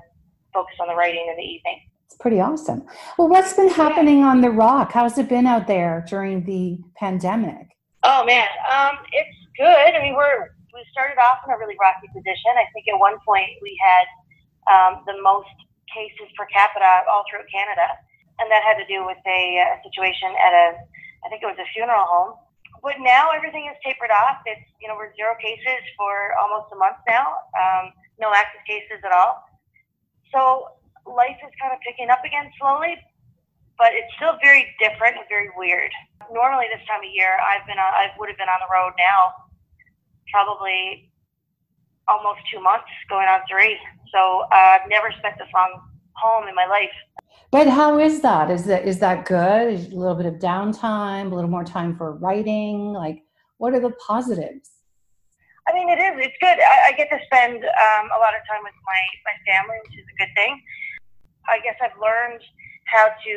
focus 0.53 0.75
on 0.81 0.87
the 0.89 0.95
writing 0.95 1.27
in 1.29 1.37
the 1.37 1.43
evening. 1.43 1.79
It's 2.05 2.17
pretty 2.17 2.41
awesome. 2.41 2.85
Well, 3.17 3.29
what's 3.29 3.53
been 3.53 3.69
happening 3.69 4.23
on 4.23 4.41
the 4.41 4.49
Rock? 4.49 4.91
How's 4.91 5.17
it 5.17 5.29
been 5.29 5.45
out 5.45 5.67
there 5.67 6.05
during 6.09 6.43
the 6.43 6.79
pandemic? 6.97 7.67
Oh 8.03 8.25
man, 8.25 8.47
um, 8.69 8.97
it's 9.13 9.37
good. 9.57 9.95
I 9.95 10.01
mean, 10.03 10.15
we're 10.15 10.49
we 10.77 10.85
started 10.93 11.17
off 11.17 11.41
in 11.41 11.49
a 11.49 11.57
really 11.57 11.75
rocky 11.81 12.05
position. 12.13 12.53
I 12.53 12.69
think 12.71 12.85
at 12.85 12.97
one 13.01 13.17
point 13.25 13.49
we 13.65 13.73
had 13.81 14.05
um, 14.69 14.91
the 15.09 15.17
most 15.25 15.49
cases 15.89 16.29
per 16.37 16.45
capita 16.53 17.01
all 17.09 17.25
throughout 17.25 17.49
Canada, 17.49 17.97
and 18.37 18.45
that 18.53 18.61
had 18.61 18.77
to 18.77 18.85
do 18.85 19.01
with 19.01 19.17
a, 19.25 19.41
a 19.57 19.81
situation 19.81 20.29
at 20.37 20.53
a, 20.53 20.65
I 21.25 21.33
think 21.33 21.41
it 21.41 21.49
was 21.49 21.57
a 21.57 21.65
funeral 21.73 22.05
home 22.05 22.37
but 22.83 23.01
now 23.01 23.31
everything 23.33 23.67
is 23.69 23.77
tapered 23.83 24.11
off. 24.11 24.41
It's 24.45 24.63
you 24.81 24.87
know 24.87 24.95
we're 24.95 25.13
zero 25.15 25.33
cases 25.41 25.81
for 25.97 26.31
almost 26.41 26.71
a 26.73 26.77
month 26.77 27.01
now, 27.07 27.43
um, 27.57 27.93
no 28.19 28.33
active 28.33 28.61
cases 28.67 29.01
at 29.03 29.11
all. 29.11 29.43
So 30.33 30.77
life 31.07 31.39
is 31.41 31.53
kind 31.61 31.73
of 31.73 31.79
picking 31.81 32.09
up 32.09 32.21
again 32.25 32.51
slowly, 32.59 32.99
but 33.77 33.91
it's 33.91 34.09
still 34.19 34.37
very 34.43 34.71
different 34.77 35.17
and 35.17 35.25
very 35.29 35.49
weird. 35.55 35.91
Normally 36.31 36.67
this 36.67 36.83
time 36.85 37.01
of 37.01 37.11
year, 37.11 37.39
I've 37.39 37.63
been 37.65 37.79
on, 37.79 37.91
I 37.95 38.11
would 38.19 38.27
have 38.27 38.37
been 38.37 38.51
on 38.51 38.59
the 38.59 38.71
road 38.71 38.91
now, 38.99 39.46
probably 40.31 41.11
almost 42.07 42.39
two 42.51 42.61
months, 42.61 42.87
going 43.09 43.27
on 43.27 43.41
three. 43.49 43.77
So 44.13 44.43
uh, 44.51 44.79
I've 44.79 44.89
never 44.89 45.11
spent 45.19 45.35
this 45.37 45.47
long 45.53 45.81
home 46.15 46.47
in 46.47 46.55
my 46.55 46.65
life. 46.65 46.93
But 47.51 47.67
how 47.67 47.99
is 47.99 48.21
that? 48.21 48.49
Is 48.51 48.65
that 48.65 48.87
is 48.87 48.99
that 48.99 49.25
good? 49.25 49.73
Is 49.73 49.91
a 49.91 49.95
little 49.95 50.15
bit 50.15 50.25
of 50.25 50.35
downtime, 50.35 51.31
a 51.31 51.35
little 51.35 51.49
more 51.49 51.63
time 51.63 51.95
for 51.95 52.13
writing? 52.13 52.93
Like, 52.93 53.23
what 53.57 53.73
are 53.73 53.79
the 53.79 53.91
positives? 54.05 54.71
I 55.67 55.73
mean, 55.73 55.89
it 55.89 55.99
is. 55.99 56.15
It's 56.17 56.35
good. 56.39 56.57
I, 56.59 56.89
I 56.89 56.91
get 56.95 57.09
to 57.11 57.19
spend 57.27 57.63
um, 57.63 58.05
a 58.15 58.19
lot 58.19 58.31
of 58.35 58.41
time 58.47 58.63
with 58.63 58.75
my 58.83 59.01
my 59.27 59.35
family, 59.47 59.77
which 59.83 59.99
is 59.99 60.07
a 60.07 60.17
good 60.23 60.33
thing. 60.35 60.59
I 61.47 61.59
guess 61.59 61.75
I've 61.79 61.95
learned 61.99 62.43
how 62.87 63.07
to 63.07 63.33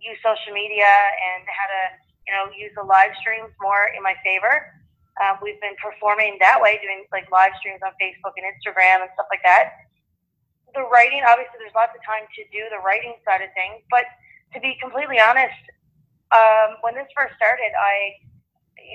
use 0.00 0.18
social 0.20 0.52
media 0.52 0.88
and 0.88 1.44
how 1.48 1.66
to, 1.68 1.82
you 2.28 2.32
know, 2.36 2.44
use 2.52 2.72
the 2.76 2.84
live 2.84 3.12
streams 3.20 3.52
more 3.60 3.88
in 3.96 4.02
my 4.02 4.12
favor. 4.20 4.68
Um, 5.22 5.38
we've 5.38 5.60
been 5.62 5.78
performing 5.78 6.38
that 6.42 6.58
way, 6.58 6.82
doing 6.82 7.06
like 7.14 7.30
live 7.30 7.54
streams 7.62 7.78
on 7.86 7.94
Facebook 8.02 8.34
and 8.34 8.46
Instagram 8.50 9.06
and 9.06 9.10
stuff 9.14 9.30
like 9.30 9.42
that. 9.46 9.86
The 10.74 10.82
writing, 10.90 11.22
obviously, 11.22 11.62
there's 11.62 11.76
lots 11.78 11.94
of 11.94 12.02
time 12.02 12.26
to 12.26 12.42
do 12.50 12.66
the 12.74 12.82
writing 12.82 13.14
side 13.22 13.46
of 13.46 13.50
things. 13.54 13.78
But 13.94 14.10
to 14.54 14.58
be 14.58 14.74
completely 14.82 15.22
honest, 15.22 15.54
um, 16.34 16.82
when 16.82 16.98
this 16.98 17.06
first 17.14 17.38
started, 17.38 17.70
I 17.78 18.18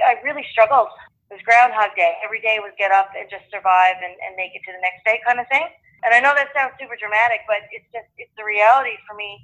I 0.06 0.20
really 0.28 0.44
struggled. 0.52 0.92
It 1.32 1.40
was 1.40 1.44
Groundhog 1.48 1.96
Day. 1.96 2.20
Every 2.20 2.42
day 2.42 2.60
was 2.60 2.76
get 2.76 2.92
up 2.92 3.16
and 3.16 3.30
just 3.30 3.48
survive 3.48 3.96
and, 4.04 4.12
and 4.26 4.36
make 4.36 4.52
it 4.58 4.62
to 4.68 4.72
the 4.76 4.82
next 4.84 5.06
day 5.08 5.22
kind 5.24 5.40
of 5.40 5.48
thing. 5.48 5.66
And 6.04 6.12
I 6.12 6.20
know 6.20 6.36
that 6.36 6.52
sounds 6.56 6.76
super 6.80 6.96
dramatic, 7.00 7.48
but 7.48 7.64
it's 7.72 7.88
just 7.96 8.12
it's 8.20 8.32
the 8.36 8.44
reality 8.44 9.00
for 9.08 9.16
me. 9.16 9.40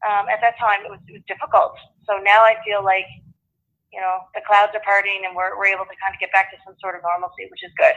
Um, 0.00 0.32
at 0.32 0.40
that 0.40 0.56
time, 0.56 0.80
it 0.80 0.90
was, 0.90 1.00
it 1.06 1.20
was 1.20 1.26
difficult. 1.28 1.76
So 2.08 2.16
now 2.24 2.40
I 2.40 2.56
feel 2.64 2.80
like 2.80 3.04
you 3.92 4.00
know 4.00 4.18
the 4.34 4.40
clouds 4.46 4.72
are 4.74 4.82
parting 4.84 5.22
and 5.26 5.34
we're, 5.34 5.56
we're 5.58 5.66
able 5.66 5.84
to 5.84 5.96
kind 6.02 6.14
of 6.14 6.20
get 6.20 6.30
back 6.32 6.50
to 6.50 6.56
some 6.64 6.74
sort 6.80 6.94
of 6.94 7.02
normalcy 7.02 7.46
which 7.50 7.62
is 7.64 7.72
good. 7.76 7.94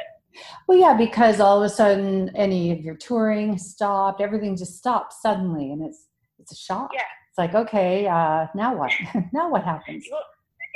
Well 0.67 0.77
yeah 0.77 0.93
because 0.93 1.39
all 1.39 1.61
of 1.61 1.63
a 1.63 1.69
sudden 1.69 2.31
any 2.35 2.71
of 2.71 2.81
your 2.81 2.95
touring 2.95 3.57
stopped 3.57 4.21
everything 4.21 4.57
just 4.57 4.77
stopped 4.77 5.13
suddenly 5.13 5.71
and 5.71 5.83
it's 5.83 6.07
it's 6.39 6.51
a 6.51 6.55
shock. 6.55 6.91
Yeah. 6.93 7.07
It's 7.29 7.37
like 7.37 7.53
okay 7.53 8.07
uh, 8.07 8.47
now 8.55 8.75
what? 8.75 8.91
Now 9.33 9.49
what 9.49 9.63
happens? 9.63 10.05
Well, 10.11 10.25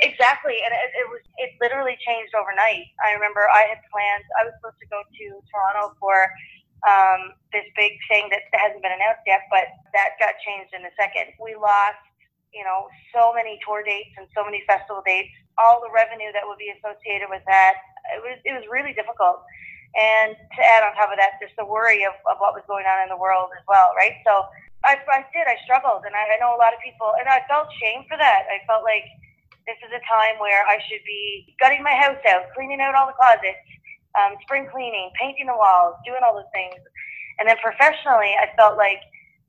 exactly 0.00 0.58
and 0.62 0.72
it, 0.72 0.90
it 0.94 1.06
was 1.10 1.22
it 1.38 1.50
literally 1.60 1.98
changed 2.06 2.34
overnight. 2.34 2.86
I 3.04 3.12
remember 3.12 3.42
i 3.50 3.66
had 3.66 3.82
plans 3.90 4.24
i 4.38 4.46
was 4.46 4.54
supposed 4.62 4.78
to 4.78 4.86
go 4.86 5.02
to 5.02 5.26
toronto 5.50 5.94
for 5.98 6.30
um, 6.86 7.34
this 7.50 7.66
big 7.74 7.98
thing 8.06 8.30
that 8.30 8.46
hasn't 8.54 8.78
been 8.78 8.94
announced 8.94 9.26
yet 9.26 9.50
but 9.50 9.66
that 9.90 10.14
got 10.22 10.38
changed 10.46 10.70
in 10.78 10.86
a 10.86 10.94
second. 10.94 11.34
We 11.42 11.58
lost 11.58 11.98
you 12.52 12.64
know, 12.64 12.88
so 13.14 13.32
many 13.34 13.58
tour 13.64 13.82
dates 13.84 14.14
and 14.16 14.26
so 14.34 14.44
many 14.44 14.64
festival 14.66 15.02
dates, 15.04 15.30
all 15.56 15.80
the 15.80 15.90
revenue 15.92 16.32
that 16.32 16.42
would 16.46 16.58
be 16.58 16.72
associated 16.74 17.28
with 17.28 17.42
that. 17.46 17.76
It 18.16 18.20
was 18.24 18.38
it 18.44 18.54
was 18.56 18.64
really 18.70 18.92
difficult. 18.96 19.44
And 19.96 20.36
to 20.36 20.60
add 20.60 20.84
on 20.84 20.92
top 20.94 21.08
of 21.10 21.16
that, 21.16 21.40
just 21.40 21.56
the 21.56 21.64
worry 21.64 22.04
of, 22.04 22.12
of 22.28 22.36
what 22.38 22.52
was 22.52 22.62
going 22.68 22.84
on 22.84 23.02
in 23.04 23.08
the 23.08 23.16
world 23.16 23.48
as 23.56 23.64
well, 23.64 23.96
right? 23.96 24.20
So 24.20 24.44
I, 24.84 25.00
I 25.00 25.24
did, 25.32 25.48
I 25.48 25.56
struggled. 25.64 26.04
And 26.04 26.12
I, 26.12 26.36
I 26.36 26.40
know 26.44 26.52
a 26.52 26.60
lot 26.60 26.76
of 26.76 26.80
people, 26.84 27.16
and 27.18 27.24
I 27.24 27.40
felt 27.48 27.72
shame 27.80 28.04
for 28.04 28.20
that. 28.20 28.46
I 28.52 28.60
felt 28.68 28.84
like 28.84 29.08
this 29.64 29.80
is 29.80 29.92
a 29.92 30.02
time 30.04 30.36
where 30.38 30.64
I 30.68 30.76
should 30.86 31.00
be 31.08 31.56
gutting 31.56 31.82
my 31.82 31.96
house 31.96 32.20
out, 32.28 32.52
cleaning 32.52 32.84
out 32.84 32.94
all 32.94 33.08
the 33.08 33.16
closets, 33.16 33.64
um, 34.16 34.36
spring 34.44 34.68
cleaning, 34.68 35.08
painting 35.16 35.48
the 35.48 35.56
walls, 35.56 35.96
doing 36.04 36.20
all 36.20 36.36
those 36.36 36.52
things. 36.52 36.78
And 37.40 37.48
then 37.48 37.56
professionally, 37.64 38.36
I 38.36 38.52
felt 38.60 38.76
like 38.76 39.00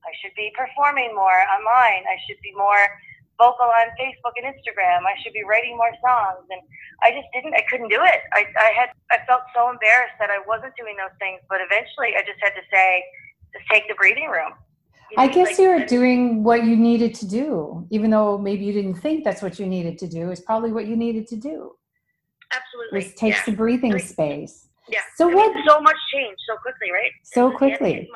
I 0.06 0.12
should 0.22 0.34
be 0.36 0.52
performing 0.56 1.14
more 1.16 1.40
online. 1.52 2.04
I 2.08 2.18
should 2.28 2.40
be 2.42 2.54
more 2.56 2.84
vocal 3.38 3.66
on 3.66 3.88
Facebook 3.96 4.36
and 4.36 4.46
Instagram. 4.48 5.08
I 5.08 5.16
should 5.24 5.34
be 5.34 5.44
writing 5.44 5.78
more 5.78 5.92
songs. 6.04 6.44
And 6.52 6.62
I 7.02 7.12
just 7.12 7.28
didn't, 7.34 7.54
I 7.56 7.64
couldn't 7.70 7.90
do 7.90 8.04
it. 8.04 8.20
I, 8.34 8.46
I 8.58 8.72
had, 8.76 8.90
I 9.12 9.24
felt 9.26 9.42
so 9.56 9.70
embarrassed 9.70 10.16
that 10.20 10.30
I 10.30 10.40
wasn't 10.48 10.74
doing 10.78 10.96
those 10.98 11.16
things. 11.20 11.40
But 11.48 11.60
eventually 11.62 12.16
I 12.18 12.22
just 12.22 12.40
had 12.42 12.52
to 12.52 12.64
say, 12.72 13.04
just 13.54 13.66
take 13.72 13.88
the 13.88 13.96
breathing 13.96 14.28
room. 14.28 14.52
You 15.12 15.18
I 15.18 15.28
guess 15.28 15.48
like, 15.48 15.58
you 15.58 15.70
were 15.70 15.86
doing 15.86 16.44
what 16.44 16.66
you 16.66 16.76
needed 16.76 17.16
to 17.16 17.28
do, 17.28 17.88
even 17.90 18.12
though 18.12 18.38
maybe 18.38 18.66
you 18.66 18.74
didn't 18.74 18.96
think 18.96 19.24
that's 19.24 19.42
what 19.42 19.58
you 19.58 19.66
needed 19.66 19.98
to 20.00 20.08
do. 20.08 20.30
It's 20.30 20.42
probably 20.42 20.72
what 20.72 20.86
you 20.86 20.96
needed 20.96 21.26
to 21.28 21.36
do. 21.36 21.76
Absolutely. 22.54 23.02
Just 23.02 23.18
take 23.18 23.34
yeah. 23.34 23.44
some 23.44 23.56
breathing 23.56 23.98
space. 24.00 24.68
Yeah. 24.88 25.00
So 25.16 25.30
I 25.30 25.34
what? 25.34 25.56
Mean, 25.56 25.64
so 25.68 25.80
much 25.82 25.96
change 26.14 26.38
so 26.48 26.58
quickly, 26.58 26.92
right? 26.92 27.12
So 27.24 27.52
quickly 27.52 28.10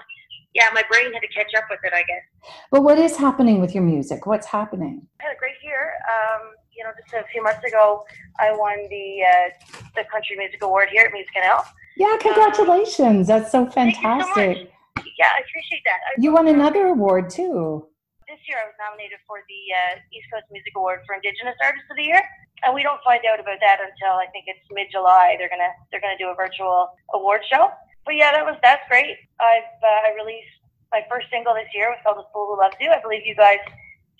yeah, 0.53 0.69
my 0.73 0.83
brain 0.89 1.11
had 1.11 1.21
to 1.21 1.27
catch 1.27 1.53
up 1.57 1.65
with 1.69 1.79
it, 1.83 1.93
I 1.93 2.03
guess. 2.03 2.23
But 2.71 2.83
what 2.83 2.99
is 2.99 3.17
happening 3.17 3.59
with 3.59 3.73
your 3.73 3.83
music? 3.83 4.25
What's 4.25 4.45
happening? 4.45 5.01
I 5.19 5.23
had 5.23 5.35
a 5.35 5.39
great 5.39 5.57
year. 5.63 5.93
Um, 6.05 6.53
you 6.75 6.83
know, 6.83 6.91
just 7.01 7.13
a 7.13 7.27
few 7.31 7.43
months 7.43 7.63
ago, 7.65 8.05
I 8.39 8.53
won 8.53 8.77
the 8.89 9.23
uh, 9.25 9.49
the 9.95 10.03
Country 10.11 10.37
Music 10.37 10.61
Award 10.63 10.89
here 10.91 11.05
at 11.05 11.13
Music 11.13 11.33
NL. 11.37 11.65
Yeah, 11.97 12.17
congratulations! 12.19 13.29
Um, 13.29 13.39
That's 13.39 13.51
so 13.51 13.65
fantastic. 13.65 14.69
So 14.97 15.03
yeah, 15.17 15.33
I 15.37 15.41
appreciate 15.41 15.81
that. 15.85 15.99
I 16.05 16.21
you 16.21 16.33
won 16.33 16.47
another 16.47 16.87
award 16.87 17.29
too. 17.29 17.87
This 18.29 18.41
year, 18.49 18.57
I 18.57 18.65
was 18.65 18.77
nominated 18.81 19.21
for 19.27 19.41
the 19.45 19.61
uh, 19.73 20.01
East 20.13 20.25
Coast 20.33 20.45
Music 20.49 20.73
Award 20.77 21.01
for 21.05 21.13
Indigenous 21.13 21.57
Artist 21.61 21.85
of 21.89 21.97
the 21.97 22.05
Year, 22.05 22.21
and 22.65 22.73
we 22.73 22.81
don't 22.81 23.01
find 23.05 23.21
out 23.25 23.37
about 23.41 23.57
that 23.61 23.77
until 23.81 24.17
I 24.17 24.25
think 24.33 24.45
it's 24.49 24.65
mid 24.69 24.89
July. 24.89 25.35
They're 25.37 25.49
gonna 25.49 25.73
they're 25.89 26.01
gonna 26.01 26.17
do 26.17 26.29
a 26.29 26.37
virtual 26.37 26.93
award 27.13 27.41
show 27.49 27.69
but 28.05 28.15
yeah, 28.15 28.31
that 28.31 28.45
was 28.45 28.55
that's 28.61 28.83
great. 28.89 29.17
I've 29.39 29.73
uh, 29.81 30.07
I 30.07 30.15
released 30.15 30.51
my 30.91 31.01
first 31.09 31.27
single 31.31 31.53
this 31.53 31.69
year 31.73 31.89
with 31.89 31.99
"All 32.05 32.15
"The 32.15 32.27
Fool 32.33 32.53
Who 32.53 32.57
Loves 32.59 32.75
You." 32.79 32.91
I 32.91 33.01
believe 33.01 33.25
you 33.25 33.35
guys 33.35 33.59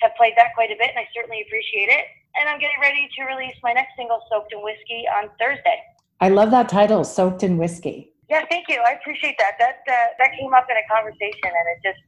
have 0.02 0.16
played 0.16 0.34
that 0.38 0.54
quite 0.56 0.72
a 0.72 0.78
bit, 0.78 0.90
and 0.92 1.00
I 1.00 1.08
certainly 1.16 1.44
appreciate 1.46 1.90
it. 1.90 2.06
And 2.36 2.50
I'm 2.50 2.60
getting 2.60 2.80
ready 2.82 3.08
to 3.18 3.20
release 3.26 3.56
my 3.62 3.74
next 3.74 3.96
single, 3.96 4.22
"Soaked 4.30 4.54
in 4.54 4.64
Whiskey," 4.64 5.06
on 5.08 5.30
Thursday. 5.40 5.80
I 6.22 6.30
love 6.30 6.52
that 6.52 6.70
title, 6.70 7.04
"Soaked 7.04 7.44
in 7.44 7.58
Whiskey." 7.58 8.12
Yeah, 8.30 8.46
thank 8.50 8.70
you. 8.70 8.80
I 8.82 8.94
appreciate 8.94 9.36
that. 9.38 9.60
That 9.60 9.84
uh, 9.88 10.16
that 10.20 10.32
came 10.40 10.54
up 10.54 10.68
in 10.70 10.78
a 10.78 10.86
conversation, 10.88 11.52
and 11.52 11.66
it 11.76 11.80
just 11.84 12.02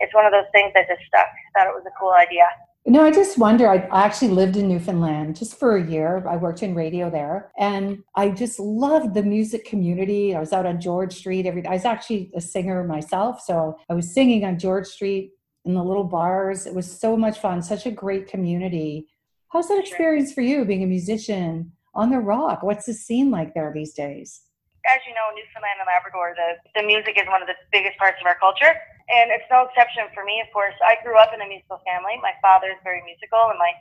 it's 0.00 0.14
one 0.14 0.24
of 0.24 0.32
those 0.32 0.48
things 0.52 0.72
that 0.74 0.88
just 0.88 1.04
stuck. 1.06 1.28
I 1.28 1.48
thought 1.52 1.68
it 1.68 1.76
was 1.76 1.84
a 1.86 1.94
cool 2.00 2.12
idea. 2.12 2.48
No, 2.86 3.04
I 3.04 3.10
just 3.10 3.36
wonder. 3.36 3.68
I 3.68 3.76
actually 3.92 4.30
lived 4.30 4.56
in 4.56 4.66
Newfoundland 4.68 5.36
just 5.36 5.58
for 5.58 5.76
a 5.76 5.86
year. 5.86 6.26
I 6.26 6.36
worked 6.36 6.62
in 6.62 6.74
radio 6.74 7.10
there, 7.10 7.52
and 7.58 8.02
I 8.14 8.30
just 8.30 8.58
loved 8.58 9.12
the 9.12 9.22
music 9.22 9.66
community. 9.66 10.34
I 10.34 10.40
was 10.40 10.54
out 10.54 10.64
on 10.64 10.80
George 10.80 11.12
Street 11.12 11.44
every. 11.44 11.64
I 11.66 11.74
was 11.74 11.84
actually 11.84 12.30
a 12.34 12.40
singer 12.40 12.82
myself, 12.84 13.42
so 13.42 13.76
I 13.90 13.94
was 13.94 14.14
singing 14.14 14.46
on 14.46 14.58
George 14.58 14.86
Street 14.86 15.32
in 15.66 15.74
the 15.74 15.84
little 15.84 16.04
bars. 16.04 16.64
It 16.64 16.74
was 16.74 16.90
so 16.90 17.18
much 17.18 17.38
fun. 17.38 17.60
Such 17.60 17.84
a 17.84 17.90
great 17.90 18.26
community. 18.28 19.08
How's 19.50 19.68
that 19.68 19.78
experience 19.78 20.32
for 20.32 20.40
you, 20.40 20.64
being 20.64 20.82
a 20.82 20.86
musician 20.86 21.72
on 21.94 22.10
the 22.10 22.18
Rock? 22.18 22.62
What's 22.62 22.86
the 22.86 22.94
scene 22.94 23.30
like 23.30 23.52
there 23.52 23.70
these 23.74 23.92
days? 23.92 24.40
As 24.88 25.00
you 25.06 25.12
know, 25.12 25.28
Newfoundland 25.36 25.80
and 25.80 25.86
Labrador, 25.86 26.34
the, 26.34 26.80
the 26.80 26.86
music 26.86 27.18
is 27.18 27.26
one 27.26 27.42
of 27.42 27.48
the 27.48 27.54
biggest 27.70 27.98
parts 27.98 28.16
of 28.22 28.26
our 28.26 28.38
culture 28.40 28.74
and 29.10 29.34
it's 29.34 29.46
no 29.50 29.66
exception 29.66 30.06
for 30.14 30.22
me. 30.22 30.38
Of 30.38 30.48
course, 30.54 30.74
I 30.86 30.96
grew 31.02 31.18
up 31.18 31.34
in 31.34 31.42
a 31.42 31.48
musical 31.48 31.82
family. 31.82 32.14
My 32.22 32.34
father 32.38 32.70
is 32.70 32.80
very 32.86 33.02
musical, 33.02 33.50
and 33.50 33.58
my 33.58 33.72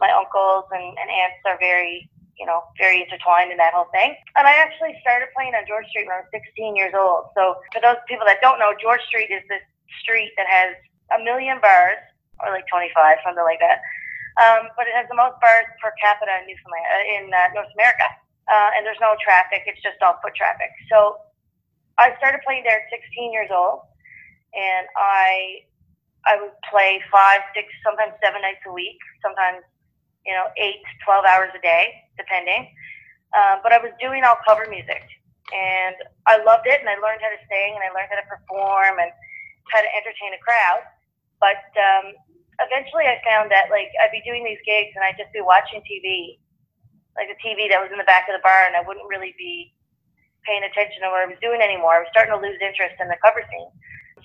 my 0.00 0.12
uncles 0.12 0.68
and, 0.72 0.84
and 1.00 1.08
aunts 1.08 1.40
are 1.48 1.56
very 1.58 2.08
you 2.36 2.44
know 2.44 2.62
very 2.76 3.00
intertwined 3.00 3.48
in 3.50 3.58
that 3.58 3.72
whole 3.72 3.88
thing. 3.96 4.12
And 4.36 4.44
I 4.44 4.54
actually 4.60 4.92
started 5.00 5.32
playing 5.32 5.56
on 5.56 5.64
George 5.64 5.88
Street 5.88 6.04
when 6.04 6.20
I 6.20 6.22
was 6.22 6.30
16 6.30 6.76
years 6.76 6.92
old. 6.92 7.32
So 7.32 7.56
for 7.72 7.80
those 7.80 8.00
people 8.04 8.28
that 8.28 8.44
don't 8.44 8.60
know, 8.60 8.76
George 8.76 9.02
Street 9.08 9.32
is 9.32 9.42
this 9.48 9.64
street 10.04 10.36
that 10.36 10.46
has 10.46 10.76
a 11.16 11.18
million 11.22 11.60
bars, 11.64 12.00
or 12.44 12.52
like 12.52 12.68
25, 12.68 12.92
something 13.24 13.46
like 13.46 13.62
that. 13.64 13.80
Um, 14.36 14.68
but 14.74 14.90
it 14.90 14.94
has 14.98 15.06
the 15.08 15.16
most 15.16 15.38
bars 15.38 15.68
per 15.78 15.94
capita 16.02 16.42
in 16.42 16.50
Newfoundland, 16.50 16.84
uh, 16.90 17.14
in 17.16 17.24
uh, 17.30 17.48
North 17.54 17.70
America. 17.78 18.08
Uh, 18.44 18.76
and 18.76 18.84
there's 18.84 19.00
no 19.00 19.16
traffic; 19.24 19.64
it's 19.64 19.80
just 19.80 19.96
all 20.04 20.20
foot 20.20 20.36
traffic. 20.36 20.68
So 20.92 21.16
I 21.96 22.12
started 22.20 22.44
playing 22.44 22.68
there 22.68 22.84
at 22.84 22.92
16 22.92 23.32
years 23.32 23.48
old 23.48 23.88
and 24.54 24.86
I 24.96 25.66
I 26.24 26.40
would 26.40 26.56
play 26.72 27.04
five, 27.12 27.44
six, 27.52 27.68
sometimes 27.84 28.16
seven 28.24 28.40
nights 28.40 28.64
a 28.64 28.72
week, 28.72 28.96
sometimes 29.20 29.60
you 30.24 30.32
know 30.32 30.48
eight, 30.56 30.80
twelve 31.04 31.24
hours 31.26 31.52
a 31.52 31.60
day, 31.60 31.92
depending. 32.16 32.70
Um, 33.34 33.60
but 33.66 33.74
I 33.74 33.82
was 33.82 33.90
doing 34.00 34.22
all 34.24 34.38
cover 34.46 34.64
music, 34.70 35.02
and 35.52 35.96
I 36.24 36.40
loved 36.46 36.70
it, 36.70 36.80
and 36.80 36.88
I 36.88 36.96
learned 37.02 37.20
how 37.20 37.34
to 37.34 37.42
sing, 37.50 37.76
and 37.76 37.82
I 37.82 37.90
learned 37.92 38.08
how 38.08 38.20
to 38.22 38.28
perform, 38.30 39.02
and 39.02 39.10
how 39.74 39.82
to 39.82 39.90
entertain 39.92 40.32
a 40.32 40.40
crowd. 40.40 40.86
But 41.42 41.60
um, 41.76 42.14
eventually, 42.62 43.04
I 43.10 43.20
found 43.26 43.50
that 43.52 43.68
like 43.68 43.92
I'd 44.00 44.14
be 44.14 44.24
doing 44.24 44.46
these 44.46 44.62
gigs, 44.64 44.96
and 44.96 45.04
I'd 45.04 45.20
just 45.20 45.34
be 45.34 45.44
watching 45.44 45.84
TV, 45.84 46.40
like 47.18 47.28
the 47.28 47.38
TV 47.42 47.68
that 47.68 47.82
was 47.82 47.92
in 47.92 48.00
the 48.00 48.08
back 48.08 48.30
of 48.30 48.38
the 48.38 48.44
bar, 48.46 48.64
and 48.64 48.78
I 48.78 48.86
wouldn't 48.86 49.10
really 49.10 49.36
be 49.36 49.74
paying 50.48 50.64
attention 50.64 51.04
to 51.04 51.08
what 51.12 51.24
I 51.24 51.28
was 51.28 51.40
doing 51.44 51.60
anymore. 51.60 52.00
I 52.00 52.04
was 52.04 52.12
starting 52.12 52.32
to 52.32 52.40
lose 52.40 52.60
interest 52.64 52.96
in 53.00 53.08
the 53.12 53.20
cover 53.20 53.44
scene 53.44 53.68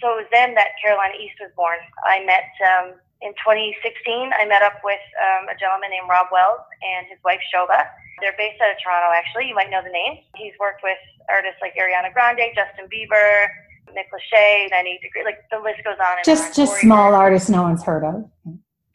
so 0.02 0.16
it 0.16 0.28
was 0.28 0.30
then 0.32 0.56
that 0.56 0.80
Carolina 0.82 1.14
East 1.20 1.36
was 1.40 1.52
born. 1.56 1.78
I 2.08 2.24
met 2.24 2.52
um, 2.64 2.96
in 3.22 3.36
2016. 3.44 4.32
I 4.36 4.48
met 4.48 4.64
up 4.64 4.80
with 4.84 5.04
um, 5.20 5.52
a 5.52 5.56
gentleman 5.60 5.92
named 5.92 6.08
Rob 6.08 6.32
Wells 6.32 6.64
and 6.84 7.08
his 7.08 7.20
wife 7.24 7.44
Shoba. 7.52 7.88
They're 8.24 8.36
based 8.36 8.60
out 8.60 8.72
of 8.72 8.80
Toronto, 8.80 9.12
actually. 9.16 9.48
You 9.48 9.56
might 9.56 9.72
know 9.72 9.84
the 9.84 9.92
name. 9.92 10.24
He's 10.36 10.56
worked 10.60 10.84
with 10.84 11.00
artists 11.28 11.60
like 11.64 11.76
Ariana 11.76 12.12
Grande, 12.12 12.52
Justin 12.56 12.88
Bieber, 12.92 13.48
Nick 13.96 14.12
Lachey, 14.12 14.72
98 14.72 15.02
Degree. 15.04 15.24
Like 15.24 15.44
the 15.52 15.60
list 15.60 15.84
goes 15.84 16.00
on. 16.00 16.20
And 16.20 16.26
just 16.28 16.52
on. 16.52 16.56
just 16.56 16.74
Corey 16.80 16.88
small 16.88 17.12
artists 17.16 17.48
no 17.48 17.64
one's 17.64 17.84
heard 17.84 18.04
of. 18.04 18.24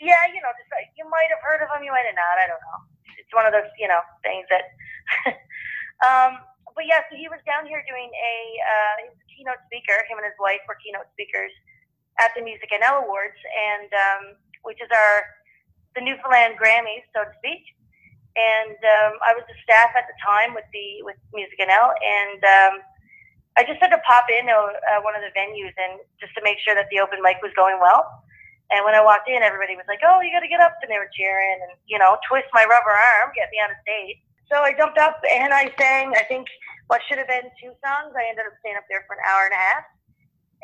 Yeah, 0.01 0.21
you 0.29 0.41
know, 0.45 0.53
just 0.61 0.69
like 0.73 0.93
you 0.97 1.09
might 1.09 1.33
have 1.33 1.41
heard 1.41 1.65
of 1.65 1.73
them, 1.73 1.81
you 1.81 1.93
might 1.93 2.05
have 2.05 2.17
not. 2.17 2.37
I 2.37 2.49
don't 2.49 2.61
know. 2.61 2.81
It's 3.17 3.33
one 3.33 3.49
of 3.49 3.53
those, 3.57 3.69
you 3.81 3.89
know, 3.89 4.01
things 4.21 4.45
that. 4.53 4.69
um, 6.05 6.45
but 6.77 6.85
yeah, 6.85 7.01
so 7.09 7.17
he 7.17 7.29
was 7.33 7.41
down 7.49 7.65
here 7.69 7.81
doing 7.89 8.09
a. 8.13 8.37
Uh, 8.61 8.95
a 9.09 9.24
keynote 9.35 9.61
speaker. 9.67 10.07
Him 10.07 10.23
and 10.23 10.27
his 10.27 10.39
wife 10.39 10.63
were 10.67 10.79
keynote 10.81 11.11
speakers 11.13 11.53
at 12.23 12.31
the 12.39 12.43
Music 12.43 12.71
NL 12.71 13.03
Awards, 13.03 13.39
and 13.51 13.91
um, 13.91 14.23
which 14.63 14.79
is 14.79 14.89
our 14.91 15.15
the 15.95 16.03
Newfoundland 16.03 16.59
Grammys, 16.59 17.07
so 17.15 17.23
to 17.23 17.33
speak. 17.39 17.63
And 18.35 18.75
um, 18.75 19.15
I 19.23 19.31
was 19.31 19.47
the 19.47 19.55
staff 19.63 19.95
at 19.95 20.11
the 20.11 20.19
time 20.19 20.59
with 20.59 20.67
the 20.75 21.07
with 21.07 21.19
Music 21.31 21.59
NL, 21.59 21.95
and 21.95 22.41
um, 22.43 22.75
I 23.55 23.63
just 23.63 23.79
had 23.79 23.95
to 23.95 24.03
pop 24.03 24.27
in 24.27 24.51
to 24.51 24.59
uh, 24.59 25.01
one 25.07 25.15
of 25.15 25.23
the 25.23 25.31
venues 25.31 25.75
and 25.79 26.03
just 26.19 26.35
to 26.35 26.43
make 26.43 26.59
sure 26.59 26.75
that 26.75 26.91
the 26.91 26.99
open 26.99 27.23
mic 27.23 27.39
was 27.43 27.55
going 27.55 27.79
well. 27.79 28.03
And 28.75 28.83
when 28.83 28.99
I 28.99 29.05
walked 29.05 29.31
in, 29.31 29.39
everybody 29.43 29.79
was 29.79 29.87
like, 29.87 30.03
"Oh, 30.03 30.19
you 30.19 30.35
got 30.35 30.43
to 30.43 30.51
get 30.51 30.59
up!" 30.59 30.75
and 30.83 30.91
they 30.91 30.99
were 30.99 31.11
cheering 31.15 31.63
and 31.63 31.79
you 31.87 31.99
know, 31.99 32.19
twist 32.27 32.51
my 32.51 32.67
rubber 32.67 32.91
arm, 32.91 33.31
get 33.39 33.51
me 33.55 33.63
on 33.63 33.71
a 33.71 33.79
stage. 33.87 34.19
So 34.51 34.61
I 34.61 34.75
jumped 34.75 34.99
up 34.99 35.23
and 35.31 35.55
I 35.55 35.73
sang, 35.79 36.13
I 36.17 36.25
think, 36.27 36.47
what 36.89 37.01
should 37.09 37.19
have 37.19 37.29
been 37.29 37.49
two 37.61 37.73
songs. 37.81 38.13
I 38.13 38.29
ended 38.29 38.45
up 38.47 38.55
staying 38.61 38.77
up 38.77 38.85
there 38.91 39.05
for 39.09 39.17
an 39.17 39.25
hour 39.25 39.49
and 39.49 39.57
a 39.57 39.63
half. 39.63 39.85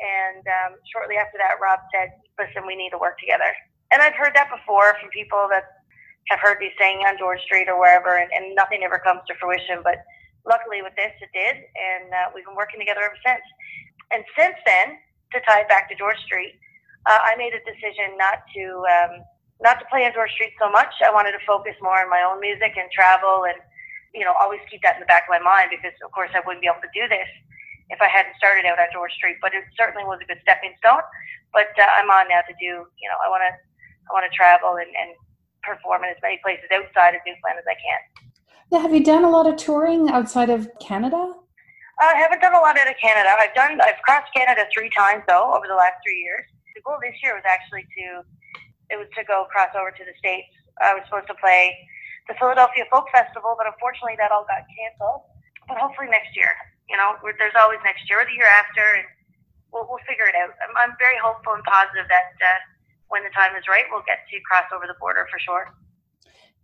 And 0.01 0.43
um, 0.45 0.71
shortly 0.89 1.17
after 1.17 1.37
that, 1.37 1.61
Rob 1.61 1.79
said, 1.93 2.13
listen, 2.37 2.65
we 2.65 2.75
need 2.75 2.89
to 2.91 3.01
work 3.01 3.17
together. 3.21 3.53
And 3.93 4.01
I've 4.01 4.17
heard 4.17 4.33
that 4.33 4.49
before 4.49 4.97
from 4.97 5.13
people 5.13 5.45
that 5.53 5.85
have 6.29 6.39
heard 6.41 6.57
me 6.57 6.71
sing 6.79 7.05
on 7.05 7.17
George 7.17 7.41
Street 7.45 7.69
or 7.69 7.77
wherever, 7.77 8.17
and, 8.17 8.29
and 8.33 8.55
nothing 8.55 8.81
ever 8.81 8.97
comes 8.97 9.21
to 9.27 9.33
fruition. 9.37 9.81
But 9.83 10.01
luckily 10.45 10.81
with 10.81 10.95
this, 10.95 11.13
it 11.21 11.29
did. 11.33 11.55
And 11.57 12.09
uh, 12.09 12.33
we've 12.33 12.45
been 12.45 12.57
working 12.57 12.79
together 12.79 13.01
ever 13.01 13.17
since. 13.25 13.45
And 14.09 14.25
since 14.37 14.57
then, 14.65 14.97
to 15.33 15.39
tie 15.45 15.61
it 15.61 15.69
back 15.69 15.89
to 15.89 15.95
George 15.95 16.19
Street, 16.25 16.57
uh, 17.05 17.19
I 17.21 17.35
made 17.37 17.53
a 17.53 17.61
decision 17.65 18.17
not 18.17 18.45
to 18.53 18.63
um, 18.85 19.13
not 19.61 19.77
to 19.77 19.85
play 19.93 20.05
on 20.05 20.13
George 20.13 20.33
Street 20.33 20.53
so 20.57 20.69
much. 20.69 20.89
I 21.05 21.13
wanted 21.13 21.33
to 21.37 21.43
focus 21.45 21.77
more 21.81 22.01
on 22.01 22.09
my 22.09 22.25
own 22.25 22.41
music 22.41 22.73
and 22.77 22.89
travel, 22.89 23.45
and 23.45 23.57
you 24.13 24.23
know, 24.27 24.35
always 24.39 24.59
keep 24.69 24.81
that 24.83 24.99
in 24.99 25.01
the 25.01 25.09
back 25.09 25.27
of 25.27 25.31
my 25.31 25.43
mind 25.43 25.71
because, 25.71 25.95
of 26.03 26.11
course, 26.11 26.31
I 26.35 26.43
wouldn't 26.43 26.61
be 26.61 26.67
able 26.67 26.83
to 26.83 26.93
do 26.95 27.07
this 27.07 27.27
if 27.91 27.99
I 27.99 28.07
hadn't 28.07 28.35
started 28.35 28.67
out 28.67 28.79
at 28.79 28.91
George 28.91 29.11
Street. 29.15 29.39
But 29.39 29.55
it 29.55 29.63
certainly 29.79 30.03
was 30.03 30.19
a 30.19 30.27
good 30.27 30.39
stepping 30.43 30.75
stone. 30.79 31.03
But 31.55 31.71
uh, 31.79 31.87
I'm 31.99 32.11
on 32.11 32.27
now 32.27 32.43
to 32.43 32.55
do, 32.59 32.87
you 32.87 33.07
know, 33.07 33.19
I 33.23 33.27
want 33.31 33.43
to 33.47 33.51
I 33.51 34.09
want 34.11 34.27
to 34.27 34.33
travel 34.35 34.75
and, 34.75 34.91
and 34.91 35.15
perform 35.63 36.03
in 36.03 36.11
as 36.11 36.19
many 36.19 36.39
places 36.43 36.67
outside 36.73 37.15
of 37.15 37.21
Newfoundland 37.23 37.63
as 37.63 37.67
I 37.69 37.77
can. 37.79 38.01
Yeah, 38.71 38.79
have 38.79 38.93
you 38.95 39.03
done 39.03 39.23
a 39.23 39.29
lot 39.29 39.47
of 39.47 39.55
touring 39.55 40.09
outside 40.09 40.49
of 40.49 40.67
Canada? 40.79 41.35
I 41.99 42.15
haven't 42.17 42.41
done 42.41 42.55
a 42.55 42.59
lot 42.59 42.79
out 42.79 42.89
of 42.89 42.97
Canada. 42.97 43.29
I've 43.37 43.53
done 43.53 43.79
I've 43.79 44.01
crossed 44.03 44.33
Canada 44.33 44.65
three 44.73 44.89
times 44.97 45.23
though 45.27 45.53
over 45.53 45.67
the 45.67 45.75
last 45.75 46.01
three 46.03 46.19
years. 46.19 46.47
The 46.73 46.81
goal 46.81 46.97
this 46.99 47.15
year 47.21 47.35
was 47.35 47.45
actually 47.45 47.83
to 47.83 48.25
it 48.89 48.97
was 48.97 49.07
to 49.15 49.23
go 49.23 49.45
cross 49.51 49.69
over 49.77 49.91
to 49.91 50.03
the 50.03 50.15
states. 50.17 50.49
I 50.81 50.95
was 50.95 51.03
supposed 51.05 51.27
to 51.27 51.35
play 51.35 51.77
the 52.27 52.35
Philadelphia 52.37 52.85
Folk 52.89 53.09
Festival, 53.11 53.55
but 53.57 53.65
unfortunately 53.67 54.15
that 54.17 54.31
all 54.31 54.45
got 54.45 54.63
canceled. 54.69 55.25
But 55.67 55.77
hopefully 55.77 56.09
next 56.09 56.35
year, 56.35 56.51
you 56.89 56.97
know, 56.97 57.15
there's 57.37 57.55
always 57.57 57.79
next 57.83 58.09
year 58.09 58.21
or 58.21 58.25
the 58.25 58.35
year 58.35 58.49
after, 58.49 58.83
and 58.99 59.05
we'll 59.71 59.87
we'll 59.89 60.03
figure 60.07 60.25
it 60.27 60.35
out. 60.35 60.51
I'm, 60.61 60.73
I'm 60.77 60.93
very 60.99 61.17
hopeful 61.21 61.53
and 61.53 61.63
positive 61.63 62.05
that 62.09 62.35
uh, 62.41 62.59
when 63.07 63.23
the 63.23 63.31
time 63.31 63.55
is 63.55 63.65
right, 63.67 63.85
we'll 63.91 64.05
get 64.05 64.23
to 64.29 64.35
cross 64.47 64.65
over 64.73 64.87
the 64.87 64.97
border 64.99 65.27
for 65.31 65.39
sure. 65.39 65.69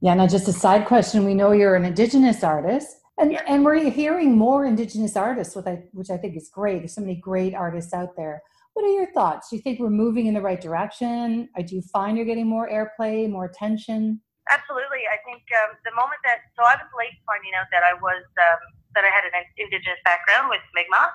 Yeah, 0.02 0.14
now 0.14 0.28
just 0.28 0.48
a 0.48 0.54
side 0.54 0.86
question. 0.86 1.26
We 1.26 1.34
know 1.34 1.52
you're 1.52 1.76
an 1.76 1.86
Indigenous 1.86 2.44
artist. 2.44 2.98
And, 3.20 3.32
Yeah. 3.32 3.42
and 3.48 3.66
we're 3.66 3.90
hearing 3.90 4.38
more 4.38 4.64
Indigenous 4.64 5.18
artists, 5.18 5.56
which 5.56 5.66
I, 5.66 5.84
which 5.92 6.12
I 6.12 6.18
think 6.18 6.38
is 6.38 6.50
great. 6.54 6.80
There's 6.80 6.94
so 6.94 7.02
many 7.02 7.16
great 7.16 7.56
artists 7.56 7.92
out 7.94 8.16
there. 8.16 8.44
What 8.74 8.86
are 8.86 8.92
your 8.92 9.12
thoughts? 9.12 9.50
Do 9.50 9.56
you 9.56 9.62
think 9.64 9.80
we're 9.80 9.90
moving 9.90 10.28
in 10.28 10.36
the 10.36 10.42
right 10.42 10.62
direction? 10.62 11.50
Do 11.66 11.76
you 11.76 11.82
find 11.82 12.16
you're 12.16 12.28
getting 12.28 12.46
more 12.48 12.70
airplay, 12.70 13.28
more 13.28 13.46
attention? 13.46 14.22
Absolutely. 14.52 15.04
I 15.12 15.20
think 15.28 15.44
um, 15.64 15.76
the 15.84 15.94
moment 15.96 16.20
that 16.24 16.48
so 16.56 16.64
I 16.64 16.80
was 16.80 16.88
late 16.96 17.16
finding 17.28 17.52
out 17.56 17.68
that 17.72 17.84
I 17.84 17.94
was 18.00 18.24
um, 18.40 18.62
that 18.96 19.04
I 19.04 19.12
had 19.12 19.28
an 19.28 19.36
indigenous 19.60 20.00
background 20.08 20.48
with 20.48 20.64
Mi'kmaq 20.72 21.12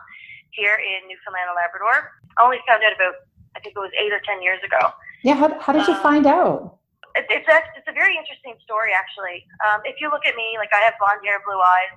here 0.53 0.77
in 0.77 1.09
Newfoundland 1.09 1.49
and 1.49 1.57
Labrador. 1.57 2.13
I 2.37 2.45
only 2.45 2.61
found 2.69 2.85
out 2.85 2.93
about 2.93 3.25
I 3.57 3.61
think 3.61 3.77
it 3.77 3.83
was 3.83 3.93
eight 3.97 4.13
or 4.13 4.21
ten 4.25 4.41
years 4.45 4.61
ago. 4.65 4.93
Yeah, 5.25 5.37
how, 5.39 5.49
how 5.61 5.73
did 5.73 5.87
you 5.89 5.97
Um, 5.97 6.05
find 6.05 6.25
out? 6.27 6.77
It, 7.15 7.29
it's 7.29 7.49
a, 7.49 7.59
it's 7.77 7.89
a 7.89 7.97
very 7.97 8.17
interesting 8.17 8.57
story 8.65 8.93
actually. 8.97 9.45
Um, 9.65 9.85
if 9.85 10.01
you 10.01 10.09
look 10.09 10.25
at 10.25 10.37
me, 10.37 10.57
like 10.57 10.73
I 10.73 10.81
have 10.85 10.97
blonde 11.01 11.21
hair, 11.25 11.41
blue 11.45 11.61
eyes, 11.61 11.93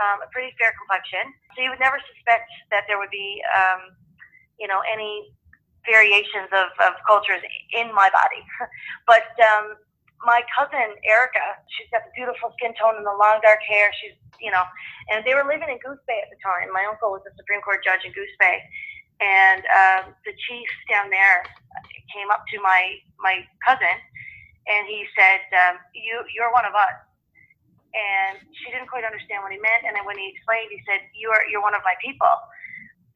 um, 0.00 0.24
a 0.24 0.28
pretty 0.32 0.52
fair 0.56 0.72
complexion, 0.76 1.32
so 1.52 1.64
you 1.64 1.68
would 1.72 1.82
never 1.82 2.00
suspect 2.14 2.48
that 2.72 2.84
there 2.88 2.96
would 2.96 3.12
be 3.12 3.40
um, 3.52 3.92
you 4.56 4.68
know 4.68 4.80
any 4.88 5.32
variations 5.88 6.48
of, 6.52 6.68
of 6.84 6.92
cultures 7.08 7.40
in 7.72 7.88
my 7.94 8.08
body. 8.12 8.44
but 9.10 9.32
um, 9.40 9.80
my 10.24 10.44
cousin 10.52 10.96
Erica, 11.04 11.60
she's 11.72 11.88
got 11.88 12.04
the 12.04 12.12
beautiful 12.12 12.52
skin 12.60 12.76
tone 12.76 12.96
and 13.00 13.06
the 13.06 13.16
long 13.16 13.40
dark 13.40 13.60
hair. 13.64 13.88
She's, 14.00 14.16
you 14.40 14.52
know, 14.52 14.64
and 15.08 15.24
they 15.24 15.32
were 15.32 15.44
living 15.48 15.68
in 15.72 15.80
Goose 15.80 16.00
Bay 16.04 16.20
at 16.20 16.28
the 16.28 16.40
time. 16.44 16.68
My 16.72 16.84
uncle 16.84 17.12
was 17.12 17.24
a 17.24 17.32
Supreme 17.36 17.64
Court 17.64 17.80
judge 17.80 18.04
in 18.04 18.12
Goose 18.12 18.32
Bay, 18.36 18.60
and 19.20 19.64
um, 19.68 20.02
the 20.28 20.32
chief 20.48 20.68
down 20.88 21.08
there 21.08 21.44
came 22.12 22.28
up 22.32 22.44
to 22.52 22.56
my 22.60 23.00
my 23.20 23.44
cousin, 23.64 23.96
and 24.68 24.84
he 24.88 25.08
said, 25.16 25.40
um, 25.56 25.74
"You, 25.96 26.20
you're 26.36 26.52
one 26.52 26.68
of 26.68 26.76
us." 26.76 26.96
And 27.90 28.38
she 28.54 28.70
didn't 28.70 28.86
quite 28.86 29.02
understand 29.02 29.42
what 29.42 29.50
he 29.50 29.58
meant. 29.58 29.82
And 29.82 29.98
then 29.98 30.06
when 30.06 30.14
he 30.14 30.30
explained, 30.30 30.70
he 30.70 30.80
said, 30.84 31.00
"You're 31.16 31.42
you're 31.48 31.64
one 31.64 31.74
of 31.74 31.82
my 31.84 31.96
people." 32.04 32.32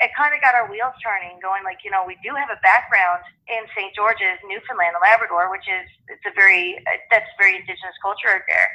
It 0.02 0.10
kind 0.18 0.34
of 0.34 0.42
got 0.42 0.58
our 0.58 0.66
wheels 0.66 0.94
turning, 0.98 1.38
going 1.38 1.62
like, 1.62 1.86
you 1.86 1.90
know, 1.90 2.02
we 2.02 2.18
do 2.20 2.34
have 2.34 2.50
a 2.50 2.58
background 2.66 3.22
in 3.46 3.62
St. 3.78 3.94
George's, 3.94 4.42
Newfoundland 4.42 4.98
and 4.98 5.02
Labrador, 5.02 5.48
which 5.54 5.64
is 5.70 5.86
it's 6.10 6.26
a 6.26 6.34
very 6.34 6.82
that's 7.10 7.30
very 7.38 7.54
indigenous 7.62 7.94
culture 8.02 8.42
there. 8.50 8.70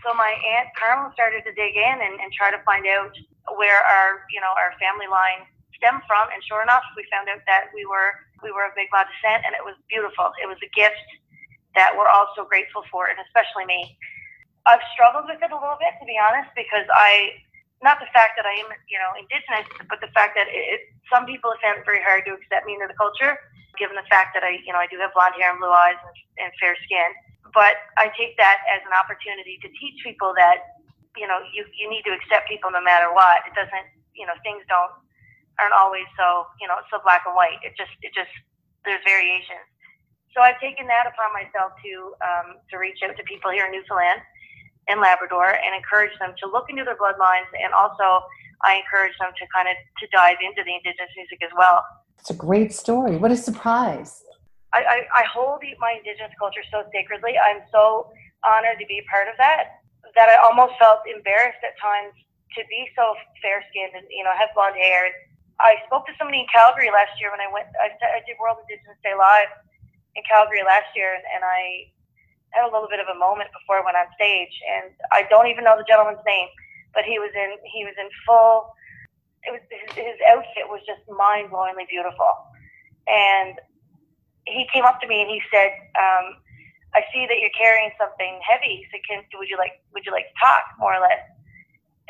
So 0.00 0.16
my 0.16 0.32
aunt 0.56 0.72
Carmen 0.74 1.12
started 1.12 1.44
to 1.44 1.52
dig 1.52 1.76
in 1.76 1.96
and, 2.00 2.18
and 2.18 2.32
try 2.32 2.50
to 2.50 2.58
find 2.64 2.88
out 2.88 3.12
where 3.54 3.84
our 3.84 4.24
you 4.32 4.40
know 4.40 4.50
our 4.56 4.72
family 4.80 5.06
line 5.06 5.44
stemmed 5.76 6.02
from, 6.08 6.30
and 6.32 6.40
sure 6.46 6.62
enough, 6.62 6.82
we 6.96 7.04
found 7.10 7.28
out 7.28 7.42
that 7.46 7.68
we 7.74 7.84
were 7.84 8.16
we 8.40 8.50
were 8.50 8.66
of 8.66 8.74
Mi'kmaq 8.74 9.06
descent, 9.12 9.42
and 9.46 9.52
it 9.54 9.62
was 9.62 9.76
beautiful. 9.92 10.32
It 10.42 10.48
was 10.48 10.58
a 10.64 10.70
gift 10.72 10.98
that 11.74 11.94
we're 11.94 12.08
all 12.08 12.30
so 12.34 12.44
grateful 12.46 12.82
for, 12.90 13.06
and 13.12 13.18
especially 13.28 13.66
me. 13.66 13.98
I've 14.66 14.82
struggled 14.94 15.26
with 15.26 15.42
it 15.42 15.50
a 15.50 15.58
little 15.58 15.78
bit, 15.78 15.94
to 15.98 16.06
be 16.06 16.14
honest, 16.18 16.50
because 16.54 16.86
I 16.94 17.42
not 17.82 17.98
the 17.98 18.08
fact 18.14 18.38
that 18.38 18.46
I 18.46 18.54
am, 18.62 18.70
you 18.86 18.98
know, 18.98 19.10
indigenous, 19.18 19.66
but 19.90 19.98
the 19.98 20.10
fact 20.14 20.38
that 20.38 20.46
it, 20.48 20.94
some 21.10 21.26
people 21.26 21.50
have 21.50 21.60
found 21.60 21.76
it 21.82 21.86
very 21.86 22.02
hard 22.02 22.24
to 22.30 22.32
accept 22.38 22.64
me 22.66 22.78
into 22.78 22.86
the 22.86 22.96
culture, 22.96 23.36
given 23.76 23.98
the 23.98 24.06
fact 24.06 24.32
that 24.38 24.46
I, 24.46 24.62
you 24.62 24.70
know, 24.70 24.78
I 24.78 24.86
do 24.86 24.98
have 25.02 25.10
blonde 25.12 25.34
hair 25.34 25.50
and 25.50 25.58
blue 25.58 25.74
eyes 25.74 25.98
and, 25.98 26.46
and 26.46 26.50
fair 26.62 26.78
skin. 26.86 27.10
But 27.52 27.76
I 28.00 28.08
take 28.16 28.38
that 28.40 28.64
as 28.70 28.80
an 28.86 28.94
opportunity 28.96 29.60
to 29.60 29.68
teach 29.76 30.00
people 30.00 30.32
that, 30.38 30.80
you 31.18 31.28
know, 31.28 31.42
you, 31.52 31.66
you 31.76 31.90
need 31.90 32.06
to 32.08 32.14
accept 32.16 32.48
people 32.48 32.72
no 32.72 32.80
matter 32.80 33.12
what. 33.12 33.44
It 33.44 33.52
doesn't, 33.52 33.86
you 34.16 34.24
know, 34.24 34.32
things 34.40 34.64
don't 34.70 34.94
aren't 35.60 35.76
always 35.76 36.08
so, 36.16 36.48
you 36.64 36.66
know, 36.66 36.80
so 36.88 36.96
black 37.04 37.28
and 37.28 37.36
white. 37.36 37.60
It 37.60 37.76
just, 37.76 37.92
it 38.00 38.16
just, 38.16 38.32
there's 38.88 39.04
variations. 39.04 39.68
So 40.32 40.40
I've 40.40 40.56
taken 40.64 40.88
that 40.88 41.04
upon 41.04 41.28
myself 41.36 41.76
to 41.84 41.92
um, 42.24 42.48
to 42.72 42.80
reach 42.80 43.04
out 43.04 43.12
to 43.20 43.24
people 43.28 43.52
here 43.52 43.68
in 43.68 43.72
Newfoundland 43.76 44.24
and 44.88 45.00
Labrador 45.00 45.58
and 45.58 45.74
encourage 45.76 46.16
them 46.18 46.34
to 46.42 46.50
look 46.50 46.66
into 46.68 46.84
their 46.84 46.96
bloodlines 46.96 47.50
and 47.54 47.72
also 47.72 48.24
I 48.62 48.78
encourage 48.78 49.14
them 49.18 49.30
to 49.34 49.44
kind 49.54 49.66
of 49.66 49.74
to 49.74 50.06
dive 50.14 50.38
into 50.42 50.62
the 50.62 50.74
Indigenous 50.74 51.10
music 51.16 51.42
as 51.42 51.50
well. 51.56 51.82
It's 52.18 52.30
a 52.30 52.38
great 52.38 52.72
story. 52.72 53.18
What 53.18 53.30
a 53.30 53.36
surprise. 53.36 54.22
I, 54.72 55.04
I, 55.12 55.22
I 55.22 55.24
hold 55.26 55.62
my 55.78 55.98
Indigenous 55.98 56.32
culture 56.38 56.62
so 56.70 56.86
sacredly. 56.94 57.34
I'm 57.36 57.66
so 57.70 58.10
honored 58.46 58.78
to 58.78 58.86
be 58.86 59.02
a 59.02 59.06
part 59.10 59.28
of 59.28 59.34
that 59.38 59.82
that 60.14 60.28
I 60.28 60.36
almost 60.44 60.76
felt 60.76 61.00
embarrassed 61.08 61.62
at 61.64 61.74
times 61.80 62.12
to 62.58 62.60
be 62.68 62.84
so 62.92 63.16
fair 63.40 63.64
skinned 63.72 63.96
and 63.96 64.04
you 64.12 64.24
know 64.24 64.32
have 64.36 64.52
blonde 64.54 64.76
hair. 64.76 65.08
I 65.60 65.78
spoke 65.86 66.08
to 66.10 66.14
somebody 66.18 66.42
in 66.42 66.48
Calgary 66.50 66.90
last 66.90 67.14
year 67.20 67.30
when 67.30 67.40
I 67.40 67.48
went. 67.48 67.68
I, 67.80 67.92
I 67.92 68.20
did 68.26 68.36
World 68.40 68.60
Indigenous 68.64 68.98
Day 69.04 69.14
live 69.16 69.52
in 70.16 70.22
Calgary 70.28 70.64
last 70.64 70.90
year, 70.92 71.16
and, 71.16 71.24
and 71.32 71.42
I 71.44 71.91
had 72.52 72.68
a 72.68 72.72
little 72.72 72.88
bit 72.88 73.00
of 73.00 73.08
a 73.08 73.18
moment 73.18 73.48
before 73.56 73.80
I 73.80 73.84
went 73.84 73.96
on 73.96 74.08
stage, 74.14 74.52
and 74.68 74.92
I 75.10 75.24
don't 75.32 75.48
even 75.48 75.64
know 75.64 75.76
the 75.76 75.88
gentleman's 75.88 76.22
name, 76.24 76.48
but 76.92 77.04
he 77.04 77.18
was 77.18 77.32
in 77.32 77.56
he 77.64 77.84
was 77.84 77.96
in 77.96 78.08
full. 78.28 78.72
It 79.42 79.50
was 79.50 79.64
his, 79.72 79.88
his 79.96 80.18
outfit 80.30 80.68
was 80.70 80.84
just 80.86 81.02
mind 81.08 81.50
blowingly 81.50 81.88
beautiful, 81.88 82.30
and 83.08 83.56
he 84.46 84.68
came 84.70 84.84
up 84.84 85.00
to 85.00 85.08
me 85.08 85.22
and 85.24 85.30
he 85.30 85.40
said, 85.48 85.72
um, 85.96 86.36
"I 86.94 87.02
see 87.10 87.26
that 87.26 87.40
you're 87.40 87.56
carrying 87.56 87.90
something 87.96 88.38
heavy. 88.44 88.86
So 88.92 89.00
can 89.08 89.24
would 89.40 89.48
you 89.48 89.56
like 89.56 89.80
would 89.96 90.04
you 90.04 90.12
like 90.12 90.28
to 90.28 90.36
talk 90.38 90.62
more 90.78 90.94
or 90.94 91.00
less?" 91.00 91.24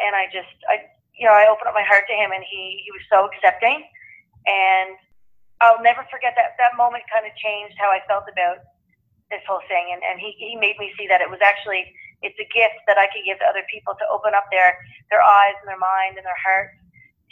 And 0.03 0.13
I 0.19 0.27
just 0.35 0.53
I 0.69 0.91
you 1.15 1.25
know 1.25 1.33
I 1.33 1.47
opened 1.47 1.71
up 1.71 1.79
my 1.79 1.87
heart 1.87 2.05
to 2.11 2.17
him, 2.19 2.35
and 2.35 2.43
he 2.43 2.83
he 2.83 2.91
was 2.91 3.07
so 3.07 3.31
accepting, 3.31 3.87
and 4.51 4.99
I'll 5.63 5.81
never 5.81 6.03
forget 6.11 6.35
that 6.35 6.59
that 6.59 6.75
moment. 6.75 7.07
Kind 7.07 7.31
of 7.31 7.33
changed 7.39 7.79
how 7.79 7.95
I 7.95 8.03
felt 8.11 8.27
about 8.27 8.72
this 9.33 9.43
whole 9.49 9.65
thing, 9.67 9.97
and 9.97 10.05
and 10.05 10.21
he 10.21 10.37
he 10.37 10.55
made 10.55 10.77
me 10.77 10.93
see 11.01 11.09
that 11.09 11.25
it 11.25 11.29
was 11.33 11.41
actually 11.41 11.89
it's 12.23 12.39
a 12.39 12.47
gift 12.55 12.85
that 12.87 13.01
I 13.01 13.11
could 13.11 13.27
give 13.27 13.41
to 13.41 13.47
other 13.49 13.65
people 13.73 13.97
to 13.97 14.05
open 14.13 14.37
up 14.37 14.47
their 14.53 14.77
their 15.11 15.25
eyes 15.25 15.57
and 15.65 15.67
their 15.67 15.81
mind 15.81 16.21
and 16.21 16.25
their 16.29 16.39
heart 16.39 16.77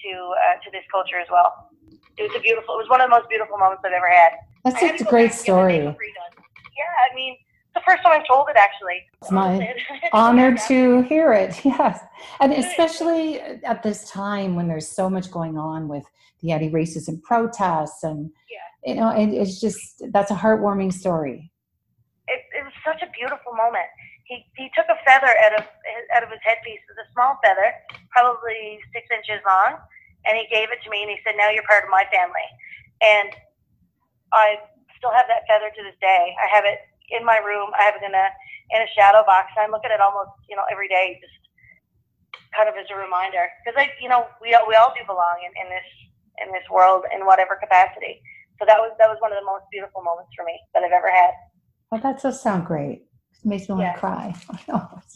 to 0.03 0.11
uh, 0.11 0.57
to 0.65 0.69
this 0.73 0.85
culture 0.91 1.21
as 1.21 1.29
well. 1.31 1.71
It 2.17 2.25
was 2.27 2.35
a 2.35 2.43
beautiful. 2.43 2.75
It 2.75 2.89
was 2.89 2.91
one 2.91 3.05
of 3.05 3.07
the 3.07 3.15
most 3.15 3.29
beautiful 3.29 3.61
moments 3.61 3.85
I've 3.85 3.93
ever 3.93 4.09
had. 4.11 4.41
That's 4.65 4.83
I 4.83 4.97
had 4.97 5.01
a 5.01 5.05
great 5.05 5.31
back 5.31 5.45
and 5.45 5.45
get 5.45 5.45
the 5.45 5.45
story. 5.45 5.79
Yeah, 5.79 6.93
I 7.05 7.15
mean, 7.15 7.37
the 7.75 7.81
first 7.87 8.03
time 8.03 8.13
I've 8.21 8.27
told 8.27 8.49
it 8.49 8.57
actually. 8.57 9.03
It's 9.23 9.31
my 9.31 9.75
honor 10.13 10.57
to 10.69 11.03
hear 11.03 11.33
it. 11.33 11.61
Yes. 11.65 12.01
And 12.41 12.53
especially 12.53 13.41
at 13.41 13.83
this 13.83 14.11
time 14.11 14.57
when 14.57 14.67
there's 14.69 14.89
so 14.89 15.09
much 15.09 15.31
going 15.31 15.57
on 15.57 15.89
with 15.89 16.05
the 16.43 16.53
anti 16.53 16.71
racism 16.71 17.23
protests 17.23 18.03
and 18.03 18.31
Yeah. 18.51 18.95
you 18.95 19.01
know, 19.01 19.11
it, 19.11 19.29
it's 19.29 19.61
just 19.61 20.03
that's 20.13 20.31
a 20.31 20.35
heartwarming 20.35 20.93
story. 20.93 21.51
Such 22.85 23.03
a 23.03 23.09
beautiful 23.13 23.53
moment. 23.53 23.87
He 24.25 24.47
he 24.57 24.71
took 24.77 24.87
a 24.89 24.99
feather 25.05 25.31
out 25.45 25.59
of 25.59 25.65
out 26.15 26.23
of 26.23 26.31
his 26.31 26.41
headpiece. 26.43 26.81
It 26.81 26.91
was 26.95 27.03
a 27.03 27.09
small 27.13 27.37
feather, 27.43 27.75
probably 28.15 28.79
six 28.95 29.07
inches 29.11 29.43
long, 29.43 29.79
and 30.25 30.39
he 30.39 30.47
gave 30.49 30.71
it 30.71 30.81
to 30.87 30.91
me 30.91 31.03
and 31.03 31.11
he 31.11 31.19
said, 31.27 31.35
"Now 31.37 31.51
you're 31.51 31.67
part 31.67 31.85
of 31.85 31.91
my 31.91 32.07
family." 32.15 32.47
And 33.03 33.35
I 34.33 34.61
still 34.97 35.11
have 35.11 35.27
that 35.29 35.49
feather 35.49 35.73
to 35.73 35.83
this 35.83 35.99
day. 36.01 36.37
I 36.39 36.47
have 36.55 36.65
it 36.65 36.79
in 37.11 37.25
my 37.27 37.39
room. 37.43 37.73
I 37.75 37.83
have 37.89 37.99
it 37.99 38.05
in 38.07 38.15
a 38.15 38.27
in 38.71 38.81
a 38.87 38.91
shadow 38.95 39.27
box. 39.27 39.51
I 39.59 39.67
look 39.67 39.83
at 39.85 39.91
it 39.91 40.01
almost, 40.01 40.31
you 40.47 40.55
know, 40.55 40.65
every 40.71 40.87
day, 40.87 41.19
just 41.19 41.41
kind 42.55 42.69
of 42.69 42.75
as 42.79 42.87
a 42.91 42.99
reminder 42.99 43.47
because 43.63 43.79
I, 43.79 43.91
you 43.99 44.09
know, 44.09 44.27
we 44.43 44.55
we 44.69 44.75
all 44.79 44.95
do 44.95 45.03
belong 45.07 45.43
in, 45.43 45.53
in 45.59 45.69
this 45.71 45.89
in 46.47 46.49
this 46.55 46.67
world 46.71 47.05
in 47.11 47.27
whatever 47.27 47.59
capacity. 47.59 48.23
So 48.59 48.67
that 48.69 48.79
was 48.79 48.95
that 48.99 49.09
was 49.09 49.19
one 49.19 49.33
of 49.33 49.39
the 49.41 49.47
most 49.47 49.67
beautiful 49.73 50.03
moments 50.03 50.31
for 50.37 50.45
me 50.45 50.55
that 50.75 50.85
I've 50.85 50.95
ever 50.95 51.11
had. 51.11 51.35
Oh, 51.93 51.99
that 51.99 52.23
does 52.23 52.41
sound 52.41 52.67
great. 52.67 53.07
It 53.43 53.45
makes 53.47 53.69
me 53.69 53.75
want 53.75 53.87
Yeah. 53.87 53.93
to 53.95 53.99
cry. 53.99 54.35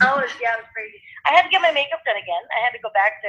Oh, 0.02 0.18
it 0.18 0.26
was, 0.26 0.34
yeah, 0.42 0.54
it 0.54 0.58
was 0.58 0.70
crazy. 0.74 0.98
I 1.24 1.30
had 1.30 1.42
to 1.42 1.48
get 1.48 1.62
my 1.62 1.70
makeup 1.70 2.00
done 2.04 2.16
again. 2.16 2.42
I 2.56 2.60
had 2.64 2.70
to 2.70 2.80
go 2.82 2.90
back 2.94 3.22
to 3.22 3.28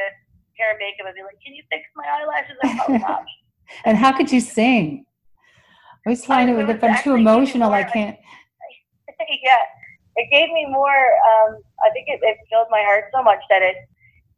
hair 0.57 0.71
and 0.71 0.79
makeup 0.79 1.05
and 1.05 1.13
be 1.15 1.21
like, 1.21 1.37
"Can 1.45 1.53
you 1.53 1.61
fix 1.69 1.85
my 1.95 2.05
eyelashes?" 2.09 2.57
I'm 2.89 2.99
not. 3.01 3.23
and 3.85 3.97
how 3.97 4.11
could 4.17 4.31
you 4.31 4.39
sing? 4.41 5.05
I 6.05 6.09
always 6.09 6.25
find 6.25 6.49
I- 6.49 6.53
it 6.53 6.69
it 6.69 6.75
if 6.77 6.83
I'm 6.83 6.97
too 7.03 7.13
emotional, 7.15 7.71
I 7.71 7.83
can't. 7.83 8.17
yeah, 9.43 9.61
it 10.15 10.27
gave 10.31 10.49
me 10.51 10.65
more. 10.65 10.89
Um, 11.29 11.61
I 11.85 11.91
think 11.91 12.07
it, 12.09 12.19
it 12.23 12.37
filled 12.49 12.67
my 12.71 12.81
heart 12.81 13.05
so 13.13 13.21
much 13.21 13.39
that 13.49 13.61
it 13.61 13.75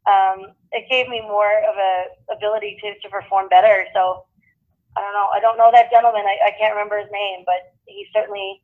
um, 0.06 0.52
it 0.72 0.86
gave 0.92 1.08
me 1.08 1.22
more 1.22 1.52
of 1.64 1.76
a 1.78 1.94
ability 2.36 2.78
to, 2.84 3.00
to 3.00 3.10
perform 3.10 3.48
better. 3.48 3.86
So 3.94 4.26
I 4.98 5.02
don't 5.02 5.14
know. 5.14 5.28
I 5.32 5.40
don't 5.40 5.58
know 5.58 5.72
that 5.72 5.90
gentleman. 5.92 6.26
I, 6.28 6.48
I 6.48 6.52
can't 6.60 6.74
remember 6.76 7.00
his 7.00 7.10
name, 7.12 7.44
but 7.46 7.72
he 7.86 8.06
certainly 8.14 8.62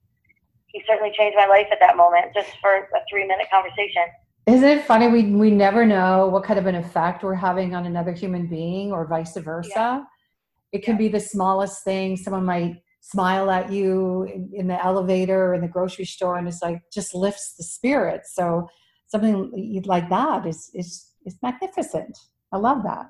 he 0.73 0.83
certainly 0.87 1.13
changed 1.15 1.37
my 1.37 1.45
life 1.45 1.67
at 1.71 1.79
that 1.79 1.95
moment, 1.95 2.33
just 2.35 2.49
for 2.61 2.75
a 2.75 2.99
three 3.09 3.25
minute 3.25 3.47
conversation. 3.51 4.03
Isn't 4.45 4.67
it 4.67 4.85
funny? 4.85 5.07
We 5.07 5.23
we 5.31 5.51
never 5.51 5.85
know 5.85 6.27
what 6.27 6.43
kind 6.43 6.59
of 6.59 6.65
an 6.65 6.75
effect 6.75 7.23
we're 7.23 7.35
having 7.35 7.73
on 7.75 7.85
another 7.85 8.11
human 8.11 8.47
being, 8.47 8.91
or 8.91 9.07
vice 9.07 9.37
versa. 9.37 10.05
It 10.73 10.83
can 10.83 10.97
be 10.97 11.07
the 11.07 11.19
smallest 11.19 11.83
thing. 11.83 12.17
Someone 12.17 12.43
might 12.43 12.81
smile 12.99 13.51
at 13.51 13.71
you 13.71 14.23
in, 14.23 14.49
in 14.53 14.67
the 14.67 14.83
elevator 14.83 15.45
or 15.45 15.53
in 15.53 15.61
the 15.61 15.67
grocery 15.67 16.05
store, 16.05 16.37
and 16.37 16.47
it's 16.47 16.61
like 16.61 16.81
just 16.91 17.13
lifts 17.13 17.55
the 17.57 17.63
spirit. 17.63 18.21
So 18.25 18.67
something 19.07 19.83
like 19.85 20.09
that 20.09 20.45
is 20.45 20.71
is 20.73 21.11
is 21.25 21.37
magnificent. 21.41 22.17
I 22.51 22.57
love 22.57 22.83
that. 22.83 23.05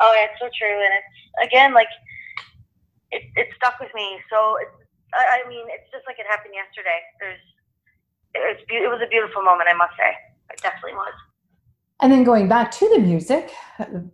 Oh, 0.00 0.14
yeah, 0.14 0.26
it's 0.30 0.40
so 0.40 0.48
true, 0.58 0.78
and 0.84 0.92
it's 0.98 1.46
again 1.48 1.72
like 1.72 1.88
it, 3.10 3.22
it 3.36 3.48
stuck 3.56 3.80
with 3.80 3.90
me. 3.94 4.18
So 4.30 4.56
it's, 4.60 4.87
I, 5.14 5.42
I 5.44 5.48
mean, 5.48 5.64
it's 5.68 5.90
just 5.92 6.04
like 6.06 6.18
it 6.18 6.26
happened 6.28 6.54
yesterday. 6.54 6.98
There's 7.20 7.40
it 8.34 8.38
was, 8.40 8.56
it 8.68 8.90
was 8.90 9.00
a 9.04 9.08
beautiful 9.08 9.42
moment, 9.42 9.68
I 9.70 9.74
must 9.74 9.92
say. 9.96 10.12
It 10.52 10.60
definitely 10.60 10.92
was. 10.94 11.14
And 12.00 12.12
then 12.12 12.24
going 12.24 12.46
back 12.48 12.70
to 12.72 12.88
the 12.90 12.98
music, 13.00 13.50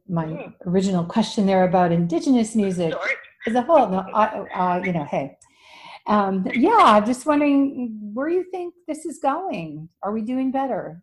my 0.09 0.25
Mm. 0.27 0.55
original 0.67 1.05
question 1.05 1.47
there 1.47 1.65
about 1.65 1.93
indigenous 1.93 2.55
music 2.55 2.93
Sorry. 2.93 3.13
is 3.47 3.55
a 3.55 3.63
whole, 3.63 3.89
no, 3.89 3.99
uh, 3.99 4.47
uh, 4.55 4.81
you 4.85 4.93
know, 4.93 5.05
hey. 5.05 5.37
Um, 6.07 6.47
yeah, 6.55 6.77
I'm 6.79 7.05
just 7.05 7.27
wondering 7.27 7.99
where 8.15 8.29
you 8.29 8.45
think 8.51 8.75
this 8.87 9.05
is 9.05 9.19
going. 9.19 9.89
Are 10.03 10.13
we 10.13 10.23
doing 10.23 10.51
better? 10.51 11.03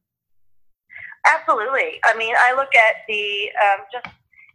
Absolutely. 1.25 1.99
I 2.03 2.15
mean, 2.17 2.33
I 2.37 2.53
look 2.53 2.73
at 2.75 2.95
the 3.07 3.49
um, 3.61 3.79
just 3.91 4.07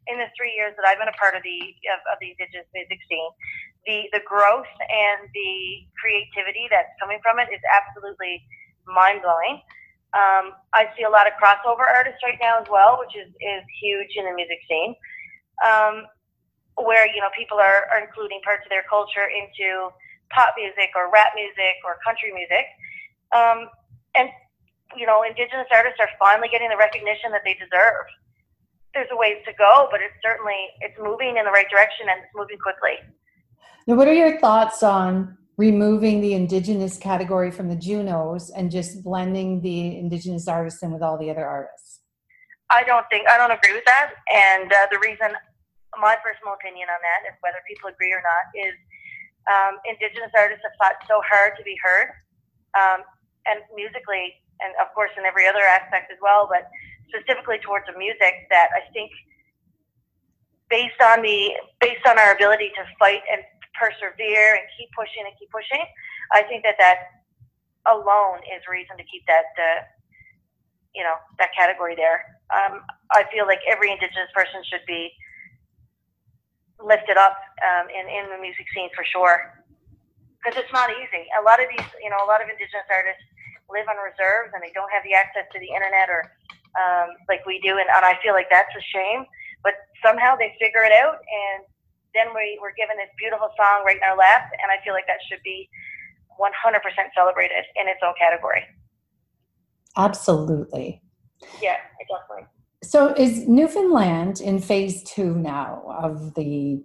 in 0.08 0.18
the 0.18 0.26
three 0.36 0.54
years 0.56 0.72
that 0.76 0.86
I've 0.86 0.98
been 0.98 1.08
a 1.08 1.18
part 1.18 1.34
of 1.34 1.42
the 1.42 1.58
of, 1.94 2.00
of 2.12 2.18
the 2.20 2.30
Indigenous 2.30 2.66
music 2.74 2.98
scene, 3.08 3.30
the 3.86 4.10
the 4.12 4.22
growth 4.26 4.70
and 4.90 5.30
the 5.32 5.86
creativity 5.96 6.66
that's 6.70 6.90
coming 7.00 7.18
from 7.22 7.38
it 7.38 7.48
is 7.54 7.62
absolutely 7.70 8.42
mind 8.86 9.22
blowing. 9.22 9.62
Um, 10.14 10.54
I 10.72 10.90
see 10.96 11.02
a 11.04 11.10
lot 11.10 11.26
of 11.26 11.34
crossover 11.38 11.86
artists 11.86 12.22
right 12.22 12.38
now 12.40 12.58
as 12.60 12.68
well, 12.70 12.98
which 12.98 13.14
is 13.14 13.30
is 13.30 13.62
huge 13.82 14.12
in 14.18 14.26
the 14.26 14.34
music 14.34 14.58
scene, 14.66 14.94
um, 15.62 16.06
where 16.82 17.06
you 17.06 17.20
know 17.22 17.30
people 17.36 17.58
are, 17.58 17.86
are 17.90 18.02
including 18.02 18.42
parts 18.42 18.66
of 18.66 18.70
their 18.70 18.86
culture 18.90 19.30
into 19.30 19.90
pop 20.30 20.54
music 20.58 20.90
or 20.98 21.10
rap 21.10 21.32
music 21.38 21.78
or 21.86 21.98
country 22.02 22.34
music. 22.34 22.66
Um, 23.34 23.70
and 24.18 24.30
you 24.94 25.06
know, 25.06 25.22
Indigenous 25.26 25.66
artists 25.74 25.98
are 25.98 26.10
finally 26.18 26.48
getting 26.48 26.70
the 26.70 26.78
recognition 26.78 27.34
that 27.34 27.42
they 27.44 27.54
deserve. 27.58 28.06
There's 28.94 29.10
a 29.10 29.18
ways 29.18 29.42
to 29.44 29.52
go, 29.58 29.88
but 29.90 30.00
it's 30.00 30.16
certainly 30.22 30.72
it's 30.80 30.96
moving 30.96 31.36
in 31.36 31.44
the 31.44 31.52
right 31.52 31.68
direction 31.68 32.08
and 32.08 32.22
it's 32.22 32.32
moving 32.32 32.56
quickly. 32.56 33.02
Now, 33.86 33.94
what 33.94 34.08
are 34.08 34.14
your 34.14 34.40
thoughts 34.40 34.82
on 34.82 35.36
removing 35.56 36.20
the 36.20 36.34
indigenous 36.34 36.98
category 36.98 37.50
from 37.50 37.68
the 37.68 37.76
Junos 37.76 38.50
and 38.50 38.70
just 38.70 39.02
blending 39.02 39.60
the 39.62 39.96
indigenous 39.96 40.48
artists 40.48 40.82
in 40.82 40.92
with 40.92 41.02
all 41.02 41.16
the 41.16 41.30
other 41.30 41.46
artists? 41.46 42.00
I 42.68 42.82
don't 42.82 43.06
think 43.10 43.28
I 43.28 43.38
don't 43.38 43.52
agree 43.52 43.72
with 43.72 43.86
that, 43.86 44.10
and 44.26 44.72
uh, 44.72 44.90
the 44.90 44.98
reason, 44.98 45.30
my 46.02 46.18
personal 46.18 46.58
opinion 46.58 46.90
on 46.90 46.98
that, 46.98 47.30
is 47.30 47.38
whether 47.40 47.62
people 47.62 47.88
agree 47.88 48.10
or 48.10 48.22
not, 48.26 48.50
is 48.58 48.74
um, 49.46 49.78
Indigenous 49.86 50.34
artists 50.34 50.66
have 50.66 50.74
fought 50.74 50.98
so 51.06 51.22
hard 51.30 51.54
to 51.56 51.62
be 51.62 51.78
heard, 51.78 52.10
um, 52.74 53.06
and 53.46 53.62
musically, 53.78 54.34
and 54.58 54.74
of 54.82 54.90
course 54.98 55.14
in 55.14 55.22
every 55.22 55.46
other 55.46 55.62
aspect 55.62 56.10
as 56.10 56.18
well, 56.18 56.50
but 56.50 56.66
specifically 57.06 57.62
towards 57.62 57.86
the 57.86 57.94
music, 57.94 58.50
that 58.50 58.74
I 58.74 58.82
think, 58.90 59.14
based 60.66 60.98
on 60.98 61.22
the 61.22 61.54
based 61.78 62.02
on 62.02 62.18
our 62.18 62.34
ability 62.34 62.74
to 62.74 62.82
fight 62.98 63.22
and 63.30 63.46
persevere 63.78 64.56
and 64.56 64.64
keep 64.76 64.90
pushing 64.96 65.24
and 65.24 65.32
keep 65.38 65.52
pushing, 65.52 65.84
I 66.32 66.42
think 66.48 66.64
that 66.64 66.76
that 66.80 67.22
alone 67.86 68.42
is 68.50 68.64
reason 68.66 68.96
to 68.96 69.04
keep 69.04 69.22
that. 69.28 69.52
Uh, 69.56 69.84
you 70.96 71.04
know 71.04 71.20
that 71.36 71.52
category 71.52 71.92
there. 71.92 72.40
Um, 72.48 72.80
I 73.12 73.28
feel 73.28 73.44
like 73.44 73.60
every 73.68 73.92
Indigenous 73.92 74.32
person 74.32 74.64
should 74.64 74.80
be 74.88 75.12
lifted 76.80 77.20
up 77.20 77.36
um, 77.60 77.92
in 77.92 78.08
in 78.08 78.32
the 78.32 78.40
music 78.40 78.64
scene 78.72 78.88
for 78.96 79.04
sure, 79.04 79.52
because 80.40 80.56
it's 80.56 80.72
not 80.72 80.88
easy. 80.88 81.28
A 81.36 81.44
lot 81.44 81.60
of 81.60 81.68
these, 81.68 81.84
you 82.00 82.08
know, 82.08 82.16
a 82.24 82.28
lot 82.28 82.40
of 82.40 82.48
Indigenous 82.48 82.88
artists 82.88 83.20
live 83.68 83.84
on 83.92 84.00
reserves 84.00 84.56
and 84.56 84.64
they 84.64 84.72
don't 84.72 84.88
have 84.88 85.04
the 85.04 85.12
access 85.12 85.44
to 85.52 85.60
the 85.60 85.68
internet 85.68 86.08
or 86.08 86.24
um, 86.80 87.12
like 87.28 87.44
we 87.44 87.60
do, 87.60 87.76
and, 87.76 87.88
and 87.92 88.04
I 88.04 88.16
feel 88.24 88.32
like 88.32 88.48
that's 88.48 88.72
a 88.72 88.84
shame. 88.88 89.28
But 89.60 89.76
somehow 90.00 90.32
they 90.32 90.56
figure 90.56 90.84
it 90.84 90.96
out, 90.96 91.20
and 91.20 91.60
then 92.16 92.32
we 92.34 92.58
we're 92.60 92.74
given 92.74 92.96
this 92.96 93.12
beautiful 93.20 93.52
song 93.60 93.84
right 93.84 93.96
in 93.96 94.02
our 94.02 94.16
lap, 94.16 94.48
and 94.62 94.72
I 94.72 94.82
feel 94.82 94.94
like 94.94 95.06
that 95.06 95.20
should 95.28 95.42
be 95.44 95.68
100% 96.40 96.80
celebrated 97.14 97.64
in 97.76 97.88
its 97.88 98.00
own 98.04 98.14
category. 98.18 98.64
Absolutely. 99.96 101.02
Yeah, 101.62 101.76
definitely. 102.08 102.48
So, 102.82 103.14
is 103.14 103.48
Newfoundland 103.48 104.40
in 104.40 104.60
phase 104.60 105.02
two 105.02 105.34
now 105.34 105.82
of 105.88 106.34
the 106.34 106.82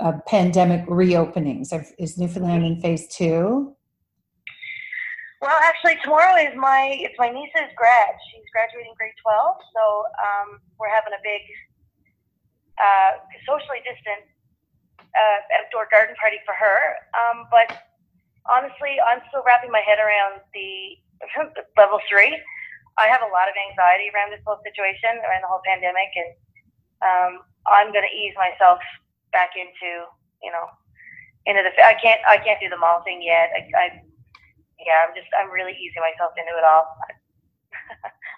uh, 0.00 0.18
pandemic 0.26 0.86
reopenings? 0.86 1.72
Is 1.98 2.18
Newfoundland 2.18 2.64
in 2.64 2.80
phase 2.80 3.06
two? 3.08 3.74
Well, 5.40 5.56
actually, 5.62 5.96
tomorrow 6.02 6.36
is 6.36 6.56
my 6.56 6.96
it's 7.00 7.14
my 7.18 7.30
niece's 7.30 7.70
grad. 7.76 8.14
She's 8.32 8.48
graduating 8.52 8.94
grade 8.96 9.14
twelve, 9.22 9.56
so 9.74 9.82
um, 10.18 10.58
we're 10.80 10.90
having 10.90 11.12
a 11.14 11.22
big 11.22 11.42
uh, 12.78 13.22
socially 13.46 13.78
distant 13.86 14.33
uh, 15.14 15.38
outdoor 15.62 15.86
garden 15.90 16.14
party 16.18 16.38
for 16.44 16.54
her. 16.54 16.78
Um, 17.14 17.46
but 17.50 17.70
honestly, 18.50 18.98
I'm 19.00 19.22
still 19.30 19.46
wrapping 19.46 19.70
my 19.70 19.82
head 19.82 20.02
around 20.02 20.42
the 20.52 20.98
level 21.80 22.02
three. 22.10 22.34
I 22.94 23.10
have 23.10 23.26
a 23.26 23.30
lot 23.34 23.50
of 23.50 23.54
anxiety 23.58 24.10
around 24.14 24.30
this 24.30 24.42
whole 24.46 24.62
situation, 24.62 25.18
around 25.26 25.42
the 25.42 25.50
whole 25.50 25.64
pandemic, 25.66 26.10
and 26.14 26.30
um, 27.02 27.32
I'm 27.66 27.90
going 27.90 28.06
to 28.06 28.14
ease 28.14 28.34
myself 28.38 28.78
back 29.34 29.58
into 29.58 30.06
you 30.42 30.50
know 30.54 30.70
into 31.46 31.66
the. 31.66 31.74
I 31.82 31.98
can't 31.98 32.22
I 32.22 32.38
can't 32.38 32.62
do 32.62 32.70
the 32.70 32.78
mall 32.78 33.02
thing 33.02 33.18
yet. 33.18 33.50
I, 33.50 33.62
I 33.74 33.86
yeah, 34.78 35.02
I'm 35.02 35.14
just 35.16 35.26
I'm 35.34 35.50
really 35.50 35.74
easing 35.74 36.06
myself 36.06 36.38
into 36.38 36.54
it 36.54 36.62
all. 36.62 36.86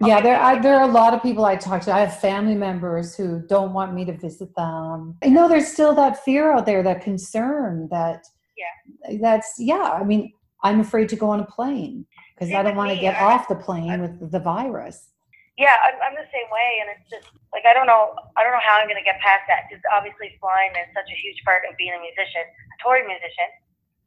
Yeah, 0.00 0.20
there 0.20 0.38
I, 0.40 0.58
there 0.58 0.74
are 0.76 0.88
a 0.88 0.92
lot 0.92 1.14
of 1.14 1.22
people 1.22 1.44
I 1.44 1.56
talk 1.56 1.82
to. 1.82 1.92
I 1.92 2.00
have 2.00 2.20
family 2.20 2.54
members 2.54 3.16
who 3.16 3.42
don't 3.48 3.72
want 3.72 3.94
me 3.94 4.04
to 4.04 4.12
visit 4.16 4.54
them. 4.56 5.16
I 5.22 5.28
know 5.28 5.48
there's 5.48 5.68
still 5.72 5.94
that 5.94 6.22
fear 6.24 6.52
out 6.52 6.66
there, 6.66 6.82
that 6.82 7.02
concern 7.02 7.88
that 7.90 8.26
Yeah. 8.56 9.16
that's 9.20 9.54
yeah. 9.58 9.96
I 10.00 10.04
mean, 10.04 10.32
I'm 10.62 10.80
afraid 10.80 11.08
to 11.10 11.16
go 11.16 11.30
on 11.30 11.40
a 11.40 11.46
plane 11.46 12.06
because 12.34 12.52
I 12.54 12.62
don't 12.62 12.76
want 12.76 12.90
to 12.92 13.00
get 13.00 13.16
I- 13.16 13.24
off 13.24 13.48
the 13.48 13.54
plane 13.56 14.00
with 14.02 14.30
the 14.30 14.40
virus. 14.40 15.10
Yeah, 15.56 15.72
I'm, 15.88 15.96
I'm 16.04 16.12
the 16.12 16.28
same 16.28 16.52
way, 16.52 16.84
and 16.84 16.92
it's 16.92 17.08
just 17.08 17.32
like 17.56 17.64
I 17.64 17.72
don't 17.72 17.86
know 17.88 18.12
I 18.36 18.44
don't 18.44 18.52
know 18.52 18.60
how 18.60 18.76
I'm 18.76 18.84
going 18.88 19.00
to 19.00 19.08
get 19.08 19.16
past 19.24 19.48
that 19.48 19.64
because 19.64 19.80
obviously 19.88 20.36
flying 20.36 20.72
is 20.76 20.92
such 20.92 21.08
a 21.08 21.16
huge 21.16 21.40
part 21.48 21.64
of 21.64 21.72
being 21.80 21.96
a 21.96 22.00
musician, 22.00 22.44
a 22.44 22.76
touring 22.84 23.08
musician. 23.08 23.48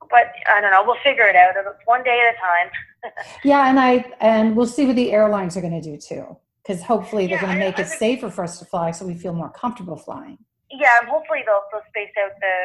But 0.09 0.33
I 0.51 0.61
don't 0.61 0.71
know. 0.71 0.83
We'll 0.85 1.01
figure 1.03 1.27
it 1.27 1.35
out. 1.35 1.53
It's 1.55 1.85
one 1.85 2.03
day 2.03 2.19
at 2.27 2.33
a 2.35 2.37
time. 2.39 2.71
Yeah, 3.45 3.69
and 3.69 3.79
I 3.79 4.03
and 4.19 4.57
we'll 4.57 4.67
see 4.67 4.85
what 4.85 4.97
the 4.97 5.13
airlines 5.13 5.55
are 5.55 5.61
going 5.61 5.79
to 5.79 5.85
do 5.91 5.95
too, 5.95 6.35
because 6.61 6.83
hopefully 6.83 7.27
they're 7.27 7.37
Yeah, 7.37 7.45
going 7.47 7.55
to 7.57 7.63
I- 7.63 7.69
make 7.69 7.79
I 7.79 7.83
it 7.83 7.87
think- 7.87 7.97
safer 7.99 8.29
for 8.29 8.43
us 8.43 8.59
to 8.59 8.65
fly, 8.65 8.91
so 8.91 9.05
we 9.05 9.13
feel 9.13 9.31
more 9.31 9.49
comfortable 9.51 9.95
flying. 9.95 10.37
Yeah, 10.69 10.91
and 10.99 11.07
hopefully 11.07 11.39
they'll 11.45 11.63
they'll 11.71 11.87
space 11.87 12.11
out 12.21 12.31
the 12.41 12.55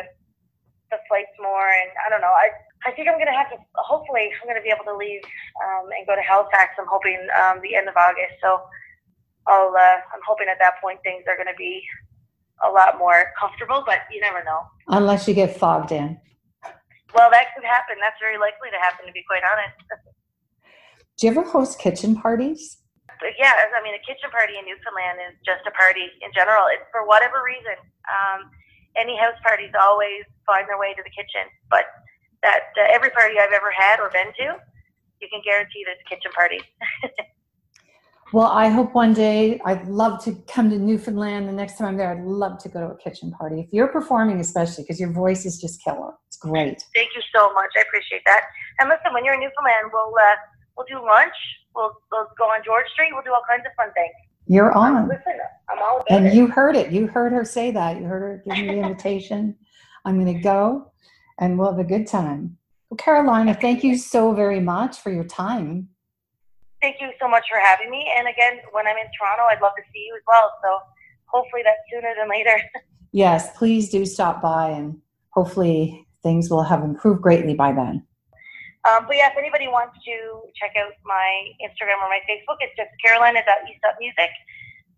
the 0.90 0.98
flights 1.06 1.30
more, 1.40 1.68
and 1.70 1.90
I 2.04 2.10
don't 2.10 2.20
know. 2.20 2.34
I 2.34 2.50
I 2.84 2.90
think 2.96 3.06
I'm 3.08 3.14
going 3.14 3.30
to 3.30 3.32
have 3.32 3.48
to. 3.50 3.56
Hopefully, 3.76 4.28
I'm 4.42 4.48
going 4.48 4.58
to 4.58 4.62
be 4.62 4.70
able 4.74 4.84
to 4.90 4.96
leave 4.96 5.22
um, 5.64 5.86
and 5.96 6.04
go 6.04 6.16
to 6.16 6.20
Halifax. 6.22 6.74
I'm 6.80 6.86
hoping 6.90 7.20
um, 7.40 7.60
the 7.62 7.76
end 7.76 7.88
of 7.88 7.94
August. 7.96 8.34
So 8.42 8.58
I'll. 9.46 9.70
Uh, 9.70 9.98
I'm 10.12 10.20
hoping 10.26 10.48
at 10.50 10.58
that 10.58 10.80
point 10.82 10.98
things 11.04 11.22
are 11.28 11.36
going 11.36 11.46
to 11.46 11.56
be 11.56 11.80
a 12.66 12.70
lot 12.70 12.98
more 12.98 13.30
comfortable, 13.38 13.84
but 13.86 13.98
you 14.10 14.20
never 14.20 14.42
know. 14.42 14.66
Unless 14.88 15.28
you 15.28 15.34
get 15.34 15.56
fogged 15.56 15.92
in. 15.92 16.18
Well, 17.14 17.30
that 17.30 17.54
could 17.54 17.64
happen. 17.64 17.96
That's 18.02 18.18
very 18.18 18.36
likely 18.36 18.74
to 18.74 18.80
happen, 18.82 19.06
to 19.06 19.14
be 19.14 19.22
quite 19.22 19.46
honest. 19.46 19.78
Do 21.16 21.26
you 21.26 21.30
ever 21.30 21.46
host 21.46 21.78
kitchen 21.78 22.18
parties? 22.18 22.82
yeah, 23.38 23.54
I 23.54 23.80
mean, 23.86 23.94
a 23.94 24.02
kitchen 24.02 24.28
party 24.34 24.58
in 24.58 24.66
Newfoundland 24.66 25.22
is 25.30 25.38
just 25.46 25.62
a 25.64 25.72
party 25.72 26.10
in 26.20 26.34
general. 26.34 26.66
It's 26.68 26.84
for 26.90 27.06
whatever 27.06 27.40
reason. 27.46 27.78
Um, 28.10 28.50
any 28.98 29.16
house 29.16 29.38
parties 29.46 29.70
always 29.78 30.26
find 30.46 30.66
their 30.68 30.78
way 30.78 30.92
to 30.94 31.02
the 31.02 31.14
kitchen, 31.14 31.46
but 31.70 31.86
that 32.42 32.74
uh, 32.76 32.90
every 32.90 33.10
party 33.10 33.38
I've 33.38 33.54
ever 33.54 33.70
had 33.70 34.02
or 34.02 34.10
been 34.10 34.34
to, 34.42 34.58
you 35.22 35.28
can 35.30 35.40
guarantee 35.46 35.86
there's 35.86 36.02
a 36.02 36.08
kitchen 36.10 36.30
party. 36.34 36.60
well, 38.34 38.48
I 38.48 38.68
hope 38.68 38.94
one 38.94 39.14
day 39.14 39.60
I'd 39.64 39.86
love 39.86 40.22
to 40.24 40.34
come 40.48 40.68
to 40.70 40.76
Newfoundland. 40.76 41.48
The 41.48 41.52
next 41.52 41.78
time 41.78 41.86
I'm 41.86 41.96
there, 41.96 42.10
I'd 42.10 42.24
love 42.24 42.58
to 42.64 42.68
go 42.68 42.80
to 42.80 42.86
a 42.86 42.96
kitchen 42.98 43.30
party. 43.30 43.60
If 43.60 43.72
you're 43.72 43.86
performing, 43.86 44.40
especially 44.40 44.82
because 44.82 44.98
your 44.98 45.12
voice 45.12 45.46
is 45.46 45.60
just 45.60 45.80
killer. 45.84 46.12
It's 46.26 46.36
great. 46.36 46.84
Thank 46.96 47.10
you 47.14 47.22
so 47.32 47.52
much. 47.52 47.70
I 47.76 47.82
appreciate 47.82 48.22
that. 48.26 48.42
And 48.80 48.88
listen, 48.88 49.14
when 49.14 49.24
you're 49.24 49.34
in 49.34 49.40
Newfoundland, 49.40 49.92
we'll 49.92 50.12
uh, 50.20 50.36
we'll 50.76 50.86
do 50.88 51.06
lunch. 51.06 51.32
We'll, 51.76 51.92
we'll 52.10 52.26
go 52.36 52.46
on 52.46 52.62
George 52.64 52.86
Street. 52.92 53.10
We'll 53.12 53.22
do 53.22 53.32
all 53.32 53.42
kinds 53.48 53.62
of 53.66 53.72
fun 53.76 53.92
things. 53.94 54.12
You're 54.48 54.72
on. 54.72 55.08
Listen, 55.08 55.38
I'm 55.70 55.78
all 55.78 55.98
about 55.98 56.10
and 56.10 56.26
it. 56.26 56.34
you 56.34 56.48
heard 56.48 56.74
it. 56.74 56.90
You 56.90 57.06
heard 57.06 57.32
her 57.32 57.44
say 57.44 57.70
that. 57.70 57.98
You 57.98 58.04
heard 58.04 58.22
her 58.22 58.42
give 58.44 58.66
me 58.66 58.74
the 58.74 58.80
invitation. 58.82 59.56
I'm 60.04 60.20
going 60.20 60.34
to 60.34 60.42
go 60.42 60.92
and 61.38 61.56
we'll 61.56 61.70
have 61.70 61.78
a 61.78 61.84
good 61.84 62.08
time. 62.08 62.58
Well, 62.90 62.96
Carolina, 62.96 63.54
thank 63.54 63.84
you 63.84 63.96
so 63.96 64.32
very 64.34 64.60
much 64.60 64.98
for 64.98 65.12
your 65.12 65.24
time. 65.24 65.88
Thank 66.84 67.00
you 67.00 67.12
so 67.18 67.26
much 67.26 67.46
for 67.48 67.58
having 67.58 67.90
me. 67.90 68.12
And 68.14 68.28
again, 68.28 68.60
when 68.72 68.86
I'm 68.86 68.98
in 68.98 69.08
Toronto, 69.16 69.44
I'd 69.48 69.62
love 69.62 69.72
to 69.74 69.82
see 69.90 70.04
you 70.04 70.16
as 70.16 70.22
well. 70.28 70.52
So 70.62 70.80
hopefully 71.24 71.62
that's 71.64 71.80
sooner 71.90 72.12
than 72.14 72.28
later. 72.28 72.60
yes, 73.12 73.56
please 73.56 73.88
do 73.88 74.04
stop 74.04 74.42
by 74.42 74.68
and 74.68 75.00
hopefully 75.30 76.06
things 76.22 76.50
will 76.50 76.62
have 76.62 76.84
improved 76.84 77.22
greatly 77.22 77.54
by 77.54 77.72
then. 77.72 78.04
Um, 78.84 79.06
but 79.06 79.16
yeah, 79.16 79.30
if 79.32 79.38
anybody 79.38 79.66
wants 79.66 79.96
to 80.04 80.42
check 80.60 80.72
out 80.76 80.92
my 81.06 81.48
Instagram 81.64 82.04
or 82.04 82.10
my 82.12 82.20
Facebook, 82.28 82.60
it's 82.60 82.76
just 82.76 82.90
carolina.eastupmusic 83.02 84.32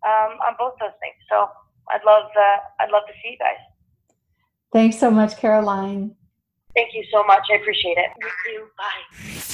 um, 0.03 0.37
on 0.43 0.55
both 0.59 0.73
those 0.81 0.91
things. 0.99 1.15
So 1.31 1.47
I'd 1.89 2.03
love 2.05 2.25
uh, 2.35 2.83
I'd 2.83 2.91
love 2.91 3.03
to 3.07 3.13
see 3.23 3.31
you 3.31 3.37
guys. 3.37 3.63
Thanks 4.73 4.99
so 4.99 5.09
much, 5.09 5.37
Caroline. 5.37 6.17
Thank 6.75 6.93
you 6.93 7.05
so 7.13 7.23
much. 7.23 7.43
I 7.49 7.55
appreciate 7.55 7.97
it. 7.97 8.09
You 8.19 8.27
too. 8.45 8.65
Bye. 8.77 9.53